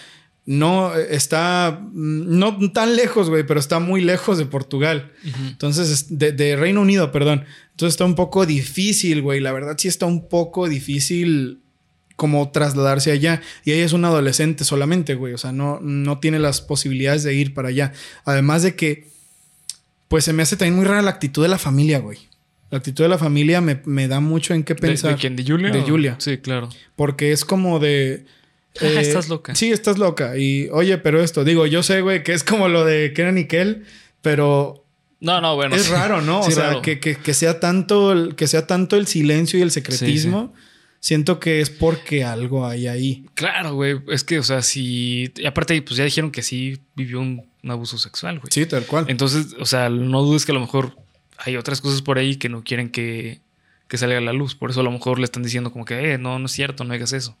no 0.45 0.95
eh, 0.95 1.07
está, 1.11 1.79
mm, 1.91 2.37
no 2.37 2.71
tan 2.71 2.95
lejos, 2.95 3.29
güey, 3.29 3.45
pero 3.45 3.59
está 3.59 3.79
muy 3.79 4.01
lejos 4.01 4.37
de 4.37 4.45
Portugal. 4.45 5.11
Entonces, 5.47 5.89
es- 5.89 6.17
de, 6.19 6.31
de 6.31 6.55
Reino 6.55 6.81
Unido, 6.81 7.11
perdón. 7.11 7.45
Entonces 7.71 7.93
está 7.95 8.05
un 8.05 8.15
poco 8.15 8.45
difícil, 8.45 9.21
güey. 9.21 9.39
La 9.39 9.51
verdad 9.51 9.75
sí 9.77 9.87
está 9.87 10.05
un 10.05 10.27
poco 10.29 10.69
difícil 10.69 11.59
como 12.15 12.49
trasladarse 12.51 13.11
allá. 13.11 13.41
Y 13.65 13.71
ella 13.73 13.83
es 13.85 13.91
una 13.93 14.07
adolescente 14.07 14.63
solamente, 14.63 15.15
güey. 15.15 15.33
O 15.33 15.37
sea, 15.37 15.51
no, 15.51 15.79
no 15.81 16.19
tiene 16.19 16.39
las 16.39 16.61
posibilidades 16.61 17.23
de 17.23 17.33
ir 17.33 17.53
para 17.53 17.69
allá. 17.69 17.91
Además 18.23 18.63
de 18.63 18.75
que, 18.75 19.07
pues 20.07 20.23
se 20.23 20.31
me 20.33 20.43
hace 20.43 20.55
también 20.55 20.75
muy 20.75 20.85
rara 20.85 21.01
la 21.01 21.09
actitud 21.11 21.41
de 21.41 21.49
la 21.49 21.57
familia, 21.57 21.99
güey. 21.99 22.19
La 22.71 22.77
actitud 22.77 23.03
de 23.03 23.09
la 23.09 23.17
familia 23.17 23.59
me, 23.61 23.81
me 23.85 24.07
da 24.07 24.19
mucho 24.19 24.53
en 24.53 24.63
qué 24.63 24.73
¿De, 24.75 24.79
pensar. 24.79 25.11
de 25.11 25.17
quién? 25.17 25.35
¿De 25.35 25.43
Julia? 25.43 25.71
De 25.71 25.79
o- 25.79 25.85
Julia. 25.85 26.15
Sí, 26.19 26.37
claro. 26.37 26.69
Porque 26.95 27.31
es 27.31 27.43
como 27.45 27.79
de. 27.79 28.25
eh, 28.81 28.95
Ah, 28.97 29.01
estás 29.01 29.29
loca. 29.29 29.55
Sí, 29.55 29.71
estás 29.71 29.97
loca. 29.97 30.37
Y 30.37 30.69
oye, 30.71 30.97
pero 30.97 31.21
esto, 31.23 31.43
digo, 31.43 31.65
yo 31.65 31.83
sé, 31.83 32.01
güey, 32.01 32.23
que 32.23 32.33
es 32.33 32.43
como 32.43 32.67
lo 32.67 32.85
de 32.85 33.13
Kenan 33.13 33.37
y 33.37 33.45
Kel, 33.45 33.85
pero 34.21 34.85
No, 35.19 35.39
no, 35.41 35.55
bueno. 35.55 35.75
es 35.75 35.83
sí. 35.83 35.91
raro, 35.91 36.21
¿no? 36.21 36.43
Sí, 36.43 36.51
o 36.51 36.55
sea, 36.55 36.81
que, 36.81 36.99
que- 36.99 37.15
que 37.17 37.33
sea 37.33 37.59
tanto 37.59 38.11
el, 38.11 38.35
que 38.35 38.47
sea 38.47 38.67
tanto 38.67 38.95
el 38.97 39.07
silencio 39.07 39.59
y 39.59 39.61
el 39.61 39.71
secretismo. 39.71 40.53
Siento 40.99 41.39
que 41.39 41.61
es 41.61 41.69
porque 41.69 42.23
algo 42.23 42.65
hay 42.65 42.87
ahí. 42.87 43.25
Claro, 43.35 43.75
güey. 43.75 43.99
Es 44.07 44.23
que, 44.23 44.39
o 44.39 44.43
sea, 44.43 44.63
si. 44.63 45.31
y 45.37 45.45
aparte, 45.45 45.79
pues 45.83 45.97
ya 45.97 46.03
dijeron 46.03 46.31
que 46.31 46.41
sí 46.41 46.79
vivió 46.95 47.19
un, 47.19 47.45
un 47.61 47.71
abuso 47.71 47.99
sexual, 47.99 48.39
güey. 48.39 48.49
Sí, 48.51 48.65
tal 48.65 48.87
cual. 48.87 49.05
Entonces, 49.07 49.55
o 49.59 49.67
sea, 49.67 49.89
no 49.89 50.23
dudes 50.23 50.45
que 50.47 50.51
a 50.51 50.55
lo 50.55 50.61
mejor 50.61 50.97
hay 51.37 51.57
otras 51.57 51.79
cosas 51.79 52.01
por 52.01 52.17
ahí 52.17 52.37
que 52.37 52.49
no 52.49 52.63
quieren 52.63 52.89
que, 52.89 53.39
que 53.87 53.97
salga 53.99 54.17
a 54.17 54.21
la 54.21 54.33
luz. 54.33 54.55
Por 54.55 54.71
eso 54.71 54.79
a 54.79 54.83
lo 54.83 54.89
mejor 54.89 55.19
le 55.19 55.25
están 55.25 55.43
diciendo 55.43 55.71
como 55.71 55.85
que, 55.85 56.13
eh, 56.13 56.17
no, 56.17 56.39
no 56.39 56.47
es 56.47 56.51
cierto, 56.53 56.83
no 56.83 56.95
hagas 56.95 57.13
eso. 57.13 57.37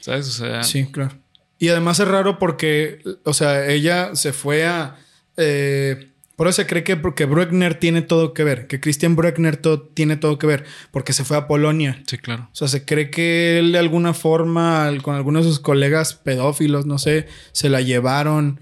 ¿Sabes? 0.00 0.28
O 0.28 0.32
sea, 0.32 0.62
Sí, 0.62 0.86
claro. 0.86 1.16
Y 1.58 1.68
además 1.68 1.98
es 2.00 2.06
raro 2.08 2.38
porque, 2.38 3.02
o 3.24 3.34
sea, 3.34 3.66
ella 3.68 4.14
se 4.14 4.32
fue 4.32 4.66
a. 4.66 4.96
eh, 5.36 6.10
por 6.36 6.46
eso 6.46 6.62
se 6.62 6.68
cree 6.68 6.84
que, 6.84 7.00
que 7.16 7.24
Bruckner 7.24 7.74
tiene 7.80 8.00
todo 8.00 8.32
que 8.32 8.44
ver, 8.44 8.68
que 8.68 8.78
Christian 8.78 9.16
Bruckner 9.16 9.56
to- 9.56 9.82
tiene 9.82 10.16
todo 10.16 10.38
que 10.38 10.46
ver, 10.46 10.64
porque 10.92 11.12
se 11.12 11.24
fue 11.24 11.36
a 11.36 11.48
Polonia. 11.48 12.00
sí, 12.06 12.16
claro. 12.18 12.48
O 12.52 12.54
sea, 12.54 12.68
se 12.68 12.84
cree 12.84 13.10
que 13.10 13.58
él 13.58 13.72
de 13.72 13.78
alguna 13.80 14.14
forma, 14.14 14.88
con 15.02 15.16
algunos 15.16 15.44
de 15.44 15.50
sus 15.50 15.58
colegas 15.58 16.14
pedófilos, 16.14 16.86
no 16.86 16.98
sé, 16.98 17.26
se 17.50 17.68
la 17.68 17.80
llevaron. 17.80 18.60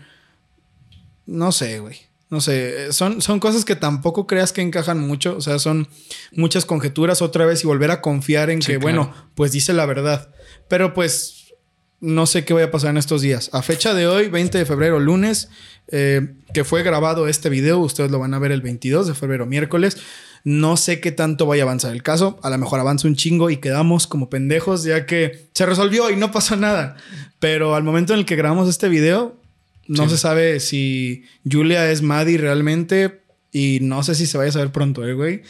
No 1.27 1.53
sé, 1.53 1.81
güey. 1.81 1.99
No 2.29 2.41
sé. 2.41 2.93
Son, 2.93 3.23
son 3.23 3.39
cosas 3.39 3.65
que 3.65 3.77
tampoco 3.77 4.27
creas 4.27 4.53
que 4.53 4.61
encajan 4.63 4.99
mucho. 4.99 5.37
O 5.37 5.41
sea, 5.41 5.59
son 5.59 5.89
muchas 6.33 6.65
conjeturas 6.65 7.23
otra 7.23 7.47
vez 7.47 7.63
y 7.63 7.67
volver 7.67 7.91
a 7.91 8.01
confiar 8.01 8.51
en 8.51 8.63
Sí, 8.63 8.73
que, 8.73 8.79
claro. 8.79 9.05
bueno, 9.05 9.15
pues 9.35 9.53
dice 9.53 9.73
la 9.73 9.87
verdad. 9.87 10.31
Pero 10.69 10.93
pues 10.93 11.55
no 12.01 12.27
sé 12.27 12.45
qué 12.45 12.53
vaya 12.53 12.67
a 12.67 12.71
pasar 12.71 12.91
en 12.91 12.97
estos 12.99 13.23
días. 13.23 13.51
A 13.53 13.63
fecha 13.63 13.95
de 13.95 14.07
hoy, 14.07 14.29
20 14.29 14.59
de 14.59 14.67
febrero, 14.67 14.99
lunes, 15.01 15.49
eh, 15.89 16.35
que 16.53 16.65
fue 16.65 16.83
grabado 16.83 17.29
este 17.29 17.49
video, 17.49 17.79
ustedes 17.79 18.11
lo 18.11 18.19
van 18.19 18.35
a 18.35 18.39
ver 18.39 18.53
el 18.53 18.61
22 18.61 19.07
de 19.07 19.15
febrero, 19.15 19.47
miércoles. 19.47 19.97
No 20.45 20.77
sé 20.77 21.01
qué 21.01 21.11
tanto 21.11 21.47
vaya 21.47 21.63
a 21.63 21.67
avanzar 21.67 21.93
el 21.93 22.03
caso. 22.03 22.39
A 22.43 22.51
lo 22.51 22.59
mejor 22.59 22.79
avanza 22.81 23.09
un 23.09 23.17
chingo 23.17 23.51
y 23.51 23.57
quedamos 23.57 24.07
como 24.07 24.29
pendejos 24.31 24.85
ya 24.85 25.07
que 25.07 25.49
se 25.55 25.67
resolvió 25.67 26.11
y 26.11 26.17
no 26.17 26.31
pasó 26.31 26.57
nada. 26.57 26.97
Pero 27.41 27.75
al 27.75 27.83
momento 27.83 28.13
en 28.13 28.21
el 28.21 28.27
que 28.27 28.37
grabamos 28.37 28.69
este 28.69 28.89
video, 28.89 29.41
no 29.89 30.05
Sí. 30.05 30.11
se 30.11 30.19
sabe 30.19 30.61
si 30.61 31.25
Julia 31.51 31.91
es 31.91 32.03
Maddie 32.03 32.39
realmente. 32.39 33.21
Y 33.53 33.79
no 33.81 34.03
sé 34.03 34.15
si 34.15 34.27
se 34.27 34.37
vaya 34.37 34.51
a 34.51 34.53
saber 34.53 34.71
pronto, 34.71 35.07
eh, 35.07 35.15
güey. 35.15 35.41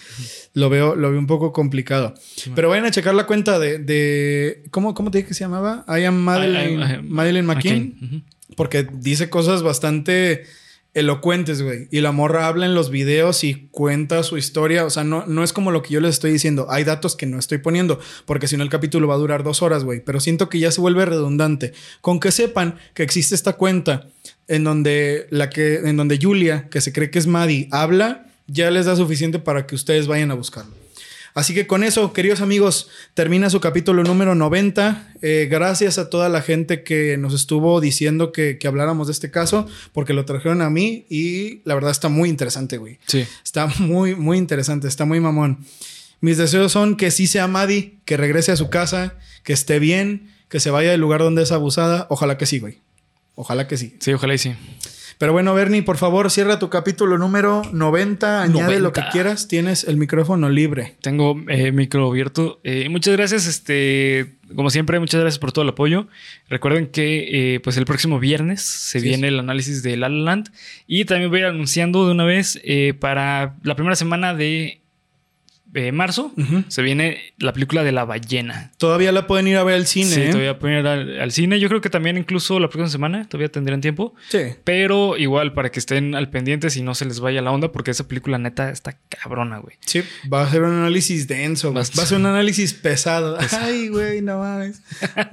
Lo 0.55 0.70
veo, 0.70 0.95
lo 0.95 1.11
veo 1.11 1.18
un 1.18 1.26
poco 1.26 1.53
complicado. 1.53 2.14
Pero 2.55 2.68
vayan 2.68 2.84
a 2.84 2.91
checar 2.93 3.14
la 3.14 3.26
cuenta 3.26 3.59
de. 3.59 3.78
de- 3.78 4.62
¿cómo, 4.70 4.95
¿Cómo 4.95 5.11
te 5.11 5.18
dije 5.18 5.28
que 5.28 5.34
se 5.34 5.41
llamaba? 5.41 5.84
I 5.89 6.05
am 6.05 6.14
Madeline, 6.14 6.78
I- 6.80 6.95
I- 6.95 7.03
Madeline 7.03 7.47
McKean. 7.47 8.24
Porque 8.55 8.87
dice 8.93 9.28
cosas 9.28 9.62
bastante 9.64 10.45
elocuentes, 10.95 11.61
güey. 11.62 11.89
Y 11.91 12.01
la 12.01 12.12
morra 12.12 12.47
habla 12.47 12.64
en 12.64 12.74
los 12.74 12.91
videos 12.91 13.45
y 13.45 13.68
cuenta 13.70 14.22
su 14.22 14.39
historia. 14.39 14.84
O 14.87 14.91
sea, 14.91 15.03
no, 15.05 15.26
no 15.26 15.43
es 15.45 15.53
como 15.53 15.70
lo 15.70 15.82
que 15.82 15.91
yo 15.93 16.01
les 16.01 16.14
estoy 16.14 16.32
diciendo. 16.32 16.68
Hay 16.70 16.84
datos 16.84 17.16
que 17.16 17.26
no 17.26 17.39
estoy 17.39 17.59
poniendo, 17.59 17.99
porque 18.24 18.47
si 18.49 18.57
no 18.57 18.62
el 18.62 18.70
capítulo 18.70 19.07
va 19.09 19.14
a 19.14 19.18
durar 19.18 19.43
dos 19.43 19.62
horas, 19.62 19.84
güey. 19.84 20.01
Pero 20.05 20.20
siento 20.20 20.49
que 20.49 20.59
ya 20.59 20.70
se 20.70 20.80
vuelve 20.80 21.05
redundante. 21.05 21.72
Con 22.01 22.18
que 22.20 22.30
sepan 22.30 22.76
que 22.95 23.03
existe 23.03 23.34
esta 23.34 23.55
cuenta 23.55 24.09
en 24.49 24.64
donde 24.64 25.26
la 25.30 25.51
que, 25.51 25.76
en 25.76 25.97
donde 25.97 26.18
Julia, 26.20 26.68
que 26.70 26.80
se 26.80 26.92
cree 26.92 27.11
que 27.11 27.18
es 27.18 27.26
Maddie, 27.26 27.68
habla, 27.70 28.26
ya 28.47 28.70
les 28.70 28.86
da 28.86 28.97
suficiente 28.97 29.38
para 29.38 29.66
que 29.66 29.74
ustedes 29.74 30.07
vayan 30.07 30.30
a 30.30 30.34
buscarlo. 30.34 30.72
Así 31.36 31.53
que 31.53 31.66
con 31.66 31.84
eso, 31.84 32.14
queridos 32.14 32.40
amigos, 32.40 32.88
termina 33.12 33.51
su 33.51 33.61
capítulo 33.61 34.03
número 34.05 34.34
90. 34.34 35.12
Eh, 35.20 35.49
gracias 35.51 35.99
a 35.99 36.09
toda 36.09 36.30
la 36.30 36.40
gente 36.40 36.82
que 36.82 37.18
nos 37.18 37.34
estuvo 37.34 37.78
diciendo 37.82 38.32
que, 38.32 38.57
que 38.57 38.66
habláramos 38.66 39.09
de 39.09 39.12
este 39.12 39.30
caso, 39.30 39.68
porque 39.92 40.14
lo 40.14 40.24
trajeron 40.24 40.62
a 40.62 40.70
mí 40.70 41.05
y 41.11 41.61
la 41.64 41.74
verdad 41.74 41.90
está 41.90 42.09
muy 42.09 42.30
interesante, 42.30 42.78
güey. 42.78 42.99
Sí. 43.07 43.26
Está 43.44 43.66
muy, 43.80 44.14
muy 44.14 44.38
interesante, 44.38 44.88
está 44.88 45.05
muy 45.05 45.20
mamón. 45.20 45.59
Mis 46.22 46.38
deseos 46.38 46.72
son 46.72 46.97
que 46.97 47.11
sí 47.11 47.26
sea 47.26 47.49
Maddie, 47.49 47.99
que 48.07 48.16
regrese 48.16 48.53
a 48.53 48.57
su 48.57 48.70
casa, 48.70 49.18
que 49.42 49.53
esté 49.53 49.78
bien, 49.78 50.32
que 50.49 50.59
se 50.59 50.70
vaya 50.70 50.90
del 50.90 51.03
lugar 51.03 51.20
donde 51.20 51.42
es 51.42 51.53
abusada. 51.53 52.07
Ojalá 52.09 52.38
que 52.38 52.47
sí, 52.47 52.61
güey. 52.61 52.78
Ojalá 53.37 53.68
que 53.68 53.76
sí. 53.76 53.97
Sí, 54.01 54.12
ojalá 54.12 54.34
y 54.34 54.39
sí. 54.39 54.55
Pero 55.18 55.32
bueno, 55.32 55.55
Bernie, 55.55 55.82
por 55.82 55.97
favor, 55.97 56.30
cierra 56.30 56.59
tu 56.59 56.68
capítulo 56.68 57.16
número 57.16 57.62
90. 57.72 58.43
Añade 58.43 58.80
lo 58.80 58.93
que 58.93 59.01
90. 59.01 59.12
quieras. 59.12 59.49
Tienes 59.49 59.84
el 59.84 59.97
micrófono 59.97 60.51
libre. 60.51 60.97
Tengo 61.01 61.34
eh, 61.49 61.72
micro 61.72 62.07
abierto. 62.11 62.61
Eh, 62.64 62.89
muchas 62.91 63.16
gracias, 63.16 63.47
este, 63.47 64.34
como 64.55 64.68
siempre, 64.68 64.99
muchas 65.01 65.22
gracias 65.22 65.39
por 65.39 65.53
todo 65.53 65.62
el 65.62 65.70
apoyo. 65.70 66.07
Recuerden 66.51 66.89
que 66.89 67.55
eh, 67.55 67.61
pues 67.61 67.78
el 67.78 67.87
próximo 67.87 68.18
viernes 68.20 68.61
se 68.61 69.01
Sí, 69.01 69.09
viene 69.09 69.28
el 69.28 69.39
análisis 69.39 69.82
de 69.82 69.97
La 69.97 70.11
La 70.11 70.16
Land 70.22 70.51
y 70.87 71.07
también 71.07 71.30
voy 71.30 71.39
a 71.39 71.43
ir 71.43 71.47
anunciando 71.47 72.05
de 72.05 72.12
una 72.12 72.24
vez 72.24 72.61
eh, 72.62 72.93
para 72.99 73.57
la 73.62 73.74
primera 73.74 73.97
semana 73.97 74.34
de 74.34 74.82
eh, 75.77 75.93
marzo 75.93 76.33
se 76.68 76.83
viene 76.83 77.18
la 77.39 77.53
película 77.53 77.85
de 77.85 77.93
la 77.93 78.05
ballena. 78.05 78.72
Todavía 78.79 79.12
la 79.12 79.27
pueden 79.27 79.47
ir 79.49 79.57
a 79.57 79.64
ver 79.64 79.74
al 79.77 79.87
cine. 79.87 80.07
Sí, 80.11 80.20
¿eh? 80.22 80.29
te 80.31 80.37
voy 80.39 80.47
a 80.47 80.59
poner 80.59 80.87
al, 80.87 81.20
al 81.20 81.33
cine. 81.33 81.61
Yo 81.61 81.68
creo 81.68 81.81
que 81.81 81.91
también 81.91 82.16
incluso 82.16 82.59
la 82.59 82.68
próxima 82.68 82.89
semana 82.89 83.29
todavía 83.29 83.49
tendrán 83.51 83.81
tiempo. 83.81 84.14
Sí. 84.29 84.39
Pero 84.64 85.16
igual 85.16 85.53
para 85.53 85.70
que 85.70 85.79
estén 85.79 86.14
al 86.14 86.31
pendiente 86.31 86.68
y 86.74 86.83
no 86.83 86.95
se 86.95 87.05
les 87.05 87.20
vaya 87.20 87.43
la 87.43 87.51
onda, 87.53 87.70
porque 87.72 87.91
esa 87.91 88.09
película 88.09 88.39
neta 88.39 88.70
está 88.70 88.99
cabrona, 89.09 89.59
güey. 89.59 89.77
Sí, 89.85 90.03
va 90.33 90.43
a 90.43 90.51
ser 90.51 90.62
un 90.62 90.72
análisis 90.72 91.29
denso. 91.29 91.72
güey. 91.72 91.85
Va 91.99 92.03
a 92.03 92.07
ser 92.07 92.18
un 92.18 92.27
análisis 92.27 92.72
pesado. 92.74 93.39
Ay, 93.61 93.89
güey, 93.89 94.22
no 94.22 94.39
mames. 94.39 94.83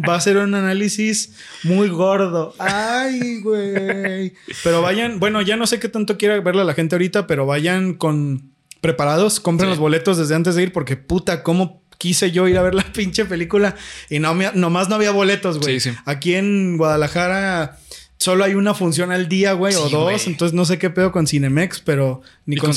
Va 0.07 0.15
a 0.15 0.21
ser 0.21 0.37
un 0.37 0.53
análisis 0.53 1.35
muy 1.63 1.89
gordo. 1.89 2.53
Ay, 2.59 3.41
güey. 3.41 4.33
Pero 4.63 4.81
vayan, 4.81 5.19
bueno, 5.19 5.41
ya 5.41 5.55
no 5.55 5.67
sé 5.67 5.79
qué 5.79 5.89
tanto 5.89 6.17
quiera 6.17 6.39
verla 6.39 6.63
la 6.63 6.73
gente 6.73 6.95
ahorita, 6.95 7.27
pero 7.27 7.45
vayan 7.45 7.93
con 7.93 8.52
preparados, 8.83 9.39
compren 9.39 9.69
Sí. 9.69 9.71
los 9.71 9.79
boletos 9.79 10.19
desde 10.19 10.35
antes 10.35 10.53
de 10.53 10.61
ir, 10.61 10.71
porque 10.73 10.95
puta, 10.97 11.41
cómo 11.41 11.81
quise 11.97 12.31
yo 12.31 12.47
ir 12.47 12.57
a 12.57 12.61
ver 12.61 12.75
la 12.75 12.83
pinche 12.93 13.25
película 13.25 13.75
y 14.11 14.19
no 14.19 14.35
me- 14.35 14.51
nomás 14.53 14.89
no 14.89 14.95
había 14.95 15.09
boletos, 15.11 15.57
güey. 15.59 15.79
Sí, 15.79 15.89
sí. 15.89 15.97
Aquí 16.05 16.35
en 16.35 16.77
Guadalajara. 16.77 17.79
Solo 18.19 18.43
hay 18.43 18.53
una 18.55 18.73
función 18.73 19.11
al 19.11 19.27
día, 19.27 19.53
güey, 19.53 19.73
o 19.75 19.89
dos. 19.89 20.03
güey. 20.03 20.17
Entonces 20.27 20.53
no 20.53 20.65
sé 20.65 20.77
qué 20.77 20.89
pedo 20.89 21.11
con 21.11 21.27
Cinemex, 21.27 21.79
pero 21.81 22.21
ni 22.45 22.55
con, 22.57 22.67
con 22.71 22.75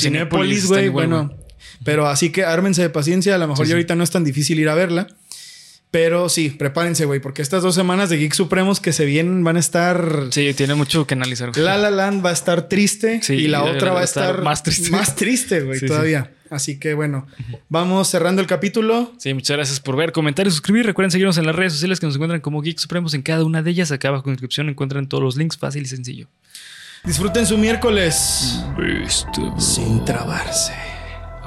está 0.49 0.67
güey. 0.67 0.89
Bueno, 0.89 1.33
pero 1.83 2.07
así 2.07 2.31
que 2.31 2.43
ármense 2.43 2.81
de 2.81 2.89
paciencia. 2.89 3.35
A 3.35 3.37
lo 3.37 3.47
mejor 3.47 3.65
Sí, 3.65 3.69
ya 3.69 3.73
sí. 3.73 3.77
ahorita 3.77 3.95
no 3.95 4.03
es 4.03 4.11
tan 4.11 4.23
difícil 4.23 4.59
ir 4.59 4.67
a 4.69 4.75
verla. 4.75 5.07
Pero 5.89 6.27
sí, 6.27 6.49
prepárense, 6.49 7.05
güey, 7.05 7.21
porque 7.21 7.41
estas 7.41 7.63
dos 7.63 7.73
semanas 7.73 8.09
de 8.09 8.17
Geek 8.17 8.33
Supremos 8.33 8.79
que 8.81 8.91
se 8.91 9.05
vienen 9.05 9.43
van 9.43 9.55
a 9.55 9.59
estar. 9.59 10.27
Sí, 10.31 10.53
tiene 10.53 10.75
mucho 10.75 11.07
que 11.07 11.13
analizar. 11.13 11.51
Güey. 11.51 11.63
La 11.63 11.77
La 11.77 11.89
Land 11.89 12.25
va 12.25 12.31
a 12.31 12.33
estar 12.33 12.67
triste 12.67 13.21
Sí, 13.23 13.33
y 13.35 13.47
la 13.47 13.61
va 13.61 13.71
otra 13.71 13.93
va 13.93 14.01
a 14.01 14.03
estar, 14.03 14.29
estar 14.31 14.43
más 14.43 14.63
triste. 14.63 14.89
Más 14.91 15.15
triste, 15.15 15.61
güey, 15.61 15.79
Sí, 15.79 15.85
sí. 15.85 15.87
todavía. 15.87 16.31
Así 16.49 16.79
que 16.79 16.93
bueno, 16.93 17.25
vamos 17.69 18.07
cerrando 18.09 18.41
el 18.41 18.47
capítulo. 18.47 19.13
Sí, 19.17 19.33
muchas 19.33 19.55
gracias 19.57 19.79
por 19.79 19.95
ver, 19.97 20.11
comentar 20.11 20.45
y 20.47 20.51
suscribir. 20.51 20.85
Recuerden 20.85 21.11
seguirnos 21.11 21.37
en 21.37 21.45
las 21.45 21.55
redes 21.55 21.73
sociales 21.73 21.99
que 21.99 22.05
nos 22.05 22.15
encuentran 22.15 22.41
como 22.41 22.61
Geek 22.61 22.77
Supremos 22.79 23.13
en 23.13 23.21
cada 23.21 23.43
una 23.45 23.61
de 23.61 23.71
ellas. 23.71 23.91
Acá 23.91 24.09
abajo 24.09 24.25
en 24.25 24.31
la 24.31 24.35
descripción 24.35 24.69
encuentran 24.69 25.07
todos 25.07 25.23
los 25.23 25.35
links 25.37 25.57
fácil 25.57 25.83
y 25.83 25.87
sencillo. 25.87 26.27
Disfruten 27.03 27.45
su 27.45 27.57
miércoles 27.57 28.61
sin 29.57 30.03
trabarse. 30.05 30.73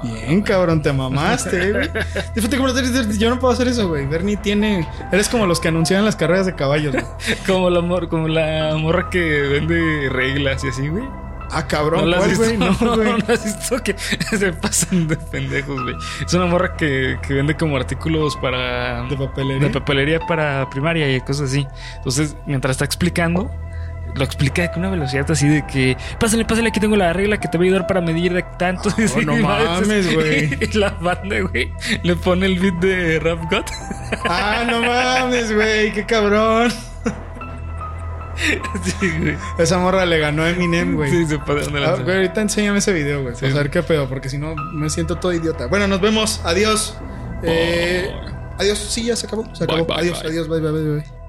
Bien, 0.03 0.41
cabrón, 0.43 0.83
te 0.83 0.93
mamaste, 0.93 1.73
güey. 1.73 1.91
Yo 3.19 3.31
no 3.31 3.39
puedo 3.39 3.53
hacer 3.53 3.69
eso, 3.69 3.89
güey. 3.89 4.07
Bernie 4.07 4.37
tiene. 4.37 4.89
Eres 5.13 5.29
como 5.29 5.47
los 5.47 5.61
que 5.61 5.69
anunciaban 5.69 6.05
las 6.05 6.17
carreras 6.17 6.47
de 6.47 6.55
caballos, 6.55 6.93
güey. 6.93 7.05
Como 7.47 7.71
la, 7.71 7.81
mor 7.81 8.09
como 8.09 8.29
la 8.29 8.75
morra 8.77 9.11
que 9.11 9.21
vende 9.21 10.09
reglas 10.11 10.65
y 10.65 10.69
así, 10.69 10.89
güey. 10.89 11.05
Ah, 11.53 11.67
cabrón, 11.67 12.09
¿No 12.11 12.17
¿cuál, 12.17 12.37
güey? 12.37 12.57
No, 12.57 12.75
güey. 12.75 13.09
¿No 13.09 13.35
has 13.35 13.45
visto 13.45 13.83
que 13.83 13.97
se 13.99 14.53
pasan 14.53 15.09
de 15.09 15.17
pendejos, 15.17 15.83
güey? 15.83 15.97
Es 16.25 16.33
una 16.33 16.47
morra 16.47 16.77
que, 16.77 17.19
que 17.27 17.35
vende 17.35 17.57
como 17.57 17.77
artículos 17.77 18.37
para... 18.37 19.03
De 19.09 19.17
papelería. 19.17 19.67
de 19.67 19.71
papelería 19.73 20.21
para 20.21 20.71
primaria 20.71 21.15
y 21.15 21.21
cosas 21.21 21.51
así. 21.51 21.67
Entonces, 21.97 22.37
mientras 22.47 22.73
está 22.73 22.85
explicando, 22.85 23.51
lo 24.15 24.25
explica 24.25 24.71
con 24.71 24.81
una 24.81 24.91
velocidad 24.91 25.31
así 25.31 25.49
de 25.49 25.67
que... 25.67 25.97
Pásale, 26.19 26.45
pásale, 26.45 26.69
aquí 26.69 26.81
tengo 26.81 26.97
la 26.97 27.13
regla 27.13 27.39
que 27.39 27.49
te 27.49 27.59
va 27.59 27.65
a 27.65 27.67
ayudar 27.67 27.87
para 27.87 28.01
medir 28.01 28.33
de 28.33 28.43
tanto. 28.59 28.89
Así, 28.99 29.25
no 29.25 29.37
mames, 29.37 30.15
güey. 30.15 30.59
Y 30.61 30.79
la 30.79 30.91
banda, 30.91 31.41
güey, 31.41 31.73
le 32.03 32.17
pone 32.17 32.47
el 32.47 32.59
beat 32.59 32.75
de 32.81 33.21
Rap 33.21 33.51
God. 33.51 33.65
Ah, 34.29 34.65
no 34.69 34.83
mames, 34.83 35.55
güey. 35.55 35.93
Qué 35.93 36.05
cabrón. 36.05 36.71
sí, 38.85 39.11
güey. 39.21 39.37
Esa 39.59 39.79
morra 39.79 40.05
le 40.05 40.19
ganó 40.19 40.43
a 40.43 40.51
Eminem, 40.51 40.97
güey. 40.97 41.11
Sí, 41.11 41.27
se 41.27 41.39
pasaron 41.39 41.73
de 41.73 41.85
Ah, 41.85 41.97
güey, 42.03 42.17
ahorita 42.17 42.41
enséñame 42.41 42.79
ese 42.79 42.93
video, 42.93 43.23
güey. 43.23 43.35
Sí. 43.35 43.43
Para 43.43 43.53
saber 43.53 43.71
qué 43.71 43.83
pedo, 43.83 44.09
porque 44.09 44.29
si 44.29 44.39
no 44.39 44.55
me 44.57 44.91
siento 44.91 45.17
todo 45.17 45.33
idiota. 45.33 45.67
Bueno, 45.67 45.87
nos 45.87 46.01
vemos. 46.01 46.41
Adiós. 46.45 46.97
Eh, 47.43 48.11
adiós. 48.59 48.79
Sí, 48.79 49.05
ya 49.05 49.17
se 49.17 49.27
acabó. 49.27 49.55
Se 49.55 49.65
acabó. 49.65 49.85
bye, 49.85 49.97
adiós, 49.97 50.21
bye. 50.23 50.31
adiós. 50.31 50.49
Bye, 50.49 50.61
bye, 50.61 50.73
bye, 50.73 50.83
bye. 50.97 51.20